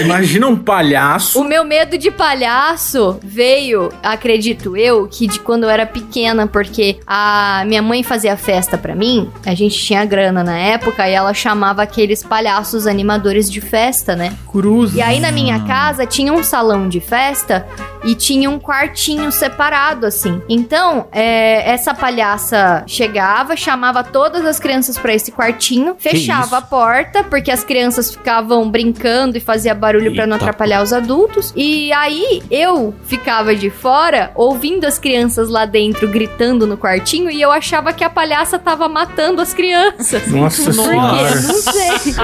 imagina 0.00 0.46
um 0.46 0.56
palhaço. 0.56 1.40
O 1.40 1.44
meu 1.44 1.64
medo 1.64 1.96
de 1.98 2.10
palhaço 2.10 3.18
veio, 3.22 3.90
acredito 4.02 4.76
eu, 4.76 5.06
que 5.08 5.26
de 5.26 5.40
quando 5.40 5.64
eu 5.64 5.70
era 5.70 5.86
pequena, 5.86 6.46
porque 6.46 6.98
a 7.06 7.64
minha 7.66 7.82
mãe 7.82 8.02
fazia 8.02 8.36
festa 8.36 8.76
pra 8.76 8.94
mim, 8.94 9.30
a 9.46 9.54
gente 9.54 9.78
tinha 9.78 10.04
grana 10.04 10.42
na 10.44 10.58
época 10.58 11.08
e 11.08 11.12
ela 11.12 11.32
chamava 11.34 11.82
aqueles 11.82 12.22
palhaços 12.22 12.86
animadores 12.86 13.50
de 13.50 13.60
festa, 13.60 14.14
né? 14.14 14.34
Cruz. 14.50 14.94
E 14.94 15.00
aí 15.00 15.20
na 15.20 15.32
minha 15.32 15.60
casa 15.60 16.06
tinha 16.06 16.32
um 16.32 16.42
salão 16.42 16.88
de 16.88 17.00
festa 17.00 17.66
e 18.04 18.14
tinha 18.14 18.41
um 18.48 18.58
quartinho 18.58 19.30
separado, 19.32 20.06
assim. 20.06 20.40
Então, 20.48 21.06
é, 21.12 21.70
essa 21.70 21.94
palhaça 21.94 22.84
chegava, 22.86 23.56
chamava 23.56 24.02
todas 24.04 24.44
as 24.44 24.58
crianças 24.58 24.98
pra 24.98 25.14
esse 25.14 25.32
quartinho, 25.32 25.96
fechava 25.98 26.58
a 26.58 26.62
porta, 26.62 27.24
porque 27.24 27.50
as 27.50 27.64
crianças 27.64 28.10
ficavam 28.10 28.70
brincando 28.70 29.36
e 29.36 29.40
fazia 29.40 29.74
barulho 29.74 30.14
pra 30.14 30.26
não 30.26 30.36
atrapalhar 30.36 30.82
os 30.82 30.92
adultos. 30.92 31.52
E 31.56 31.92
aí 31.92 32.42
eu 32.50 32.94
ficava 33.04 33.54
de 33.54 33.70
fora, 33.70 34.30
ouvindo 34.34 34.84
as 34.86 34.98
crianças 34.98 35.48
lá 35.48 35.64
dentro 35.64 36.08
gritando 36.08 36.66
no 36.66 36.76
quartinho, 36.76 37.30
e 37.30 37.40
eu 37.40 37.50
achava 37.50 37.92
que 37.92 38.04
a 38.04 38.10
palhaça 38.10 38.58
tava 38.58 38.88
matando 38.88 39.40
as 39.40 39.52
crianças. 39.54 40.26
Nossa 40.32 40.64
Por 40.64 40.74
quê? 40.74 40.82
senhora. 40.82 41.34
Não 41.40 41.54
sei. 41.54 42.14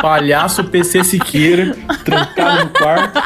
Palhaço 0.00 0.64
PC 0.64 1.04
Siqueira, 1.04 1.76
trancado 2.04 2.64
no 2.64 2.70
quarto. 2.70 3.20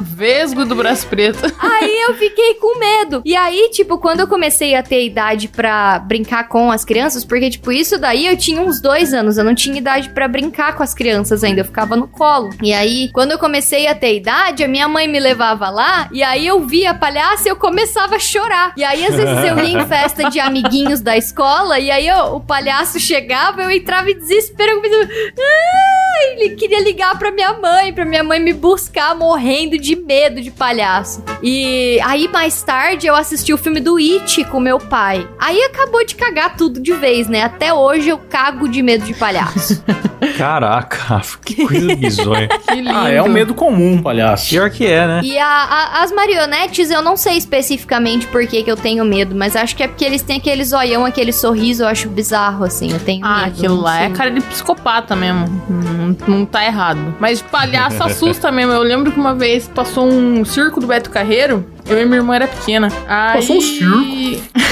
Vesgo 0.00 0.64
do 0.64 0.74
braço 0.74 1.06
preto. 1.06 1.52
Aí 1.80 2.02
eu 2.08 2.14
fiquei 2.14 2.54
com 2.54 2.78
medo. 2.78 3.22
E 3.24 3.34
aí, 3.36 3.68
tipo, 3.72 3.98
quando 3.98 4.20
eu 4.20 4.26
comecei 4.28 4.74
a 4.74 4.82
ter 4.82 5.04
idade 5.04 5.48
pra 5.48 5.98
brincar 5.98 6.48
com 6.48 6.70
as 6.70 6.84
crianças, 6.84 7.24
porque, 7.24 7.50
tipo, 7.50 7.70
isso 7.72 7.98
daí 7.98 8.26
eu 8.26 8.36
tinha 8.36 8.60
uns 8.60 8.80
dois 8.80 9.12
anos, 9.14 9.38
eu 9.38 9.44
não 9.44 9.54
tinha 9.54 9.76
idade 9.78 10.10
pra 10.10 10.26
brincar 10.28 10.76
com 10.76 10.82
as 10.82 10.94
crianças 10.94 11.44
ainda, 11.44 11.60
eu 11.60 11.64
ficava 11.64 11.96
no 11.96 12.08
colo. 12.08 12.50
E 12.62 12.72
aí, 12.72 13.10
quando 13.12 13.32
eu 13.32 13.38
comecei 13.38 13.86
a 13.86 13.94
ter 13.94 14.16
idade, 14.16 14.64
a 14.64 14.68
minha 14.68 14.88
mãe 14.88 15.06
me 15.08 15.20
levava 15.20 15.68
lá, 15.70 16.08
e 16.12 16.22
aí 16.22 16.46
eu 16.46 16.60
via 16.66 16.90
a 16.90 16.94
palhaça 16.94 17.48
e 17.48 17.50
eu 17.50 17.56
começava 17.56 18.16
a 18.16 18.18
chorar. 18.18 18.72
E 18.76 18.84
aí, 18.84 19.04
às 19.06 19.14
vezes, 19.14 19.44
eu 19.44 19.58
ia 19.58 19.78
em 19.82 19.86
festa 19.86 20.28
de 20.30 20.40
amiguinhos 20.40 21.00
da 21.00 21.16
escola, 21.16 21.78
e 21.78 21.90
aí 21.90 22.06
eu- 22.08 22.36
o 22.36 22.40
palhaço 22.40 22.98
chegava, 22.98 23.62
eu 23.62 23.70
entrava 23.70 24.10
em 24.10 24.18
desespero, 24.18 24.72
eu 24.72 24.80
pensava, 24.80 25.08
"Ah!" 25.38 26.32
ele 26.32 26.50
queria 26.56 26.80
ligar 26.80 27.16
pra 27.18 27.30
minha 27.30 27.52
mãe, 27.54 27.92
pra 27.92 28.04
minha 28.04 28.22
mãe 28.24 28.40
me 28.40 28.52
buscar, 28.52 29.14
morrendo 29.14 29.78
de 29.78 29.94
medo 29.96 30.40
de 30.40 30.50
palhaço. 30.50 31.22
E 31.42 31.67
aí, 32.04 32.28
mais 32.28 32.62
tarde, 32.62 33.06
eu 33.06 33.14
assisti 33.14 33.52
o 33.52 33.58
filme 33.58 33.80
do 33.80 33.96
It 33.96 34.44
com 34.44 34.60
meu 34.60 34.78
pai. 34.78 35.26
Aí 35.38 35.60
acabou 35.62 36.04
de 36.04 36.14
cagar 36.14 36.56
tudo 36.56 36.80
de 36.80 36.92
vez, 36.92 37.28
né? 37.28 37.42
Até 37.42 37.72
hoje 37.72 38.08
eu 38.08 38.18
cago 38.18 38.68
de 38.68 38.82
medo 38.82 39.04
de 39.04 39.14
palhaço. 39.14 39.82
Caraca, 40.36 41.20
que 41.44 41.66
coisa 41.66 41.94
bizonha. 41.96 42.48
Que 42.68 42.74
lindo. 42.74 42.90
Ah, 42.94 43.08
é 43.10 43.22
um 43.22 43.28
medo 43.28 43.54
comum, 43.54 44.00
palhaço. 44.02 44.50
Pior 44.50 44.70
que 44.70 44.86
é, 44.86 45.06
né? 45.06 45.20
E 45.24 45.38
a- 45.38 45.46
a- 45.46 46.02
as 46.02 46.12
marionetes, 46.12 46.90
eu 46.90 47.00
não 47.02 47.16
sei 47.16 47.36
especificamente 47.36 48.26
por 48.26 48.46
que, 48.46 48.62
que 48.62 48.70
eu 48.70 48.76
tenho 48.76 49.04
medo, 49.04 49.34
mas 49.34 49.56
acho 49.56 49.74
que 49.74 49.82
é 49.82 49.88
porque 49.88 50.04
eles 50.04 50.22
têm 50.22 50.36
aquele 50.36 50.64
zoião, 50.64 51.04
aquele 51.04 51.32
sorriso, 51.32 51.82
eu 51.82 51.88
acho 51.88 52.08
bizarro, 52.08 52.64
assim. 52.64 52.92
Eu 52.92 53.00
tenho 53.00 53.24
Ah, 53.24 53.38
medo. 53.46 53.48
aquilo 53.56 53.74
não 53.76 53.82
lá 53.82 54.02
é 54.02 54.10
cara 54.10 54.30
de 54.30 54.40
psicopata 54.42 55.16
mesmo. 55.16 55.46
Não, 55.68 56.16
não 56.38 56.44
tá 56.46 56.64
errado. 56.64 57.14
Mas 57.18 57.40
palhaço 57.40 58.02
assusta 58.02 58.52
mesmo. 58.52 58.72
Eu 58.72 58.82
lembro 58.82 59.10
que 59.10 59.18
uma 59.18 59.34
vez 59.34 59.66
passou 59.74 60.06
um 60.06 60.44
circo 60.44 60.80
do 60.80 60.86
Beto 60.86 61.10
Carreiro. 61.10 61.57
you. 61.58 61.77
Eu 61.88 62.00
e 62.00 62.04
minha 62.04 62.18
irmã 62.18 62.34
era 62.34 62.48
pequena. 62.48 62.88
Aí... 63.06 63.34
Passou 63.36 63.56
um 63.56 63.60
circo? 63.60 63.88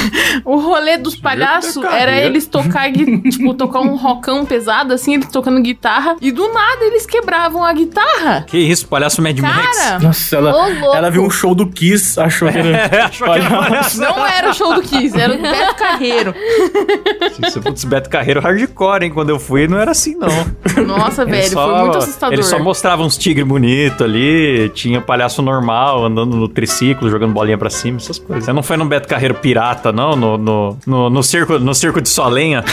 o 0.45 0.57
rolê 0.59 0.99
dos 0.99 1.17
palhaços 1.17 1.83
era 1.85 2.17
eles 2.17 2.47
tocar, 2.47 2.93
tipo, 2.93 3.55
tocar 3.55 3.81
um 3.81 3.97
rockão 3.97 4.45
pesado, 4.45 4.93
assim, 4.93 5.15
eles 5.15 5.29
tocando 5.29 5.61
guitarra. 5.61 6.17
E 6.21 6.31
do 6.31 6.53
nada 6.53 6.85
eles 6.85 7.07
quebravam 7.07 7.65
a 7.65 7.73
guitarra. 7.73 8.45
Que 8.47 8.59
isso, 8.59 8.87
palhaço 8.87 9.23
Mad 9.23 9.39
Max. 9.39 9.79
Cara, 9.79 9.99
Nossa, 10.01 10.37
ela, 10.37 10.51
ela 10.95 11.11
viu 11.11 11.23
um 11.23 11.31
show 11.31 11.55
do 11.55 11.67
Kiss, 11.67 12.21
achou 12.21 12.51
que 12.51 12.59
era. 12.59 12.69
É, 12.69 13.03
achou 13.03 13.27
que 13.27 13.39
era 13.39 13.51
palhaço. 13.51 14.01
não 14.01 14.27
era 14.27 14.51
o 14.51 14.55
show 14.55 14.75
do 14.75 14.83
Kiss, 14.83 15.19
era 15.19 15.33
o 15.35 15.37
do 15.37 15.43
Beto 15.43 15.75
Carreiro. 15.77 16.35
Isso, 17.47 17.61
putz, 17.61 17.85
Beto 17.85 18.11
Carreiro 18.11 18.41
hardcore, 18.41 19.05
hein? 19.05 19.11
Quando 19.11 19.31
eu 19.31 19.39
fui, 19.39 19.67
não 19.67 19.79
era 19.79 19.91
assim, 19.91 20.15
não. 20.15 20.85
Nossa, 20.85 21.23
Ele 21.23 21.31
velho, 21.31 21.51
só- 21.51 21.71
foi 21.71 21.81
muito 21.81 21.99
assustador. 21.99 22.35
Ele 22.35 22.43
só 22.43 22.59
mostrava 22.59 23.03
uns 23.03 23.17
tigres 23.17 23.47
bonitos 23.47 24.03
ali, 24.03 24.71
tinha 24.75 25.01
palhaço 25.01 25.43
normal 25.43 26.05
andando 26.05 26.37
no 26.37 26.49
triciclo, 26.49 27.06
jogando 27.11 27.33
bolinha 27.33 27.59
pra 27.59 27.71
cima, 27.71 27.99
essas 27.99 28.19
coisas. 28.19 28.45
Você 28.45 28.53
não 28.53 28.63
foi 28.63 28.77
no 28.77 28.85
Beto 28.85 29.09
Carreiro 29.09 29.35
pirata, 29.35 29.93
não? 29.93 30.17
No, 30.17 30.39
no, 30.39 30.79
no, 30.87 31.11
no 31.11 31.23
circo, 31.23 31.59
no 31.59 31.75
circo 31.75 32.01
de 32.01 32.09
Solenha? 32.09 32.65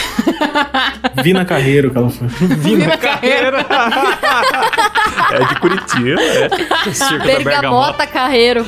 Vina 1.22 1.44
Carreiro 1.44 1.90
que 1.90 1.98
ela 1.98 2.10
foi. 2.10 2.26
Vina 2.28 2.96
Carreiro. 2.96 3.56
é 5.32 5.44
de 5.44 5.60
Curitiba, 5.60 6.20
é. 6.20 6.48
O 6.88 6.94
circo 6.94 7.18
da 7.18 7.24
Bergamota. 7.24 7.44
Bergamota 7.44 8.06
Carreiro. 8.06 8.66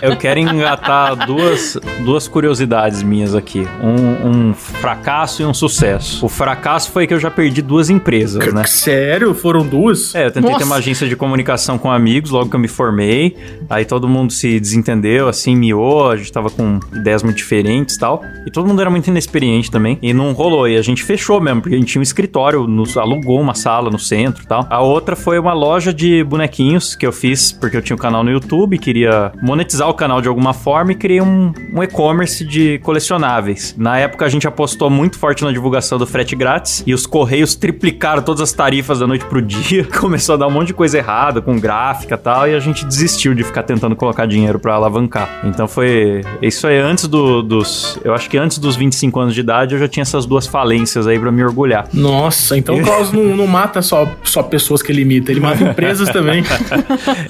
Eu 0.00 0.16
quero 0.16 0.40
engatar 0.40 1.26
duas, 1.26 1.76
duas 2.04 2.26
curiosidades 2.26 3.02
minhas 3.02 3.34
aqui. 3.34 3.66
Um, 3.82 4.48
um 4.48 4.54
fracasso 4.54 5.42
e 5.42 5.44
um 5.44 5.54
sucesso. 5.54 6.24
O 6.24 6.28
fracasso 6.28 6.90
foi 6.90 7.06
que 7.06 7.14
eu 7.14 7.20
já 7.20 7.30
perdi 7.30 7.62
duas 7.62 7.90
empresas, 7.90 8.52
né? 8.52 8.64
Sério? 8.64 9.34
Foram 9.34 9.66
duas? 9.66 10.14
É, 10.14 10.26
eu 10.26 10.30
tentei 10.30 10.50
ter 10.50 10.52
Nossa. 10.52 10.64
uma 10.64 10.76
agência 10.76 11.08
de 11.08 11.16
comunicação 11.16 11.78
com 11.78 11.90
amigos 11.90 12.30
logo 12.30 12.48
que 12.50 12.56
eu 12.56 12.60
me 12.60 12.68
formei. 12.68 13.36
Aí 13.68 13.84
todo 13.98 14.08
mundo 14.08 14.32
se 14.32 14.60
desentendeu, 14.60 15.26
assim, 15.26 15.56
miou, 15.56 16.08
a 16.08 16.16
gente 16.16 16.30
tava 16.30 16.48
com 16.48 16.78
ideias 16.94 17.24
muito 17.24 17.36
diferentes 17.36 17.96
e 17.96 17.98
tal. 17.98 18.22
E 18.46 18.50
todo 18.50 18.66
mundo 18.66 18.80
era 18.80 18.88
muito 18.88 19.08
inexperiente 19.08 19.72
também. 19.72 19.98
E 20.00 20.14
não 20.14 20.32
rolou. 20.32 20.68
E 20.68 20.76
a 20.76 20.82
gente 20.82 21.02
fechou 21.02 21.40
mesmo, 21.40 21.60
porque 21.60 21.74
a 21.74 21.78
gente 21.78 21.88
tinha 21.88 22.00
um 22.00 22.02
escritório, 22.02 22.64
nos, 22.68 22.96
alugou 22.96 23.40
uma 23.40 23.54
sala 23.54 23.90
no 23.90 23.98
centro 23.98 24.44
e 24.44 24.46
tal. 24.46 24.64
A 24.70 24.80
outra 24.80 25.16
foi 25.16 25.36
uma 25.36 25.52
loja 25.52 25.92
de 25.92 26.22
bonequinhos 26.22 26.94
que 26.94 27.04
eu 27.04 27.12
fiz 27.12 27.50
porque 27.50 27.76
eu 27.76 27.82
tinha 27.82 27.96
um 27.96 27.98
canal 27.98 28.22
no 28.22 28.30
YouTube, 28.30 28.78
queria 28.78 29.32
monetizar 29.42 29.88
o 29.88 29.94
canal 29.94 30.20
de 30.20 30.28
alguma 30.28 30.52
forma 30.52 30.92
e 30.92 30.94
criei 30.94 31.20
um, 31.20 31.52
um 31.74 31.82
e-commerce 31.82 32.44
de 32.44 32.78
colecionáveis. 32.78 33.74
Na 33.76 33.98
época 33.98 34.24
a 34.24 34.28
gente 34.28 34.46
apostou 34.46 34.88
muito 34.88 35.18
forte 35.18 35.42
na 35.42 35.50
divulgação 35.50 35.98
do 35.98 36.06
frete 36.06 36.36
grátis 36.36 36.84
e 36.86 36.94
os 36.94 37.04
correios 37.04 37.56
triplicaram 37.56 38.22
todas 38.22 38.42
as 38.42 38.52
tarifas 38.52 39.00
da 39.00 39.08
noite 39.08 39.24
pro 39.24 39.42
dia. 39.42 39.84
Começou 39.98 40.36
a 40.36 40.38
dar 40.38 40.46
um 40.46 40.52
monte 40.52 40.68
de 40.68 40.74
coisa 40.74 40.98
errada 40.98 41.42
com 41.42 41.58
gráfica 41.58 42.14
e 42.14 42.18
tal, 42.18 42.48
e 42.48 42.54
a 42.54 42.60
gente 42.60 42.84
desistiu 42.84 43.34
de 43.34 43.42
ficar 43.42 43.64
tentando 43.64 43.87
colocar 43.96 44.26
dinheiro 44.26 44.58
pra 44.58 44.74
alavancar. 44.74 45.40
Então 45.44 45.66
foi. 45.68 46.22
Isso 46.42 46.66
aí 46.66 46.78
antes 46.78 47.06
do- 47.06 47.42
dos. 47.42 47.98
Eu 48.04 48.14
acho 48.14 48.28
que 48.28 48.36
antes 48.36 48.58
dos 48.58 48.76
25 48.76 49.20
anos 49.20 49.34
de 49.34 49.40
idade 49.40 49.74
eu 49.74 49.78
já 49.80 49.88
tinha 49.88 50.02
essas 50.02 50.26
duas 50.26 50.46
falências 50.46 51.06
aí 51.06 51.18
pra 51.18 51.30
me 51.32 51.42
orgulhar. 51.44 51.86
Nossa, 51.92 52.56
então 52.56 52.76
o 52.76 52.82
Klaus 52.82 53.12
não, 53.12 53.22
não 53.36 53.46
mata 53.46 53.82
só, 53.82 54.08
só 54.22 54.42
pessoas 54.42 54.82
que 54.82 54.90
ele 54.92 55.02
imita, 55.02 55.30
ele 55.30 55.40
mata 55.40 55.62
empresas 55.62 56.08
também. 56.10 56.42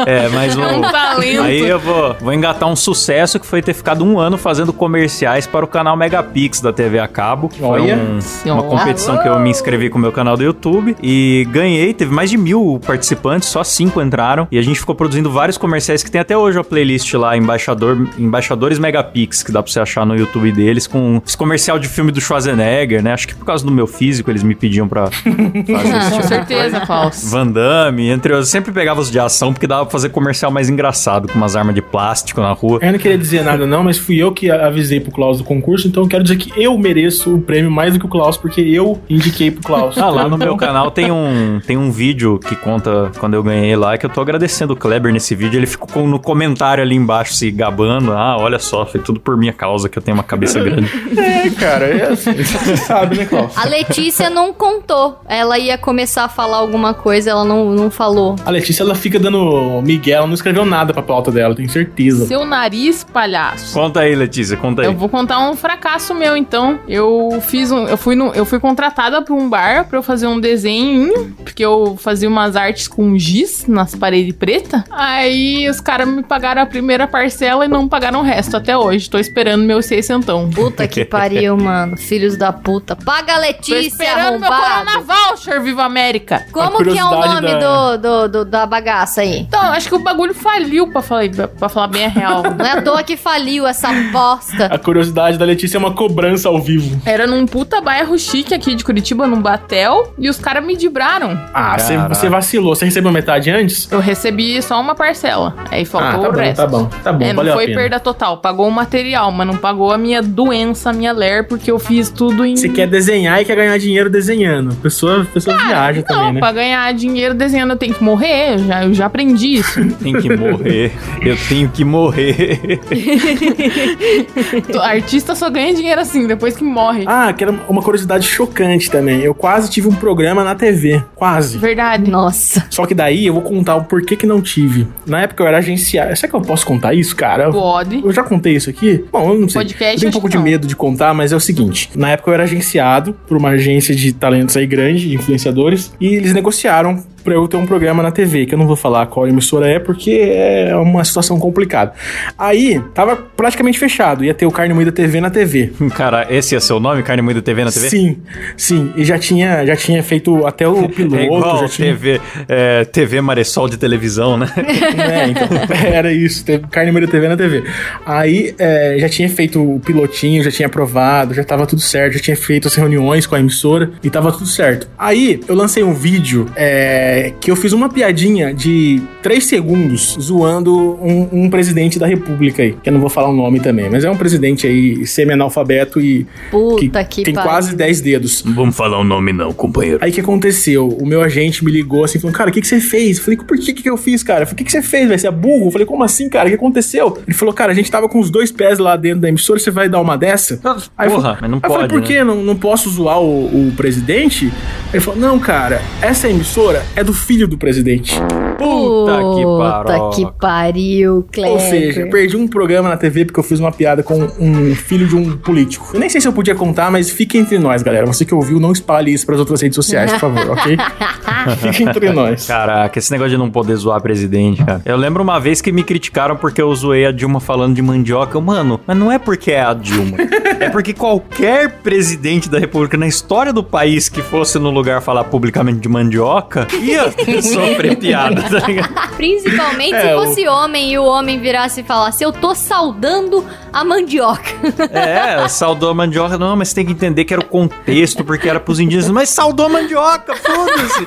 É, 0.06 0.28
mas 0.28 0.56
o. 0.56 0.62
É 0.62 0.76
um 0.76 0.80
talento. 0.82 1.42
Aí 1.42 1.60
eu 1.68 1.78
vou, 1.78 2.14
vou 2.20 2.32
engatar 2.32 2.68
um 2.68 2.76
sucesso 2.76 3.38
que 3.38 3.46
foi 3.46 3.60
ter 3.62 3.74
ficado 3.74 4.04
um 4.04 4.18
ano 4.18 4.36
fazendo 4.38 4.72
comerciais 4.72 5.46
para 5.46 5.64
o 5.64 5.68
canal 5.68 5.96
Megapix 5.96 6.60
da 6.60 6.72
TV 6.72 6.98
a 6.98 7.08
cabo. 7.08 7.50
Foi 7.58 7.66
Olha. 7.82 7.96
um- 7.96 8.50
uma 8.52 8.62
competição 8.62 9.18
que 9.18 9.28
eu 9.28 9.38
me 9.38 9.50
inscrevi 9.50 9.90
com 9.90 9.98
o 9.98 10.00
meu 10.00 10.12
canal 10.12 10.36
do 10.36 10.42
YouTube 10.42 10.96
e 11.02 11.46
ganhei. 11.50 11.92
Teve 11.92 12.12
mais 12.14 12.30
de 12.30 12.36
mil 12.38 12.80
participantes, 12.86 13.48
só 13.48 13.62
cinco 13.64 14.00
entraram. 14.00 14.46
E 14.50 14.58
a 14.58 14.62
gente 14.62 14.78
ficou 14.80 14.94
produzindo 14.94 15.30
vários 15.30 15.58
comerciais 15.58 16.02
que 16.02 16.10
tem 16.10 16.20
até 16.20 16.36
hoje 16.36 16.47
a 16.56 16.64
playlist 16.64 17.12
lá, 17.14 17.37
Embaixador, 17.37 18.08
Embaixadores 18.18 18.78
Megapix, 18.78 19.42
que 19.42 19.52
dá 19.52 19.62
pra 19.62 19.70
você 19.70 19.80
achar 19.80 20.06
no 20.06 20.16
YouTube 20.16 20.52
deles, 20.52 20.87
com 20.87 21.20
esse 21.26 21.37
comercial 21.37 21.78
de 21.78 21.88
filme 21.88 22.12
do 22.12 22.20
Schwarzenegger, 22.20 23.02
né? 23.02 23.12
Acho 23.12 23.28
que 23.28 23.34
por 23.34 23.44
causa 23.44 23.64
do 23.64 23.70
meu 23.70 23.87
físico 23.87 24.30
eles 24.30 24.42
me 24.42 24.54
pediam 24.54 24.88
pra 24.88 25.11
fazer 25.11 25.28
Com 26.08 26.11
tipo 26.11 26.26
certeza, 26.26 26.80
Klaus. 26.80 27.30
Van 27.30 27.46
Damme, 27.46 28.08
entre 28.08 28.32
outros. 28.32 28.50
Sempre 28.50 28.72
pegava 28.72 29.00
os 29.00 29.11
de 29.11 29.18
ação 29.18 29.52
porque 29.52 29.66
dava 29.66 29.84
pra 29.84 29.92
fazer 29.92 30.11
comercial 30.11 30.50
mais 30.50 30.68
engraçado, 30.68 31.28
com 31.28 31.34
umas 31.34 31.56
armas 31.56 31.74
de 31.74 31.82
plástico 31.82 32.40
na 32.40 32.52
rua. 32.52 32.78
Eu 32.82 32.92
não 32.92 32.98
queria 32.98 33.18
dizer 33.18 33.42
nada 33.44 33.66
não, 33.66 33.82
mas 33.82 33.98
fui 33.98 34.16
eu 34.16 34.32
que 34.32 34.50
avisei 34.50 35.00
pro 35.00 35.11
Klaus 35.11 35.38
do 35.38 35.44
concurso, 35.44 35.88
então 35.88 36.02
eu 36.02 36.08
quero 36.08 36.22
dizer 36.22 36.37
que 36.37 36.52
eu 36.61 36.76
mereço 36.78 37.34
o 37.34 37.40
prêmio 37.40 37.70
mais 37.70 37.92
do 37.92 37.98
que 38.00 38.06
o 38.06 38.08
Klaus, 38.08 38.37
porque 38.37 38.61
eu 38.61 39.00
indiquei 39.08 39.50
pro 39.50 39.62
Klaus. 39.62 39.98
Ah, 39.98 40.11
lá 40.11 40.28
no 40.28 40.38
meu 40.38 40.56
canal 40.56 40.90
tem 40.90 41.11
um, 41.11 41.61
tem 41.66 41.76
um 41.76 41.90
vídeo 41.90 42.38
que 42.38 42.54
conta 42.56 43.11
quando 43.18 43.34
eu 43.34 43.42
ganhei 43.42 43.74
lá, 43.76 43.96
que 43.98 44.06
eu 44.06 44.11
tô 44.11 44.20
agradecendo 44.20 44.72
o 44.72 44.76
Kleber 44.76 45.12
nesse 45.12 45.34
vídeo. 45.34 45.58
Ele 45.58 45.66
ficou 45.66 46.06
no 46.06 46.18
comentário 46.28 46.84
ali 46.84 46.94
embaixo 46.94 47.32
se 47.32 47.50
gabando. 47.50 48.12
Ah, 48.12 48.36
olha 48.38 48.58
só, 48.58 48.84
foi 48.84 49.00
tudo 49.00 49.18
por 49.18 49.34
minha 49.34 49.52
causa 49.52 49.88
que 49.88 49.96
eu 49.98 50.02
tenho 50.02 50.14
uma 50.14 50.22
cabeça 50.22 50.60
grande. 50.60 50.88
É, 51.18 51.50
cara, 51.50 51.86
é 51.86 52.12
assim, 52.12 52.32
você 52.32 52.76
sabe, 52.76 53.16
né, 53.16 53.24
Klaus? 53.24 53.56
A 53.56 53.64
Letícia 53.64 54.28
não 54.28 54.52
contou. 54.52 55.18
Ela 55.26 55.58
ia 55.58 55.76
começar 55.78 56.24
a 56.24 56.28
falar 56.28 56.58
alguma 56.58 56.92
coisa, 56.92 57.30
ela 57.30 57.44
não, 57.44 57.70
não 57.72 57.90
falou. 57.90 58.36
A 58.44 58.50
Letícia, 58.50 58.82
ela 58.82 58.94
fica 58.94 59.18
dando 59.18 59.80
Miguel, 59.82 60.18
ela 60.18 60.26
não 60.26 60.34
escreveu 60.34 60.64
nada 60.64 60.92
pra 60.92 61.02
pauta 61.02 61.30
dela, 61.30 61.54
tenho 61.54 61.68
certeza. 61.68 62.26
Seu 62.26 62.44
nariz, 62.44 63.04
palhaço. 63.04 63.72
Conta 63.72 64.00
aí, 64.00 64.14
Letícia, 64.14 64.56
conta 64.56 64.82
aí. 64.82 64.88
Eu 64.88 64.94
vou 64.94 65.08
contar 65.08 65.38
um 65.48 65.56
fracasso 65.56 66.14
meu, 66.14 66.36
então. 66.36 66.78
Eu 66.88 67.42
fiz 67.42 67.70
um. 67.70 67.86
Eu 67.86 67.96
fui, 67.96 68.14
no, 68.14 68.32
eu 68.32 68.44
fui 68.44 68.60
contratada 68.60 69.22
pra 69.22 69.34
um 69.34 69.48
bar 69.48 69.88
pra 69.88 69.98
eu 69.98 70.02
fazer 70.02 70.26
um 70.26 70.38
desenho. 70.38 71.34
Porque 71.42 71.64
eu 71.64 71.96
fazia 71.98 72.28
umas 72.28 72.56
artes 72.56 72.86
com 72.88 73.18
giz 73.18 73.66
nas 73.66 73.94
paredes 73.94 74.34
pretas. 74.34 74.82
Aí 74.90 75.68
os 75.68 75.80
caras 75.80 76.08
me 76.08 76.17
pagaram 76.22 76.62
a 76.62 76.66
primeira 76.66 77.07
parcela 77.07 77.64
e 77.64 77.68
não 77.68 77.88
pagaram 77.88 78.20
o 78.20 78.22
resto 78.22 78.57
até 78.57 78.76
hoje. 78.76 79.09
Tô 79.09 79.18
esperando 79.18 79.62
meu 79.64 79.83
seiscentão. 79.83 80.48
Puta 80.50 80.87
que 80.87 81.04
pariu, 81.04 81.57
mano. 81.59 81.96
Filhos 81.96 82.37
da 82.37 82.52
puta. 82.52 82.96
Paga 82.96 83.33
a 83.33 83.37
Tô 83.37 83.40
Letícia, 83.42 83.81
esperando 83.88 84.40
meu 84.40 84.52
arrombado. 84.52 84.87
Corona 84.90 85.00
Voucher, 85.28 85.62
Viva 85.62 85.85
América! 85.85 86.44
Como 86.52 86.83
que 86.85 86.98
é 86.98 87.04
o 87.04 87.11
nome 87.11 87.40
da- 87.52 87.96
do, 87.96 87.98
do, 87.98 88.28
do- 88.28 88.44
da 88.44 88.66
bagaça 88.66 89.20
aí? 89.22 89.40
Então, 89.40 89.61
acho 89.72 89.88
que 89.88 89.94
o 89.94 89.98
bagulho 89.98 90.35
faliu, 90.35 90.88
pra 90.90 91.02
falar, 91.02 91.22
pra 91.59 91.68
falar 91.68 91.87
bem 91.88 92.07
a 92.07 92.09
real. 92.09 92.42
Não 92.42 92.64
é 92.66 92.72
à 92.72 92.83
toa 92.83 93.02
que 93.02 93.16
faliu 93.16 93.66
essa 93.66 93.92
bosta. 94.12 94.66
A 94.66 94.78
curiosidade 94.78 95.38
da 95.38 95.44
Letícia 95.44 95.76
é 95.76 95.81
uma 95.81 95.92
cobrança 95.94 96.48
ao 96.48 96.61
vivo. 96.61 97.00
Era 97.04 97.26
num 97.26 97.46
puta 97.46 97.81
bairro 97.81 98.18
chique 98.18 98.54
aqui 98.54 98.74
de 98.74 98.85
Curitiba, 98.85 99.26
num 99.26 99.40
batel, 99.40 100.12
e 100.18 100.28
os 100.28 100.38
caras 100.38 100.64
me 100.64 100.76
dibraram. 100.76 101.38
Ah, 101.52 101.76
você, 101.78 102.28
vacilou. 102.28 102.74
Você 102.74 102.85
recebeu 102.85 103.11
metade 103.12 103.50
antes? 103.50 103.90
Eu 103.90 104.00
recebi 104.00 104.61
só 104.62 104.81
uma 104.81 104.94
parcela. 104.94 105.54
Aí 105.70 105.85
faltou 105.85 106.07
ah, 106.08 106.18
tá 106.18 106.28
o 106.28 106.32
bom, 106.32 106.38
resto. 106.38 106.56
tá 106.56 106.66
bom, 106.66 106.84
tá 107.04 107.12
bom, 107.12 107.24
É, 107.24 107.28
não 107.28 107.36
valeu 107.36 107.54
foi 107.54 107.64
a 107.64 107.66
pena. 107.66 107.78
perda 107.80 108.00
total. 108.00 108.38
Pagou 108.38 108.68
o 108.68 108.70
material, 108.70 109.30
mas 109.32 109.46
não 109.46 109.56
pagou 109.56 109.92
a 109.92 109.98
minha 109.98 110.22
doença, 110.22 110.90
a 110.90 110.92
minha 110.92 111.12
ler, 111.12 111.46
porque 111.46 111.70
eu 111.70 111.78
fiz 111.78 112.08
tudo 112.10 112.44
em. 112.44 112.56
Você 112.56 112.68
quer 112.68 112.86
desenhar 112.86 113.40
e 113.40 113.44
quer 113.44 113.56
ganhar 113.56 113.76
dinheiro 113.78 114.08
desenhando. 114.10 114.72
A 114.72 114.82
pessoa, 114.82 115.26
pessoa 115.32 115.56
viaja 115.56 116.00
Não, 116.08 116.16
também, 116.16 116.32
né? 116.34 116.40
pra 116.40 116.52
ganhar 116.52 116.92
dinheiro 116.94 117.34
desenhando 117.34 117.70
eu 117.72 117.76
tenho 117.76 117.94
que 117.94 118.02
morrer. 118.02 118.54
Eu 118.54 118.58
já, 118.66 118.84
eu 118.84 118.94
já 118.94 119.06
aprendi 119.06 119.54
isso. 119.54 119.84
Tem 120.02 120.12
que 120.20 120.34
morrer. 120.36 120.92
Eu 121.22 121.36
tenho 121.48 121.68
que 121.68 121.84
morrer. 121.84 122.80
Artista 124.82 125.34
só 125.34 125.50
ganha 125.50 125.74
dinheiro 125.74 126.00
assim, 126.00 126.26
depois 126.26 126.56
que 126.56 126.64
morre. 126.64 127.04
Ah, 127.06 127.32
que 127.32 127.42
era 127.44 127.52
uma 127.68 127.82
curiosidade 127.82 128.26
chocante 128.26 128.90
também. 128.90 129.20
Eu 129.20 129.34
quase 129.34 129.70
tive 129.70 129.88
um 129.88 129.94
programa 129.94 130.44
na 130.44 130.54
TV. 130.54 131.02
Quase. 131.14 131.58
Verdade. 131.58 132.10
Nossa. 132.10 132.66
Só 132.70 132.86
que 132.86 132.94
daí 132.94 133.26
eu 133.26 133.32
vou 133.34 133.42
contar 133.42 133.76
o 133.76 133.84
porquê 133.84 134.16
que 134.16 134.26
não 134.26 134.40
tive. 134.40 134.86
Na 135.06 135.22
época 135.22 135.42
eu 135.42 135.46
era 135.46 135.58
agenciado. 135.58 135.97
Será 136.16 136.28
que 136.28 136.34
eu 136.34 136.40
posso 136.40 136.66
contar 136.66 136.94
isso, 136.94 137.14
cara? 137.14 137.50
Pode. 137.50 138.02
Eu 138.04 138.12
já 138.12 138.22
contei 138.22 138.54
isso 138.54 138.70
aqui? 138.70 139.04
Bom, 139.12 139.32
eu 139.32 139.40
não 139.40 139.48
sei. 139.48 139.62
Podcast, 139.62 139.94
eu 139.94 140.00
tenho 140.00 140.11
um 140.11 140.12
pouco 140.12 140.28
de 140.28 140.37
não. 140.37 140.44
medo 140.44 140.66
de 140.66 140.76
contar, 140.76 141.14
mas 141.14 141.32
é 141.32 141.37
o 141.37 141.40
seguinte. 141.40 141.90
Na 141.94 142.11
época 142.11 142.30
eu 142.30 142.34
era 142.34 142.42
agenciado 142.44 143.14
por 143.26 143.37
uma 143.37 143.50
agência 143.50 143.94
de 143.94 144.12
talentos 144.12 144.56
aí 144.56 144.66
grande, 144.66 145.08
de 145.08 145.14
influenciadores, 145.14 145.92
e 146.00 146.06
eles 146.14 146.32
negociaram 146.32 147.02
pra 147.28 147.34
eu 147.34 147.46
ter 147.46 147.58
um 147.58 147.66
programa 147.66 148.02
na 148.02 148.10
TV, 148.10 148.46
que 148.46 148.54
eu 148.54 148.58
não 148.58 148.66
vou 148.66 148.74
falar 148.74 149.06
qual 149.06 149.28
emissora 149.28 149.68
é, 149.68 149.78
porque 149.78 150.12
é 150.12 150.74
uma 150.76 151.04
situação 151.04 151.38
complicada. 151.38 151.92
Aí, 152.38 152.80
tava 152.94 153.16
praticamente 153.16 153.78
fechado. 153.78 154.24
Ia 154.24 154.32
ter 154.32 154.46
o 154.46 154.50
Carne 154.50 154.72
Moída 154.72 154.90
TV 154.90 155.20
na 155.20 155.28
TV. 155.28 155.70
Cara, 155.94 156.26
esse 156.30 156.56
é 156.56 156.60
seu 156.60 156.80
nome? 156.80 157.02
Carne 157.02 157.20
Moída 157.20 157.42
TV 157.42 157.64
na 157.64 157.70
TV? 157.70 157.90
Sim, 157.90 158.16
sim. 158.56 158.92
E 158.96 159.04
já 159.04 159.18
tinha, 159.18 159.66
já 159.66 159.76
tinha 159.76 160.02
feito 160.02 160.46
até 160.46 160.66
o 160.66 160.88
piloto, 160.88 161.16
É 161.16 161.24
igual 161.24 161.58
já 161.58 161.68
tinha... 161.68 161.88
TV, 161.88 162.20
é, 162.48 162.84
TV 162.86 163.20
Maressol 163.20 163.68
de 163.68 163.76
televisão, 163.76 164.38
né? 164.38 164.48
É, 164.98 165.28
então, 165.28 165.48
era 165.92 166.12
isso, 166.12 166.44
carne 166.70 166.90
moída 166.90 167.10
TV 167.10 167.28
na 167.28 167.36
TV. 167.36 167.62
Aí 168.06 168.54
é, 168.58 168.96
já 168.98 169.08
tinha 169.08 169.28
feito 169.28 169.62
o 169.62 169.80
pilotinho, 169.80 170.42
já 170.42 170.50
tinha 170.50 170.66
aprovado, 170.66 171.34
já 171.34 171.44
tava 171.44 171.66
tudo 171.66 171.80
certo, 171.80 172.14
já 172.14 172.20
tinha 172.20 172.36
feito 172.36 172.68
as 172.68 172.74
reuniões 172.74 173.26
com 173.26 173.34
a 173.34 173.40
emissora 173.40 173.90
e 174.02 174.08
tava 174.08 174.32
tudo 174.32 174.46
certo. 174.46 174.88
Aí 174.98 175.40
eu 175.46 175.54
lancei 175.54 175.82
um 175.82 175.92
vídeo 175.92 176.46
é, 176.56 177.17
que 177.40 177.50
eu 177.50 177.57
fiz 177.57 177.72
uma 177.72 177.88
piadinha 177.88 178.52
de 178.54 179.00
3 179.22 179.44
segundos 179.44 180.16
zoando 180.20 180.98
um, 181.02 181.28
um 181.44 181.50
presidente 181.50 181.98
da 181.98 182.07
república 182.07 182.62
aí, 182.62 182.72
que 182.83 182.88
eu 182.88 182.92
não 182.92 183.00
vou 183.00 183.11
falar 183.11 183.28
o 183.28 183.37
nome 183.37 183.61
também, 183.61 183.88
mas 183.90 184.04
é 184.04 184.11
um 184.11 184.16
presidente 184.16 184.66
aí 184.66 185.07
semi-analfabeto 185.07 186.00
e 186.00 186.26
Puta 186.50 187.04
que, 187.04 187.22
tem 187.22 187.35
pariu. 187.35 187.50
quase 187.50 187.76
10 187.76 188.00
dedos. 188.00 188.44
Não 188.44 188.54
vamos 188.54 188.76
falar 188.76 188.98
o 188.98 189.04
nome 189.04 189.33
não, 189.33 189.52
companheiro. 189.52 189.98
Aí 190.02 190.11
o 190.11 190.14
que 190.14 190.20
aconteceu? 190.20 190.88
O 190.88 191.07
meu 191.07 191.22
agente 191.22 191.64
me 191.64 191.70
ligou 191.70 192.04
assim, 192.04 192.18
falou, 192.18 192.35
cara, 192.35 192.50
o 192.50 192.52
que, 192.52 192.61
que 192.61 192.66
você 192.66 192.81
fez? 192.81 193.18
Eu 193.18 193.24
falei, 193.24 193.38
por 193.38 193.59
que, 193.59 193.72
que 193.72 193.88
eu 193.88 193.96
fiz, 193.96 194.22
cara? 194.22 194.42
Eu 194.42 194.46
falei, 194.46 194.54
o 194.54 194.57
que, 194.59 194.64
que 194.64 194.72
você 194.72 194.83
fez, 194.83 195.07
velho? 195.09 195.18
Você 195.18 195.26
é 195.28 195.31
burro? 195.31 195.66
Eu 195.66 195.70
falei, 195.70 195.87
como 195.87 196.02
assim, 196.04 196.28
cara? 196.28 196.46
O 196.46 196.50
que 196.50 196.57
aconteceu? 196.57 197.18
Ele 197.26 197.37
falou, 197.37 197.54
cara, 197.54 197.72
a 197.72 197.74
gente 197.74 197.90
tava 197.90 198.09
com 198.09 198.18
os 198.18 198.31
dois 198.31 198.50
pés 198.52 198.78
lá 198.78 198.96
dentro 198.96 199.20
da 199.20 199.28
emissora, 199.28 199.59
você 199.59 199.70
vai 199.70 199.88
dar 199.88 200.00
uma 200.00 200.16
dessa? 200.16 200.61
Aí 200.96 201.09
eu 201.09 201.12
Porra, 201.12 201.35
falei- 201.35 201.38
mas 201.42 201.50
não 201.50 201.59
aí 201.59 201.62
eu 201.64 201.70
falei, 201.70 201.88
pode, 201.88 201.88
por 201.88 202.00
né? 202.00 202.07
que? 202.07 202.24
Não, 202.24 202.42
não 202.42 202.57
posso 202.57 202.90
zoar 202.90 203.20
o, 203.20 203.68
o 203.68 203.72
presidente? 203.76 204.52
Ele 204.92 205.00
falou, 205.00 205.20
não, 205.20 205.38
cara, 205.38 205.81
essa 206.00 206.28
emissora 206.28 206.85
é 206.96 207.04
do 207.08 207.14
filho 207.14 207.48
do 207.48 207.56
presidente. 207.56 208.20
Puta 208.58 209.16
que 209.36 209.42
Puta 209.42 209.84
paroca. 209.84 210.16
que 210.16 210.26
pariu, 210.38 211.26
Kleber. 211.32 211.52
Ou 211.52 211.60
seja, 211.60 212.06
perdi 212.06 212.36
um 212.36 212.48
programa 212.48 212.88
na 212.88 212.96
TV 212.96 213.24
porque 213.24 213.38
eu 213.38 213.44
fiz 213.44 213.60
uma 213.60 213.70
piada 213.70 214.02
com 214.02 214.28
um 214.38 214.74
filho 214.74 215.06
de 215.06 215.16
um 215.16 215.36
político. 215.36 215.90
Eu 215.94 216.00
nem 216.00 216.08
sei 216.08 216.20
se 216.20 216.26
eu 216.26 216.32
podia 216.32 216.54
contar, 216.54 216.90
mas 216.90 217.10
fique 217.10 217.38
entre 217.38 217.58
nós, 217.58 217.82
galera. 217.82 218.04
Você 218.06 218.24
que 218.24 218.34
ouviu, 218.34 218.58
não 218.58 218.72
espalhe 218.72 219.12
isso 219.12 219.24
pras 219.24 219.38
outras 219.38 219.62
redes 219.62 219.76
sociais, 219.76 220.10
por 220.12 220.20
favor, 220.20 220.50
ok? 220.50 220.76
fique 221.72 221.82
entre 221.84 222.10
nós. 222.10 222.46
Caraca, 222.46 222.98
esse 222.98 223.10
negócio 223.10 223.30
de 223.30 223.38
não 223.38 223.50
poder 223.50 223.76
zoar 223.76 224.00
presidente, 224.00 224.64
cara. 224.64 224.82
Eu 224.84 224.96
lembro 224.96 225.22
uma 225.22 225.38
vez 225.38 225.60
que 225.60 225.70
me 225.70 225.82
criticaram 225.82 226.36
porque 226.36 226.60
eu 226.60 226.74
zoei 226.74 227.06
a 227.06 227.12
Dilma 227.12 227.40
falando 227.40 227.74
de 227.74 227.82
mandioca. 227.82 228.40
Mano, 228.40 228.80
mas 228.86 228.96
não 228.96 229.12
é 229.12 229.18
porque 229.18 229.52
é 229.52 229.62
a 229.62 229.72
Dilma. 229.74 230.16
é 230.58 230.68
porque 230.68 230.92
qualquer 230.92 231.70
presidente 231.82 232.48
da 232.48 232.58
república 232.58 232.96
na 232.96 233.06
história 233.06 233.52
do 233.52 233.62
país 233.62 234.08
que 234.08 234.22
fosse 234.22 234.58
no 234.58 234.70
lugar 234.70 235.00
falar 235.00 235.24
publicamente 235.24 235.80
de 235.80 235.88
mandioca 235.88 236.66
ia 236.80 237.10
sofrer 237.42 237.96
piada, 237.96 238.47
tá 238.61 238.66
ligado? 238.66 239.16
Principalmente 239.16 239.94
É, 239.94 240.00
se 240.00 240.14
o- 240.14 240.18
fosse 240.24 240.48
homem 240.48 240.92
e 240.92 240.98
o 240.98 241.04
homem 241.04 241.38
virasse 241.40 241.80
e 241.80 241.84
falasse: 241.84 242.22
Eu 242.24 242.32
tô 242.32 242.54
saudando 242.54 243.44
a 243.72 243.85
mandioca. 243.85 244.50
É, 244.92 245.46
saudou 245.48 245.90
a 245.90 245.94
mandioca. 245.94 246.37
Não, 246.38 246.57
mas 246.57 246.72
tem 246.72 246.85
que 246.87 246.92
entender 246.92 247.24
que 247.24 247.33
era 247.33 247.42
o 247.42 247.44
contexto, 247.46 248.24
porque 248.24 248.48
era 248.48 248.59
pros 248.61 248.81
indígenas. 248.81 249.11
Mas 249.11 249.28
saudou 249.31 249.66
a 249.66 249.68
mandioca, 249.68 250.35
foda-se. 250.37 251.07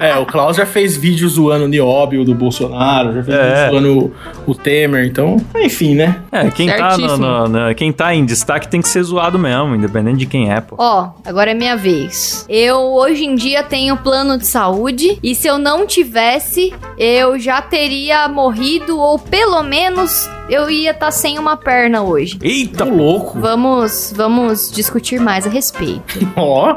É, 0.00 0.16
o 0.16 0.26
Klaus 0.26 0.56
já 0.56 0.66
fez 0.66 0.96
vídeo 0.96 1.28
zoando 1.28 1.64
o 1.64 1.68
Nióbio 1.68 2.24
do 2.24 2.34
Bolsonaro, 2.34 3.12
já 3.14 3.22
fez 3.22 3.36
É. 3.36 3.54
vídeo 3.66 3.70
zoando 3.70 3.98
o, 4.46 4.50
o 4.50 4.54
Temer, 4.54 5.04
então, 5.06 5.36
enfim, 5.56 5.94
né? 5.94 6.22
É, 6.32 6.50
quem 6.50 6.68
tá, 6.68 6.96
no- 6.98 7.16
no- 7.16 7.48
no- 7.48 7.74
quem 7.74 7.92
tá 7.92 8.14
em 8.14 8.24
destaque 8.24 8.68
tem 8.68 8.80
que 8.82 8.88
ser 8.88 9.02
zoado 9.02 9.38
mesmo, 9.38 9.74
independente 9.74 10.18
de 10.18 10.26
quem 10.26 10.52
é, 10.52 10.60
pô. 10.60 10.76
Ó, 10.78 11.10
agora 11.24 11.50
é 11.52 11.54
minha 11.54 11.76
vez. 11.76 12.44
Eu 12.48 12.78
hoje 12.94 13.24
em 13.24 13.34
dia 13.34 13.62
tenho 13.62 13.96
plano 13.96 14.36
de 14.38 14.46
saúde 14.46 15.18
e 15.22 15.34
se 15.34 15.46
eu 15.46 15.58
não 15.58 15.86
tivesse, 15.86 16.74
eu 16.98 17.38
já 17.38 17.62
teria 17.62 18.26
morrido 18.28 18.98
ou 18.98 19.18
pelo 19.18 19.62
menos 19.62 20.28
eu 20.48 20.68
ia 20.70 20.90
estar 20.90 21.10
sem 21.10 21.38
uma 21.38 21.56
perna 21.56 22.02
hoje. 22.02 22.38
Eita, 22.42 22.78
Tá 22.78 22.90
louco. 22.90 23.38
Vamos, 23.38 24.12
vamos 24.14 24.70
discutir 24.72 25.20
mais 25.20 25.46
a 25.46 25.50
respeito. 25.50 26.18
Ó, 26.36 26.76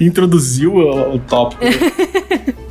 introduziu 0.00 0.74
o, 0.74 1.14
o 1.16 1.18
tópico. 1.18 1.62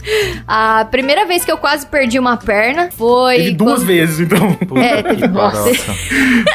A 0.45 0.85
primeira 0.91 1.25
vez 1.25 1.45
que 1.45 1.51
eu 1.51 1.57
quase 1.57 1.85
perdi 1.87 2.19
uma 2.19 2.35
perna 2.35 2.89
foi 2.91 3.37
Teve 3.37 3.51
duas 3.53 3.75
quando- 3.75 3.85
vezes, 3.87 4.19
então. 4.19 4.57
É, 4.83 5.01
teve 5.01 5.27
nossa. 5.29 5.71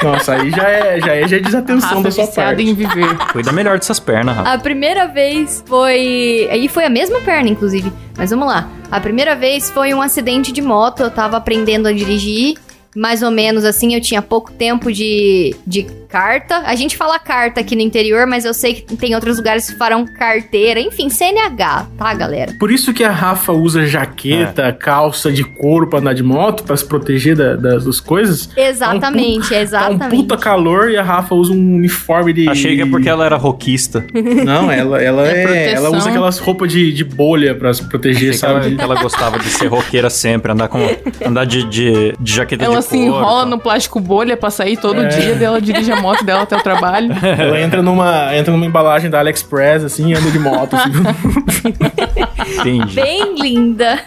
Nossa, 0.02 0.34
aí 0.34 0.50
já 0.50 0.68
é, 0.68 1.00
já 1.00 1.14
é, 1.14 1.26
já 1.28 1.36
é 1.36 1.40
desatenção 1.40 1.88
Rafa 1.88 2.02
da 2.02 2.10
sua 2.10 2.26
viciada 2.26 2.50
parte. 2.56 2.68
em 2.68 2.74
viver. 2.74 3.16
Cuida 3.32 3.50
melhor 3.52 3.78
dessas 3.78 3.98
pernas, 3.98 4.36
rapaz. 4.36 4.54
A 4.54 4.58
primeira 4.62 5.06
vez 5.06 5.64
foi. 5.66 6.46
Aí 6.50 6.68
foi 6.68 6.84
a 6.84 6.90
mesma 6.90 7.20
perna, 7.22 7.48
inclusive. 7.48 7.90
Mas 8.18 8.30
vamos 8.30 8.46
lá. 8.48 8.68
A 8.90 9.00
primeira 9.00 9.34
vez 9.34 9.70
foi 9.70 9.94
um 9.94 10.02
acidente 10.02 10.52
de 10.52 10.60
moto. 10.60 11.00
Eu 11.02 11.10
tava 11.10 11.38
aprendendo 11.38 11.88
a 11.88 11.92
dirigir. 11.92 12.58
Mais 12.98 13.22
ou 13.22 13.30
menos 13.30 13.64
assim, 13.64 13.94
eu 13.94 14.00
tinha 14.00 14.20
pouco 14.20 14.52
tempo 14.52 14.92
de, 14.92 15.54
de 15.66 15.86
carta. 16.08 16.62
A 16.64 16.74
gente 16.74 16.96
fala 16.96 17.18
carta 17.18 17.60
aqui 17.60 17.76
no 17.76 17.82
interior, 17.82 18.26
mas 18.26 18.44
eu 18.44 18.54
sei 18.54 18.74
que 18.74 18.96
tem 18.96 19.14
outros 19.14 19.36
lugares 19.36 19.68
que 19.70 19.76
farão 19.76 20.06
carteira. 20.06 20.80
Enfim, 20.80 21.08
CNH, 21.10 21.86
tá, 21.98 22.14
galera? 22.14 22.54
Por 22.58 22.70
isso 22.70 22.92
que 22.94 23.04
a 23.04 23.10
Rafa 23.10 23.52
usa 23.52 23.86
jaqueta, 23.86 24.72
calça 24.72 25.30
de 25.30 25.44
couro 25.44 25.86
pra 25.88 25.98
andar 25.98 26.14
de 26.14 26.22
moto, 26.22 26.64
pra 26.64 26.76
se 26.76 26.84
proteger 26.84 27.36
da- 27.36 27.56
das, 27.56 27.84
das 27.84 28.00
coisas. 28.00 28.48
Exatamente, 28.56 29.50
Tá 29.50 29.56
um 29.56 29.60
exatamente. 29.60 30.10
puta 30.16 30.36
calor 30.36 30.90
e 30.90 30.96
a 30.96 31.02
Rafa 31.02 31.34
usa 31.34 31.52
um 31.52 31.74
uniforme 31.76 32.32
de. 32.32 32.48
Achei 32.48 32.76
que 32.76 32.82
é 32.82 32.86
porque 32.86 33.08
ela 33.08 33.24
era 33.26 33.36
roquista. 33.36 34.04
Não, 34.44 34.70
ela, 34.72 35.00
ela 35.02 35.28
É 35.28 35.68
é. 35.68 35.72
ela 35.74 35.90
usa 35.90 36.08
aquelas 36.08 36.38
roupas 36.38 36.70
de, 36.72 36.92
de 36.92 37.04
bolha 37.04 37.54
pra 37.54 37.72
se 37.74 37.84
proteger, 37.84 38.30
Achei 38.30 38.48
ela, 38.48 38.62
sabe? 38.62 38.76
que 38.76 38.82
ela 38.82 38.94
gostava 39.02 39.38
de 39.38 39.48
ser 39.50 39.66
roqueira 39.66 40.08
sempre, 40.10 40.52
andar 40.52 40.68
com 40.68 40.78
andar 41.24 41.44
de, 41.44 41.64
de, 41.64 42.14
de 42.18 42.32
jaqueta 42.32 42.64
Ela 42.64 42.80
de 42.80 42.86
se 42.88 42.96
enrola 42.98 43.40
tal. 43.42 43.46
no 43.46 43.58
plástico 43.58 44.00
bolha 44.00 44.36
pra 44.36 44.50
sair 44.50 44.76
todo 44.76 45.02
É. 45.02 45.08
dia, 45.08 45.34
daí 45.34 45.44
ela 45.44 45.60
dirige 45.60 45.90
a 45.92 45.96
moto 46.00 46.24
dela 46.24 46.42
até 46.42 46.56
o 46.56 46.62
trabalho. 46.62 47.08
Ela 47.38 47.60
entra 47.60 47.82
numa, 47.82 48.34
entra 48.36 48.52
numa 48.52 48.64
embalagem 48.66 49.10
da 49.10 49.18
AliExpress, 49.20 49.84
assim, 49.84 50.10
e 50.10 50.14
anda 50.14 50.30
de 50.30 50.38
moto. 50.38 50.74
Assim. 50.74 50.92
Entendi. 52.60 52.94
Bem 52.94 53.34
linda. 53.40 54.00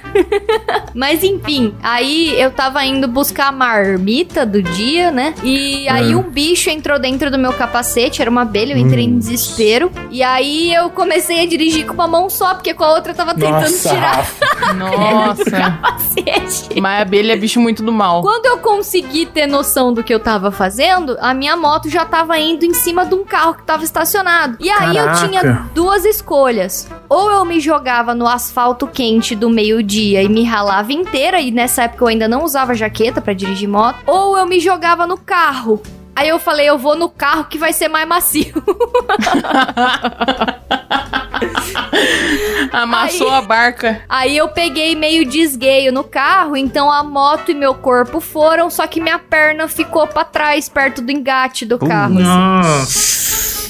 Mas 0.94 1.24
enfim, 1.24 1.74
aí 1.82 2.34
eu 2.40 2.52
tava 2.52 2.84
indo 2.86 3.08
buscar 3.08 3.48
a 3.48 3.52
marmita 3.52 4.46
do 4.46 4.62
dia, 4.62 5.12
né? 5.12 5.34
E 5.44 5.88
aí 5.88 6.12
É. 6.12 6.16
um 6.16 6.24
bicho 6.24 6.70
entrou 6.70 7.00
dentro 7.00 7.30
do 7.32 7.38
meu 7.38 7.54
capacete, 7.54 8.22
era 8.22 8.30
uma 8.30 8.42
abelha, 8.42 8.74
eu 8.74 8.78
entrei 8.78 9.06
Hum. 9.06 9.12
em 9.12 9.18
desespero. 9.20 9.92
E 10.10 10.22
aí 10.24 10.74
eu 10.74 10.90
comecei 10.90 11.44
a 11.44 11.48
dirigir 11.48 11.86
com 11.86 11.94
uma 11.94 12.08
mão 12.08 12.30
só, 12.30 12.54
porque 12.56 12.74
com 12.74 12.84
a 12.84 12.94
outra 12.94 13.12
eu 13.12 13.16
tava 13.16 13.34
tentando 13.34 13.62
Nossa, 13.62 13.90
tirar. 13.90 14.26
Nossa. 14.76 15.80
Mas 16.82 17.00
a 17.00 17.02
abelha 17.02 17.34
é 17.34 17.36
bicho 17.36 17.60
muito 17.60 17.84
do 17.84 17.92
mal. 17.92 18.22
Quando 18.22 18.46
eu 18.48 18.58
consegui 18.62 19.26
ter 19.26 19.48
noção 19.48 19.94
do 19.94 20.04
que 20.04 20.14
eu 20.14 20.20
tava 20.20 20.52
fazendo, 20.52 21.18
a 21.20 21.34
minha 21.34 21.58
moto 21.58 21.90
já 21.90 22.06
tava 22.06 22.40
indo 22.40 22.66
em 22.66 22.74
cima 22.74 23.06
de 23.06 23.16
um 23.16 23.26
carro 23.26 23.56
que 23.56 23.64
tava 23.64 23.84
estacionado. 23.84 24.58
E 24.60 24.70
aí 24.70 24.96
eu 24.96 25.06
Caraca. 25.06 25.28
tinha 25.28 25.70
duas 25.74 26.06
escolhas. 26.06 26.88
Ou 27.10 27.32
eu 27.32 27.44
me 27.44 27.60
jogava 27.60 28.16
no 28.16 28.28
asfalto 28.28 28.88
quente 28.88 29.36
do 29.36 29.50
meio-dia 29.50 30.24
e 30.24 30.30
me 30.30 30.44
ralava 30.44 30.94
inteira, 30.94 31.42
e 31.42 31.52
nessa 31.52 31.84
época 31.84 32.04
eu 32.04 32.08
ainda 32.08 32.28
não 32.28 32.44
usava 32.44 32.74
jaqueta 32.74 33.20
pra 33.20 33.34
dirigir 33.34 33.68
moto, 33.68 33.98
ou 34.06 34.38
eu 34.38 34.46
me 34.46 34.60
jogava 34.60 35.06
no 35.06 35.18
carro. 35.18 35.82
Aí 36.16 36.30
eu 36.30 36.40
falei, 36.40 36.70
eu 36.70 36.78
vou 36.78 36.96
no 36.96 37.10
carro 37.10 37.46
que 37.46 37.58
vai 37.58 37.74
ser 37.74 37.88
mais 37.88 38.08
macio. 38.08 38.54
Amassou 42.72 43.30
Aí- 43.30 43.36
a 43.38 43.42
barca. 43.42 44.02
Aí 44.08 44.38
eu 44.38 44.48
peguei 44.50 44.96
meio 44.96 45.26
desgueio 45.26 45.92
no 45.92 46.04
carro, 46.04 46.56
então 46.56 46.92
a 46.92 47.04
moto 47.04 47.52
e 47.52 47.54
meu 47.54 47.74
corpo 47.74 48.20
foram, 48.20 48.70
só 48.70 48.88
que 48.88 49.02
minha 49.02 49.20
perna 49.20 49.68
ficou 49.68 50.08
pra 50.08 50.24
trás, 50.24 50.70
perto 50.70 51.02
do 51.02 51.12
engate 51.12 51.66
do 51.66 51.78
carro. 51.78 52.14
assim. 52.16 52.24
Nossa. 52.24 53.12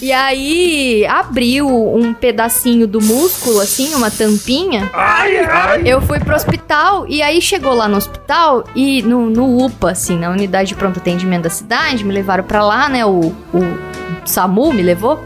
E 0.04 0.12
aí 0.12 1.06
abriu 1.06 1.68
um 1.70 2.12
pedacinho 2.12 2.88
do 2.88 3.00
músculo, 3.00 3.62
assim, 3.62 3.94
uma 3.94 4.10
tampinha. 4.10 4.90
Eu 5.86 6.02
fui 6.02 6.20
pro 6.20 6.36
hospital 6.36 7.06
e 7.08 7.22
aí 7.22 7.40
chegou 7.40 7.74
lá 7.76 7.88
no 7.88 7.98
hospital 7.98 8.64
e 8.76 9.04
no, 9.04 9.30
no 9.30 9.64
UPA, 9.64 9.92
assim, 9.92 10.18
na 10.18 10.32
unidade 10.32 10.70
de 10.70 10.76
pronto 10.76 10.98
atendimento 11.00 11.44
da 11.44 11.52
cidade, 11.52 12.04
me 12.04 12.12
levaram 12.12 12.44
pra 12.44 12.64
lá, 12.64 12.90
né? 12.90 13.06
O, 13.06 13.28
o 13.54 13.78
SAMU 14.26 14.74
me 14.74 14.82
levou. 14.82 15.24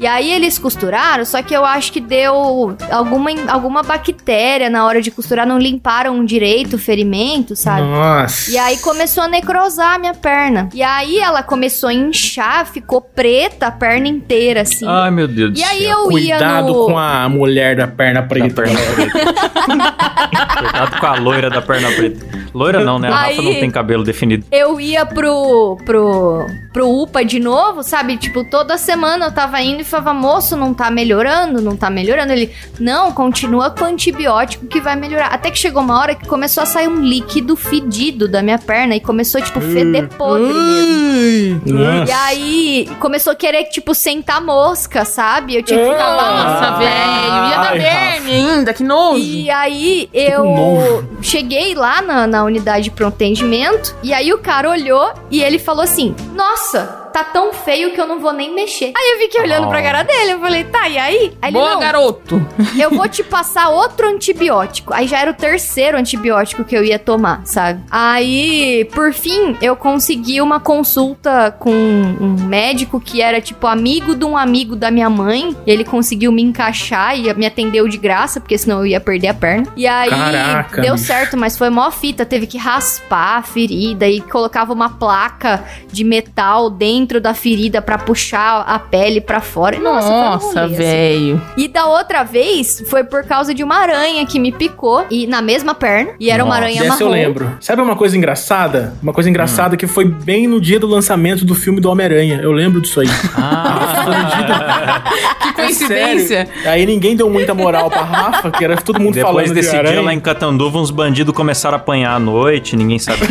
E 0.00 0.06
aí 0.06 0.32
eles 0.32 0.58
costuraram, 0.58 1.24
só 1.24 1.42
que 1.42 1.52
eu 1.54 1.64
acho 1.64 1.92
que 1.92 2.00
deu 2.00 2.76
alguma, 2.90 3.30
alguma 3.48 3.82
bactéria 3.82 4.70
na 4.70 4.84
hora 4.86 5.02
de 5.02 5.10
costurar, 5.10 5.46
não 5.46 5.58
limparam 5.58 6.24
direito 6.24 6.74
o 6.76 6.78
ferimento, 6.78 7.56
sabe? 7.56 7.82
Nossa. 7.82 8.50
E 8.50 8.56
aí 8.56 8.78
começou 8.78 9.24
a 9.24 9.28
necrosar 9.28 9.94
a 9.94 9.98
minha 9.98 10.14
perna. 10.14 10.68
E 10.72 10.82
aí 10.82 11.18
ela 11.18 11.42
começou 11.42 11.88
a 11.88 11.92
inchar, 11.94 12.64
ficou 12.66 13.00
preta 13.00 13.66
a 13.66 13.70
perna 13.72 14.06
inteira, 14.08 14.62
assim. 14.62 14.86
Ai, 14.86 15.10
meu 15.10 15.26
Deus 15.26 15.52
do 15.52 15.58
e 15.58 15.64
aí 15.64 15.82
céu. 15.82 15.90
eu 16.10 16.18
ia 16.18 16.36
Cuidado 16.38 16.66
no... 16.68 16.86
com 16.86 16.98
a 16.98 17.28
mulher 17.28 17.76
da 17.76 17.86
perna 17.88 18.20
Da 18.22 18.26
preta. 18.28 18.62
perna 18.62 18.78
preta. 18.94 19.18
Cuidado 20.58 21.00
com 21.00 21.06
a 21.06 21.14
loira 21.16 21.50
da 21.50 21.62
perna 21.62 21.90
preta. 21.92 22.26
Loira 22.54 22.84
não, 22.84 22.98
né? 22.98 23.08
A 23.08 23.20
Aí- 23.22 23.36
Rafa 23.36 23.48
não 23.48 23.60
tem 23.60 23.70
cabelo 23.70 24.02
definido. 24.04 24.44
Eu 24.50 24.80
ia 24.80 25.04
pro, 25.04 25.76
pro, 25.84 26.46
pro 26.72 26.88
UPA 27.02 27.24
de 27.24 27.38
novo, 27.38 27.82
sabe? 27.82 28.16
Tipo, 28.16 28.44
toda 28.48 28.78
semana 28.78 29.26
eu 29.26 29.32
tava 29.32 29.60
indo 29.60 29.80
e 29.82 29.84
falava, 29.88 30.14
moço, 30.14 30.56
não 30.56 30.72
tá 30.72 30.90
melhorando, 30.90 31.60
não 31.60 31.76
tá 31.76 31.90
melhorando. 31.90 32.32
Ele, 32.32 32.50
não, 32.78 33.12
continua 33.12 33.70
com 33.70 33.84
antibiótico 33.84 34.66
que 34.66 34.80
vai 34.80 34.96
melhorar. 34.96 35.26
Até 35.28 35.50
que 35.50 35.58
chegou 35.58 35.82
uma 35.82 35.98
hora 35.98 36.14
que 36.14 36.26
começou 36.26 36.62
a 36.62 36.66
sair 36.66 36.88
um 36.88 37.00
líquido 37.00 37.56
fedido 37.56 38.28
da 38.28 38.42
minha 38.42 38.58
perna 38.58 38.96
e 38.96 39.00
começou, 39.00 39.40
tipo, 39.40 39.60
feder 39.60 40.08
podre 40.08 40.52
mesmo. 40.52 42.04
E 42.06 42.12
aí 42.12 42.90
começou 42.98 43.32
a 43.32 43.36
querer, 43.36 43.64
tipo, 43.64 43.94
sentar 43.94 44.40
mosca, 44.40 45.04
sabe? 45.04 45.56
Eu 45.56 45.62
tinha 45.62 45.78
que 45.78 45.90
ficar 45.90 46.16
lá. 46.16 46.44
Nossa, 46.44 46.78
velho. 46.78 47.50
Ia 47.50 47.56
dar 47.56 47.72
verme 47.72 48.30
ainda, 48.32 48.72
que 48.72 48.82
nojo. 48.82 49.18
E 49.18 49.50
aí 49.50 50.08
eu 50.12 50.44
nojo. 50.44 51.08
cheguei 51.20 51.74
lá 51.74 52.00
na, 52.00 52.26
na 52.26 52.44
unidade 52.44 52.84
de 52.84 52.90
pronto 52.90 53.18
atendimento 53.18 53.96
e 54.02 54.12
aí 54.12 54.32
o 54.32 54.38
cara 54.38 54.70
olhou 54.70 55.12
e 55.30 55.42
ele 55.42 55.58
falou 55.58 55.82
assim: 55.82 56.14
Nossa, 56.34 57.07
tá 57.18 57.24
tão 57.24 57.52
feio 57.52 57.92
que 57.92 58.00
eu 58.00 58.06
não 58.06 58.20
vou 58.20 58.32
nem 58.32 58.54
mexer. 58.54 58.92
Aí 58.96 59.12
eu 59.14 59.18
fiquei 59.18 59.40
olhando 59.42 59.66
Oh. 59.66 59.70
pra 59.70 59.82
cara 59.82 60.02
dele, 60.02 60.32
eu 60.32 60.40
falei, 60.40 60.64
tá, 60.64 60.88
e 60.88 60.96
aí? 60.98 61.32
Aí 61.42 61.50
ele, 61.50 61.58
Boa, 61.58 61.72
não, 61.74 61.80
garoto. 61.80 62.46
eu 62.78 62.90
vou 62.90 63.08
te 63.08 63.22
passar 63.24 63.68
outro 63.70 64.08
antibiótico. 64.08 64.94
Aí 64.94 65.06
já 65.08 65.18
era 65.20 65.30
o 65.30 65.34
terceiro 65.34 65.96
antibiótico 65.98 66.64
que 66.64 66.76
eu 66.76 66.84
ia 66.84 66.98
tomar, 66.98 67.42
sabe? 67.44 67.80
Aí, 67.90 68.84
por 68.94 69.12
fim, 69.12 69.56
eu 69.60 69.74
consegui 69.74 70.40
uma 70.40 70.60
consulta 70.60 71.50
com 71.58 71.70
um 71.72 72.36
médico 72.46 73.00
que 73.00 73.20
era, 73.20 73.40
tipo, 73.40 73.66
amigo 73.66 74.14
de 74.14 74.24
um 74.24 74.36
amigo 74.36 74.76
da 74.76 74.90
minha 74.90 75.10
mãe. 75.10 75.56
Ele 75.66 75.84
conseguiu 75.84 76.30
me 76.30 76.42
encaixar 76.42 77.18
e 77.18 77.32
me 77.34 77.46
atendeu 77.46 77.88
de 77.88 77.96
graça, 77.98 78.40
porque 78.40 78.56
senão 78.56 78.78
eu 78.80 78.86
ia 78.86 79.00
perder 79.00 79.28
a 79.28 79.34
perna. 79.34 79.66
E 79.76 79.86
aí, 79.86 80.08
Caraca, 80.10 80.82
deu 80.82 80.94
bicho. 80.94 81.06
certo, 81.06 81.36
mas 81.36 81.56
foi 81.58 81.70
mó 81.70 81.90
fita. 81.90 82.24
Teve 82.24 82.46
que 82.46 82.58
raspar 82.58 83.38
a 83.38 83.42
ferida 83.42 84.06
e 84.06 84.20
colocava 84.20 84.72
uma 84.72 84.90
placa 84.90 85.64
de 85.90 86.04
metal 86.04 86.70
dentro 86.70 87.07
da 87.20 87.32
ferida 87.32 87.80
pra 87.80 87.96
puxar 87.96 88.60
a 88.66 88.78
pele 88.78 89.20
pra 89.20 89.40
fora. 89.40 89.78
Nossa, 89.78 90.06
foi 90.06 90.16
um 90.16 90.20
Nossa, 90.20 90.60
assim. 90.64 90.74
velho. 90.74 91.42
E 91.56 91.66
da 91.68 91.86
outra 91.86 92.22
vez 92.24 92.84
foi 92.88 93.02
por 93.04 93.24
causa 93.24 93.54
de 93.54 93.64
uma 93.64 93.76
aranha 93.76 94.26
que 94.26 94.38
me 94.38 94.52
picou 94.52 95.06
e 95.10 95.26
na 95.26 95.40
mesma 95.40 95.74
perna. 95.74 96.10
E 96.20 96.30
era 96.30 96.44
uma 96.44 96.50
Nossa, 96.54 96.64
aranha 96.66 96.82
Dessa 96.82 96.94
marrom. 97.04 97.06
eu 97.06 97.10
lembro. 97.10 97.56
Sabe 97.60 97.80
uma 97.80 97.96
coisa 97.96 98.16
engraçada? 98.16 98.92
Uma 99.02 99.12
coisa 99.14 99.30
engraçada 99.30 99.76
que 99.76 99.86
foi 99.86 100.04
bem 100.04 100.46
no 100.46 100.60
dia 100.60 100.78
do 100.78 100.86
lançamento 100.86 101.44
do 101.44 101.54
filme 101.54 101.80
do 101.80 101.90
Homem-Aranha. 101.90 102.40
Eu 102.42 102.52
lembro 102.52 102.80
disso 102.82 103.00
aí. 103.00 103.08
Ah, 103.36 105.02
Que 105.42 105.52
coincidência. 105.54 106.46
Sério. 106.46 106.68
Aí 106.70 106.84
ninguém 106.86 107.16
deu 107.16 107.30
muita 107.30 107.54
moral 107.54 107.88
pra 107.90 108.02
Rafa, 108.02 108.50
que 108.50 108.62
era 108.64 108.76
todo 108.76 109.00
mundo 109.00 109.14
depois 109.14 109.34
falando 109.34 109.54
desse 109.54 109.70
de 109.70 109.76
dia 109.80 109.88
aranha. 109.88 110.02
lá 110.02 110.12
em 110.14 110.20
Catanduva, 110.20 110.78
uns 110.78 110.90
bandidos 110.90 111.34
começaram 111.34 111.76
a 111.76 111.80
apanhar 111.80 112.14
à 112.14 112.18
noite, 112.18 112.76
ninguém 112.76 112.98
sabe. 112.98 113.20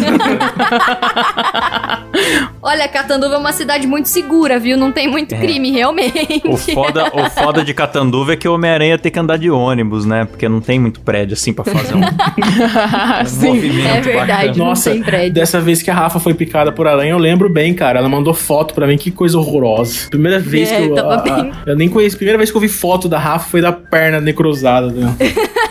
Olha, 2.61 2.88
Catanduva 2.88 3.36
é 3.36 3.38
uma 3.38 3.51
cidade 3.53 3.66
muito 3.88 4.07
segura, 4.07 4.59
viu? 4.59 4.78
Não 4.78 4.91
tem 4.91 5.07
muito 5.07 5.34
É. 5.36 5.38
crime, 5.38 5.72
realmente. 5.72 6.41
o, 6.45 6.55
foda, 6.57 7.05
o 7.13 7.30
foda 7.30 7.63
de 7.63 7.74
Catanduva 7.74 8.34
é 8.34 8.36
que 8.36 8.47
o 8.47 8.53
Homem-Aranha 8.53 8.97
tem 8.97 9.11
que 9.11 9.20
andar 9.20 9.38
de 9.38 9.49
ônibus, 9.49 10.05
né? 10.05 10.26
Porque 10.26 10.47
não 10.47 10.61
tem 10.61 10.80
muito 10.80 10.99
prédio 11.01 11.34
assim 11.34 11.51
pra 11.53 11.63
fazer 11.65 11.95
um, 11.95 11.99
um 13.22 13.26
Sim. 13.26 13.47
movimento 13.47 13.88
É 13.88 14.01
verdade, 14.01 14.28
bacana. 14.47 14.53
não 14.57 14.65
Nossa, 14.68 14.91
tem 14.91 15.01
prédio. 15.03 15.34
dessa 15.34 15.59
vez 15.59 15.82
que 15.82 15.89
a 15.91 15.93
Rafa 15.93 16.20
foi 16.20 16.34
picada 16.34 16.72
por 16.72 16.88
aranha, 16.88 17.11
eu 17.11 17.18
lembro 17.18 17.49
bem, 17.49 17.74
cara. 17.74 17.99
Ela 17.99 18.09
mandou 18.09 18.34
foto 18.34 18.74
pra 18.74 18.88
mim, 18.88 18.97
que 18.97 19.11
coisa 19.11 19.38
horrorosa. 19.38 20.09
Primeira 20.09 20.39
vez 20.39 20.72
É, 20.72 20.78
que 20.78 20.88
eu. 20.88 20.95
tava 20.95 21.15
a- 21.15 21.41
a- 21.41 21.51
eu 21.65 21.76
nem 21.76 21.89
conheço. 21.89 22.15
Primeira 22.18 22.38
vez 22.38 22.49
que 22.51 22.57
eu 22.57 22.61
vi 22.61 22.68
foto 22.70 23.07
da 23.09 23.18
Rafa 23.20 23.49
foi 23.49 23.61
da 23.61 23.72
perna 23.72 24.20
necrosada 24.22 24.89
dela. 24.89 25.15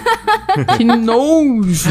Que 0.79 0.85
nojo. 0.85 1.91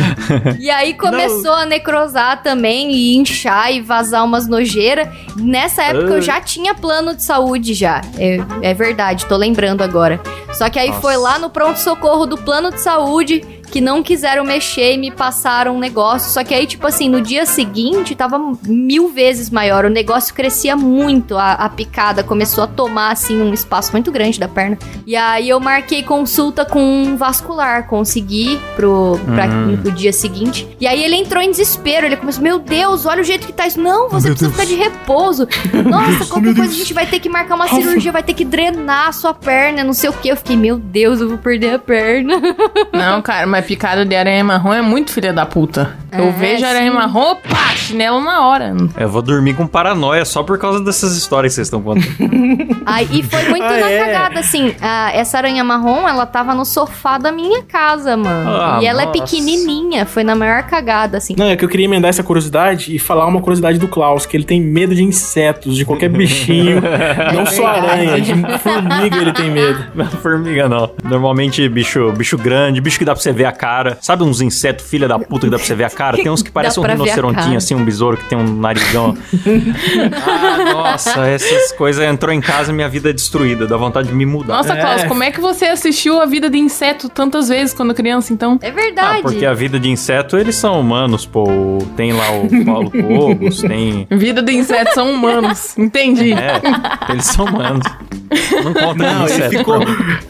E 0.60 0.72
aí 0.72 0.96
começou 0.96 1.54
a 1.54 1.68
necrosar 1.68 2.42
também 2.42 2.92
e 2.92 3.16
inchar 3.16 3.72
e 3.72 3.80
vazar 3.80 4.26
umas 4.26 4.48
nojeiras. 4.48 5.08
Nessa 5.38 5.84
época 5.88 6.14
eu 6.14 6.22
já 6.22 6.40
tinha 6.42 6.74
plano 6.74 7.16
de 7.16 7.24
saúde 7.24 7.74
já. 7.74 8.02
É, 8.18 8.70
é 8.70 8.74
verdade, 8.74 9.26
tô 9.26 9.36
lembrando 9.36 9.82
agora. 9.82 10.20
Só 10.54 10.70
que 10.70 10.80
aí 10.80 10.90
Nossa. 10.90 11.02
foi 11.02 11.18
lá 11.18 11.38
no 11.38 11.50
pronto-socorro 11.50 12.26
do 12.26 12.38
plano 12.38 12.72
de 12.72 12.80
saúde 12.80 13.44
que 13.76 13.82
não 13.82 14.02
quiseram 14.02 14.46
mexer 14.46 14.94
e 14.94 14.98
me 14.98 15.12
passaram 15.12 15.76
um 15.76 15.80
negócio. 15.80 16.32
Só 16.32 16.46
que 16.46 16.54
aí, 16.54 16.66
tipo 16.66 16.88
assim, 16.88 17.10
no 17.10 17.20
dia 17.20 17.46
seguinte 17.46 18.16
tava 18.16 18.40
mil 18.66 19.10
vezes 19.10 19.50
maior. 19.50 19.84
O 19.84 19.90
negócio 19.90 20.34
crescia 20.34 20.78
muito. 20.78 21.38
A, 21.38 21.52
a 21.56 21.68
picada 21.68 22.24
começou 22.24 22.64
a 22.64 22.68
tomar, 22.68 23.12
assim, 23.12 23.42
um 23.42 23.54
espaço 23.54 23.92
muito 23.92 24.14
grande 24.14 24.40
da 24.40 24.48
perna. 24.48 24.78
E 25.06 25.14
aí 25.14 25.50
eu 25.50 25.60
marquei 25.60 26.02
consulta 26.04 26.64
com 26.64 26.80
um 26.80 27.18
vascular. 27.18 27.86
Consegui 27.88 28.58
pro, 28.78 29.20
pra, 29.26 29.46
Hum. 29.46 29.78
pro 29.82 29.92
dia 29.92 30.14
seguinte. 30.14 30.66
E 30.80 30.88
aí 30.88 31.04
ele 31.04 31.16
entrou 31.18 31.44
em 31.44 31.52
desespero. 31.52 32.06
Ele 32.06 32.16
começou, 32.16 32.42
meu 32.42 32.58
Deus, 32.60 33.06
olha 33.06 33.20
o 33.20 33.26
jeito 33.26 33.46
que 33.46 33.52
tá 33.52 33.68
isso. 33.68 33.82
Não, 33.82 34.08
você 34.08 34.30
precisa 34.30 34.52
ficar 34.52 34.66
de 34.66 34.76
repouso. 34.76 35.46
Nossa, 35.92 36.26
qualquer 36.32 36.56
coisa 36.56 36.72
a 36.72 36.78
gente 36.78 36.94
vai 36.94 37.06
ter 37.06 37.20
que 37.20 37.28
marcar 37.28 37.56
uma 37.56 37.68
cirurgia, 37.68 38.14
vai 38.14 38.24
ter 38.24 38.34
que 38.36 38.46
drenar 38.46 39.10
a 39.10 39.12
sua 39.12 39.34
perna, 39.34 39.84
não 39.84 39.92
sei 39.92 40.10
o 40.10 40.14
que. 40.14 40.30
Eu 40.30 40.38
fiquei, 40.38 40.56
meu 40.56 40.78
Deus, 40.78 41.20
eu 41.20 41.28
vou 41.28 41.38
perder 41.38 41.74
a 41.74 41.80
perna. 41.80 42.42
Não, 42.94 43.22
cara, 43.22 43.46
mas 43.46 43.65
picada 43.66 44.06
de 44.06 44.16
aranha 44.16 44.44
marrom 44.44 44.74
é 44.74 44.82
muito 44.82 45.12
filha 45.12 45.34
da 45.34 45.46
puta. 45.46 45.96
Eu 46.12 46.26
É, 46.28 46.32
vejo 46.32 46.66
aranha 46.66 46.92
marrom, 46.94 47.36
pá, 47.36 47.76
chinelo 47.76 48.22
na 48.22 48.48
hora. 48.48 48.74
Eu 48.98 49.10
vou 49.10 49.22
dormir 49.22 49.54
com 49.54 49.68
paranoia 49.68 50.24
só 50.24 50.44
por 50.44 50.58
causa 50.58 50.80
dessas 50.84 51.16
histórias 51.18 51.52
que 51.52 51.56
vocês 51.56 51.68
estão 51.68 51.82
contando. 51.82 52.06
Ai, 52.86 53.08
e 53.12 53.22
foi 53.24 53.44
muito 53.50 53.64
Ah, 53.66 53.70
na 53.78 53.90
é? 53.90 54.06
cagada, 54.06 54.40
assim. 54.40 54.74
a- 54.82 55.12
essa 55.14 55.38
aranha 55.38 55.64
marrom, 55.64 56.08
ela 56.08 56.26
tava 56.26 56.54
no 56.54 56.64
sofá 56.64 57.18
da 57.18 57.32
minha 57.32 57.64
casa, 57.64 58.16
mano. 58.16 58.50
Ah, 58.50 58.80
e 58.82 58.86
ela 58.86 59.06
nossa. 59.06 59.18
é 59.18 59.22
pequenininha, 59.22 60.06
foi 60.06 60.24
na 60.24 60.36
maior 60.36 60.64
cagada, 60.64 61.18
assim. 61.18 61.36
Não, 61.38 61.48
é 61.48 61.56
que 61.58 61.66
eu 61.66 61.70
queria 61.70 61.86
emendar 61.86 62.10
essa 62.10 62.24
curiosidade 62.24 62.96
e 62.96 63.00
falar 63.00 63.26
uma 63.26 63.42
curiosidade 63.42 63.78
do 63.78 63.88
Klaus, 63.88 64.26
que 64.26 64.38
ele 64.38 64.44
tem 64.46 64.62
medo 64.62 64.96
de 64.96 65.04
insetos, 65.04 65.76
de 65.76 65.84
qualquer 65.86 66.10
bichinho, 66.16 66.82
não 67.34 67.46
só 67.46 67.68
aranha, 67.68 68.22
de 68.22 68.34
formiga 68.60 69.18
ele 69.18 69.34
tem 69.34 69.52
medo. 69.52 69.84
Não, 69.94 70.06
formiga 70.22 70.70
não. 70.70 70.90
Normalmente 71.04 71.68
bicho, 71.68 72.12
bicho 72.14 72.38
grande, 72.38 72.80
bicho 72.80 72.98
que 73.00 73.06
dá 73.06 73.14
pra 73.14 73.22
você 73.22 73.32
ver 73.34 73.46
a 73.46 73.52
cara. 73.56 73.98
Sabe 74.02 74.24
uns 74.24 74.42
insetos 74.42 74.88
filha 74.88 75.08
da 75.08 75.18
puta 75.18 75.48
que 75.48 75.52
dá 75.52 75.58
pra 75.58 75.66
você 75.66 75.76
ver 75.76 75.86
a 75.86 75.90
cara? 75.90 76.18
Tem 76.18 76.30
uns 76.30 76.42
que 76.44 76.52
parecem 76.52 76.84
um 76.84 76.86
rinocerontinho, 76.88 77.58
assim, 77.58 77.74
um 77.76 77.84
besouro 77.84 78.18
que 78.18 78.26
tem 78.26 78.38
um 78.38 78.60
narigão. 78.60 79.18
ah, 80.26 80.74
nossa, 80.74 81.28
essas 81.28 81.72
coisas 81.74 82.04
entrou 82.06 82.34
em 82.34 82.42
casa 82.42 82.72
e 82.72 82.76
minha 82.76 82.90
vida 82.90 83.10
é 83.10 83.14
destruída. 83.14 83.66
Dá 83.68 83.78
vontade 83.78 84.08
de 84.10 84.14
me 84.14 84.26
mudar. 84.26 84.58
Nossa, 84.58 84.74
É. 84.74 84.82
Klaus, 84.82 85.04
como 85.06 85.24
é 85.24 85.32
que 85.32 85.40
você 85.40 85.66
assistiu 85.66 86.22
a 86.22 86.26
vida 86.26 86.50
de 86.50 86.58
inseto 86.58 87.10
tantas 87.10 87.48
vezes 87.50 87.74
quando 87.74 87.94
criança, 87.94 88.34
então? 88.34 88.60
É 88.62 88.70
Ah, 88.70 88.72
verdade. 88.72 89.22
porque 89.22 89.46
a 89.46 89.54
vida 89.54 89.80
de 89.80 89.90
inseto, 89.90 90.38
eles 90.38 90.56
são 90.56 90.80
humanos, 90.80 91.26
pô. 91.26 91.46
Tem 91.96 92.12
lá 92.14 92.30
o 92.32 92.66
Paulo 92.66 92.92
Cogos, 92.92 93.62
tem. 93.64 94.06
Vida 94.12 94.42
de 94.42 94.54
insetos 94.54 94.94
são 94.94 95.12
humanos. 95.12 95.78
Entendi. 95.78 96.34
É, 96.34 96.62
eles 97.12 97.26
são 97.26 97.46
humanos. 97.46 97.86
Não 98.64 98.74
conta 98.74 98.96
Não, 99.14 99.26
inseto. 99.26 99.50
ficou, 99.58 99.80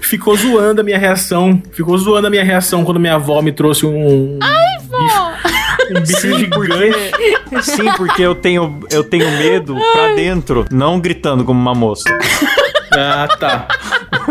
ficou 0.01 0.35
zoando 0.35 0.81
a 0.81 0.83
minha 0.83 0.97
reação. 0.97 1.61
Ficou 1.71 1.97
zoando 1.97 2.27
a 2.27 2.29
minha 2.29 2.43
reação 2.43 2.83
quando 2.83 2.99
minha 3.05 3.15
avó 3.15 3.39
me 3.41 3.51
trouxe 3.51 3.85
um. 3.85 4.39
Ai, 4.41 4.77
bicho, 4.81 5.91
um 5.91 6.01
bicho 6.01 6.21
Sim, 6.21 6.37
gigante. 6.39 7.11
porque, 7.43 7.61
sim, 7.61 7.91
porque 7.95 8.21
eu 8.23 8.33
tenho, 8.33 8.79
eu 8.89 9.03
tenho 9.03 9.29
medo 9.37 9.77
pra 9.93 10.15
dentro, 10.15 10.65
não 10.71 10.99
gritando 10.99 11.43
como 11.45 11.59
uma 11.59 11.75
moça. 11.75 12.05
Ah, 12.91 13.27
tá. 13.39 13.67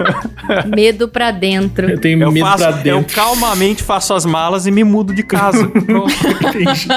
Medo 0.74 1.08
pra 1.08 1.30
dentro. 1.30 1.88
Eu 1.90 1.98
tenho 2.00 2.22
Eu, 2.22 2.32
medo 2.32 2.46
faço, 2.46 2.64
pra 2.64 2.70
eu 2.78 2.82
dentro. 2.98 3.14
calmamente 3.14 3.82
faço 3.82 4.14
as 4.14 4.24
malas 4.24 4.66
e 4.66 4.70
me 4.70 4.84
mudo 4.84 5.14
de 5.14 5.22
casa. 5.22 5.66
Pronto. 5.68 6.12
Entendi. 6.48 6.88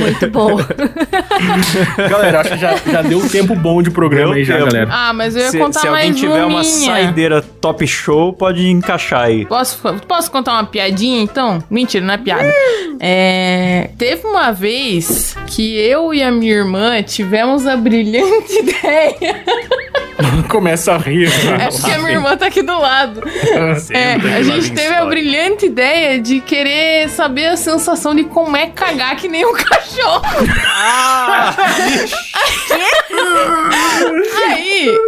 Muito 0.00 0.30
bom. 0.30 0.56
galera, 2.08 2.40
acho 2.40 2.50
que 2.50 2.58
já, 2.58 2.76
já 2.76 3.02
deu 3.02 3.18
um 3.18 3.28
tempo 3.28 3.54
bom 3.54 3.82
de 3.82 3.90
programa 3.90 4.26
Deu 4.34 4.38
aí 4.38 4.44
já, 4.44 4.54
tempo. 4.58 4.66
galera. 4.70 4.90
Ah, 4.92 5.12
mas 5.12 5.36
eu 5.36 5.42
ia 5.42 5.50
se, 5.50 5.58
contar 5.58 5.80
se 5.80 5.88
alguém 5.88 6.06
mais 6.10 6.20
tiver 6.20 6.44
uma 6.44 6.64
saideira 6.64 7.42
top 7.42 7.86
show, 7.86 8.32
pode 8.32 8.66
encaixar 8.68 9.22
aí. 9.22 9.46
Posso, 9.46 9.78
posso 10.06 10.30
contar 10.30 10.52
uma 10.52 10.64
piadinha, 10.64 11.22
então? 11.22 11.62
Mentira, 11.70 12.04
não 12.04 12.14
é 12.14 12.18
piada. 12.18 12.52
É, 13.00 13.90
teve 13.98 14.26
uma 14.26 14.52
vez 14.52 15.36
que 15.46 15.76
eu 15.78 16.12
e 16.12 16.22
a 16.22 16.30
minha 16.30 16.52
irmã 16.52 17.02
tivemos 17.02 17.66
a 17.66 17.76
brilhante 17.76 18.52
ideia. 18.58 19.44
Começa 20.48 20.92
a 20.92 20.98
rir. 20.98 21.28
É 21.28 21.58
cara. 21.58 21.70
porque 21.70 21.90
a 21.90 21.98
minha 21.98 22.12
irmã 22.12 22.36
tá 22.36 22.46
aqui 22.46 22.62
do 22.62 22.78
lado. 22.78 23.22
É, 23.90 24.14
a 24.14 24.42
gente 24.42 24.72
teve 24.72 24.94
a 24.94 25.04
brilhante 25.04 25.66
ideia 25.66 26.20
de 26.20 26.40
querer 26.40 27.08
saber 27.08 27.46
a 27.46 27.56
sensação 27.56 28.14
de 28.14 28.24
como 28.24 28.56
é 28.56 28.66
cagar 28.66 29.16
que 29.16 29.28
nem 29.28 29.44
um 29.44 29.52
cachorro. 29.54 30.22
Ah! 30.66 31.54
Aí, 34.48 34.98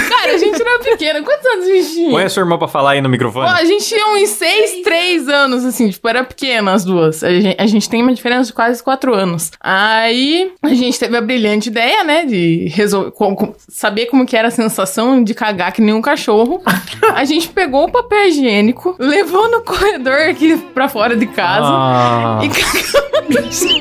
cara, 0.08 0.32
a 0.34 0.38
gente 0.38 0.60
era 0.60 0.78
pequena. 0.80 1.22
Quantos 1.22 1.46
anos 1.46 1.66
a 1.66 1.68
gente 1.68 1.92
tinha? 1.94 2.10
Põe 2.10 2.24
a 2.24 2.28
sua 2.28 2.40
irmã 2.42 2.58
pra 2.58 2.66
falar 2.68 2.90
aí 2.92 3.00
no 3.00 3.08
microfone. 3.08 3.46
Pô, 3.46 3.52
a 3.52 3.64
gente 3.64 3.84
tinha 3.84 4.06
uns 4.08 4.28
6, 4.30 4.82
3 4.82 5.28
anos, 5.28 5.64
assim, 5.64 5.88
tipo, 5.90 6.06
era 6.08 6.22
pequena 6.24 6.72
as 6.72 6.84
duas. 6.84 7.22
A 7.24 7.30
gente, 7.30 7.56
a 7.60 7.66
gente 7.66 7.88
tem 7.88 8.02
uma 8.02 8.12
diferença 8.14 8.44
de 8.46 8.52
quase 8.52 8.82
4 8.82 9.14
anos. 9.14 9.50
Aí, 9.60 10.52
a 10.62 10.74
gente 10.74 10.98
teve 10.98 11.16
a 11.16 11.20
brilhante 11.20 11.68
ideia, 11.68 12.02
né, 12.04 12.24
de 12.24 12.68
resolver, 12.74 13.10
co- 13.12 13.34
co- 13.36 13.54
saber 13.68 14.06
como 14.06 14.24
que 14.26 14.36
era 14.36 14.48
a 14.48 14.50
sensação 14.50 15.22
de 15.22 15.34
cagar 15.34 15.72
que 15.72 15.80
nem 15.82 15.94
um 15.94 16.02
cachorro. 16.02 16.60
A 17.14 17.24
gente 17.24 17.48
pegou 17.48 17.84
o 17.84 17.90
papel 17.92 18.28
higiênico, 18.28 18.94
levou 18.98 19.50
no 19.50 19.60
corredor 19.62 20.14
aqui 20.30 20.56
pra 20.72 20.88
fora 20.88 21.14
de 21.16 21.26
casa 21.26 21.66
Ah, 21.68 22.40
e 22.42 22.48
cagou 22.48 23.22
no 23.28 23.52
chão. 23.52 23.68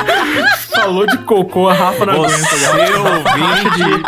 Falou 0.74 1.06
de 1.06 1.18
cocô, 1.18 1.68
a 1.68 1.72
Rafa 1.74 2.06
não 2.06 2.24
aguenta. 2.24 2.36
você 2.38 2.94
ouvinte 2.94 4.02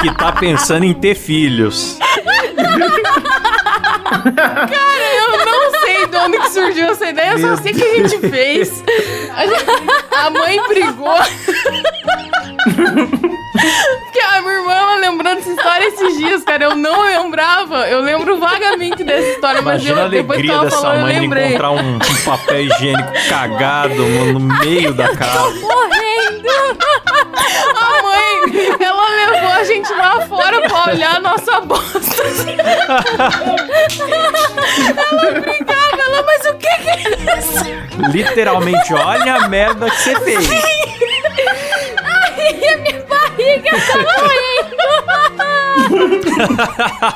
que 0.00 0.14
tá 0.14 0.32
pensando 0.32 0.84
em 0.84 0.94
ter 0.94 1.14
filhos. 1.14 1.98
Eu 5.30 5.46
não 5.46 5.70
sei 5.80 6.06
de 6.06 6.16
onde 6.16 6.38
que 6.38 6.50
surgiu 6.50 6.86
essa 6.90 7.08
ideia, 7.08 7.32
eu 7.32 7.38
só 7.38 7.62
sei 7.62 7.72
que 7.72 7.82
a 7.82 7.94
gente 7.96 8.18
fez. 8.28 8.82
A, 9.34 9.46
gente- 9.46 9.64
a 10.16 10.30
mãe 10.30 10.60
brigou. 10.68 11.16
Porque 12.80 14.20
a 14.20 14.40
minha 14.42 14.54
irmã 14.54 14.72
ela 14.72 14.96
lembrou 14.96 15.34
dessa 15.34 15.50
história 15.50 15.84
esses 15.88 16.16
dias, 16.16 16.44
cara. 16.44 16.64
Eu 16.64 16.74
não 16.76 17.02
lembrava. 17.02 17.88
Eu 17.88 18.00
lembro 18.00 18.38
vagamente 18.38 19.02
dessa 19.04 19.28
história, 19.28 19.60
mas 19.62 19.82
Imagina 19.82 20.00
a 20.00 20.04
eu, 20.04 20.10
depois 20.10 20.40
que 20.40 20.50
alegria 20.50 20.52
ela 20.54 20.64
dessa 20.64 20.76
falou, 20.80 20.94
eu 20.96 21.00
mãe 21.02 21.14
de 21.14 21.20
lembrei. 21.20 21.46
encontrar 21.48 21.70
um, 21.72 21.96
um 21.96 22.24
papel 22.24 22.60
higiênico 22.60 23.12
cagado 23.28 23.94
no, 23.94 24.32
no 24.38 24.40
meio 24.40 24.94
da 24.94 25.14
casa. 25.14 25.50
Morrendo! 25.60 26.50
A 27.76 28.02
mãe, 28.02 28.76
ela 28.80 29.08
levou 29.10 29.48
a 29.50 29.64
gente 29.64 29.92
lá 29.92 30.20
fora 30.26 30.60
pra 30.68 30.92
olhar 30.92 31.16
a 31.16 31.20
nossa 31.20 31.60
bosta. 31.60 32.22
ela 34.96 35.40
brincava, 35.40 36.02
ela, 36.02 36.22
mas 36.22 36.46
o 36.46 36.54
que 36.54 36.68
que 36.68 36.88
é 36.88 37.38
isso? 37.38 38.10
Literalmente, 38.12 38.94
olha 38.94 39.34
a 39.34 39.48
merda 39.48 39.90
que 39.90 39.96
você 40.02 40.18
fez. 40.20 40.48
Minha 40.48 40.79
morrendo! 43.72 44.80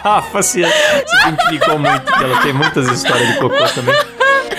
Rafa 0.02 0.42
se, 0.42 0.62
se 0.62 1.16
identificou 1.28 1.78
muito, 1.78 2.12
ela 2.22 2.40
tem 2.42 2.52
muitas 2.52 2.88
histórias 2.88 3.28
de 3.28 3.38
cocô 3.38 3.64
também. 3.74 3.94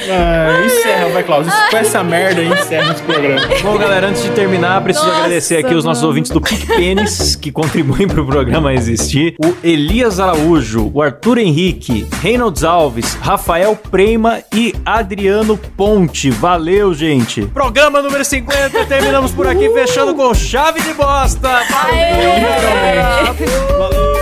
Ah, 0.10 0.66
encerra, 0.66 1.10
vai, 1.10 1.24
Klaus. 1.24 1.48
Com 1.70 1.78
essa 1.78 2.04
merda 2.04 2.42
aí, 2.42 2.48
encerra 2.48 2.94
esse 2.94 3.04
programa. 3.04 3.42
Bom, 3.62 3.78
galera, 3.78 4.08
antes 4.08 4.24
de 4.24 4.30
terminar, 4.32 4.82
preciso 4.82 5.06
Nossa, 5.06 5.18
agradecer 5.20 5.58
aqui 5.58 5.74
os 5.74 5.84
nossos 5.84 6.02
mano. 6.02 6.10
ouvintes 6.10 6.32
do 6.32 6.42
PicPênis 6.42 7.36
que 7.36 7.52
contribuem 7.52 8.08
para 8.08 8.22
o 8.22 8.26
programa 8.26 8.74
existir. 8.74 9.36
O 9.44 9.54
Elias 9.64 10.20
Araújo, 10.20 10.92
o 10.94 11.02
Arthur 11.02 11.38
Henrique, 11.38 12.08
Reynolds 12.22 12.64
Alves, 12.64 13.16
Rafael 13.16 13.76
Prema 13.76 14.42
e 14.54 14.74
Adriano 14.86 15.58
Ponte. 15.58 16.30
Valeu, 16.30 16.94
gente. 16.94 17.46
Programa 17.48 18.02
número 18.02 18.24
50, 18.24 18.86
terminamos 18.86 19.32
por 19.32 19.48
aqui, 19.48 19.70
fechando 19.70 20.14
com 20.14 20.34
chave 20.34 20.82
de 20.82 20.94
bosta. 20.94 21.50
Valeu, 21.50 22.42
galera. 22.62 23.34
Valeu. 23.78 24.15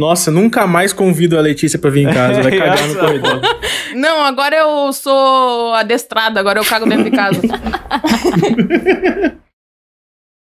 Nossa, 0.00 0.30
nunca 0.30 0.66
mais 0.66 0.94
convido 0.94 1.36
a 1.36 1.42
Letícia 1.42 1.78
pra 1.78 1.90
vir 1.90 2.08
em 2.08 2.12
casa. 2.12 2.42
Vai 2.42 2.52
cagar 2.56 2.88
no 2.88 2.94
corredor. 2.94 3.40
Não, 3.94 4.24
agora 4.24 4.56
eu 4.56 4.90
sou 4.94 5.74
adestrada, 5.74 6.40
agora 6.40 6.58
eu 6.58 6.64
cago 6.64 6.88
dentro 6.88 7.04
de 7.04 7.10
casa. 7.10 7.40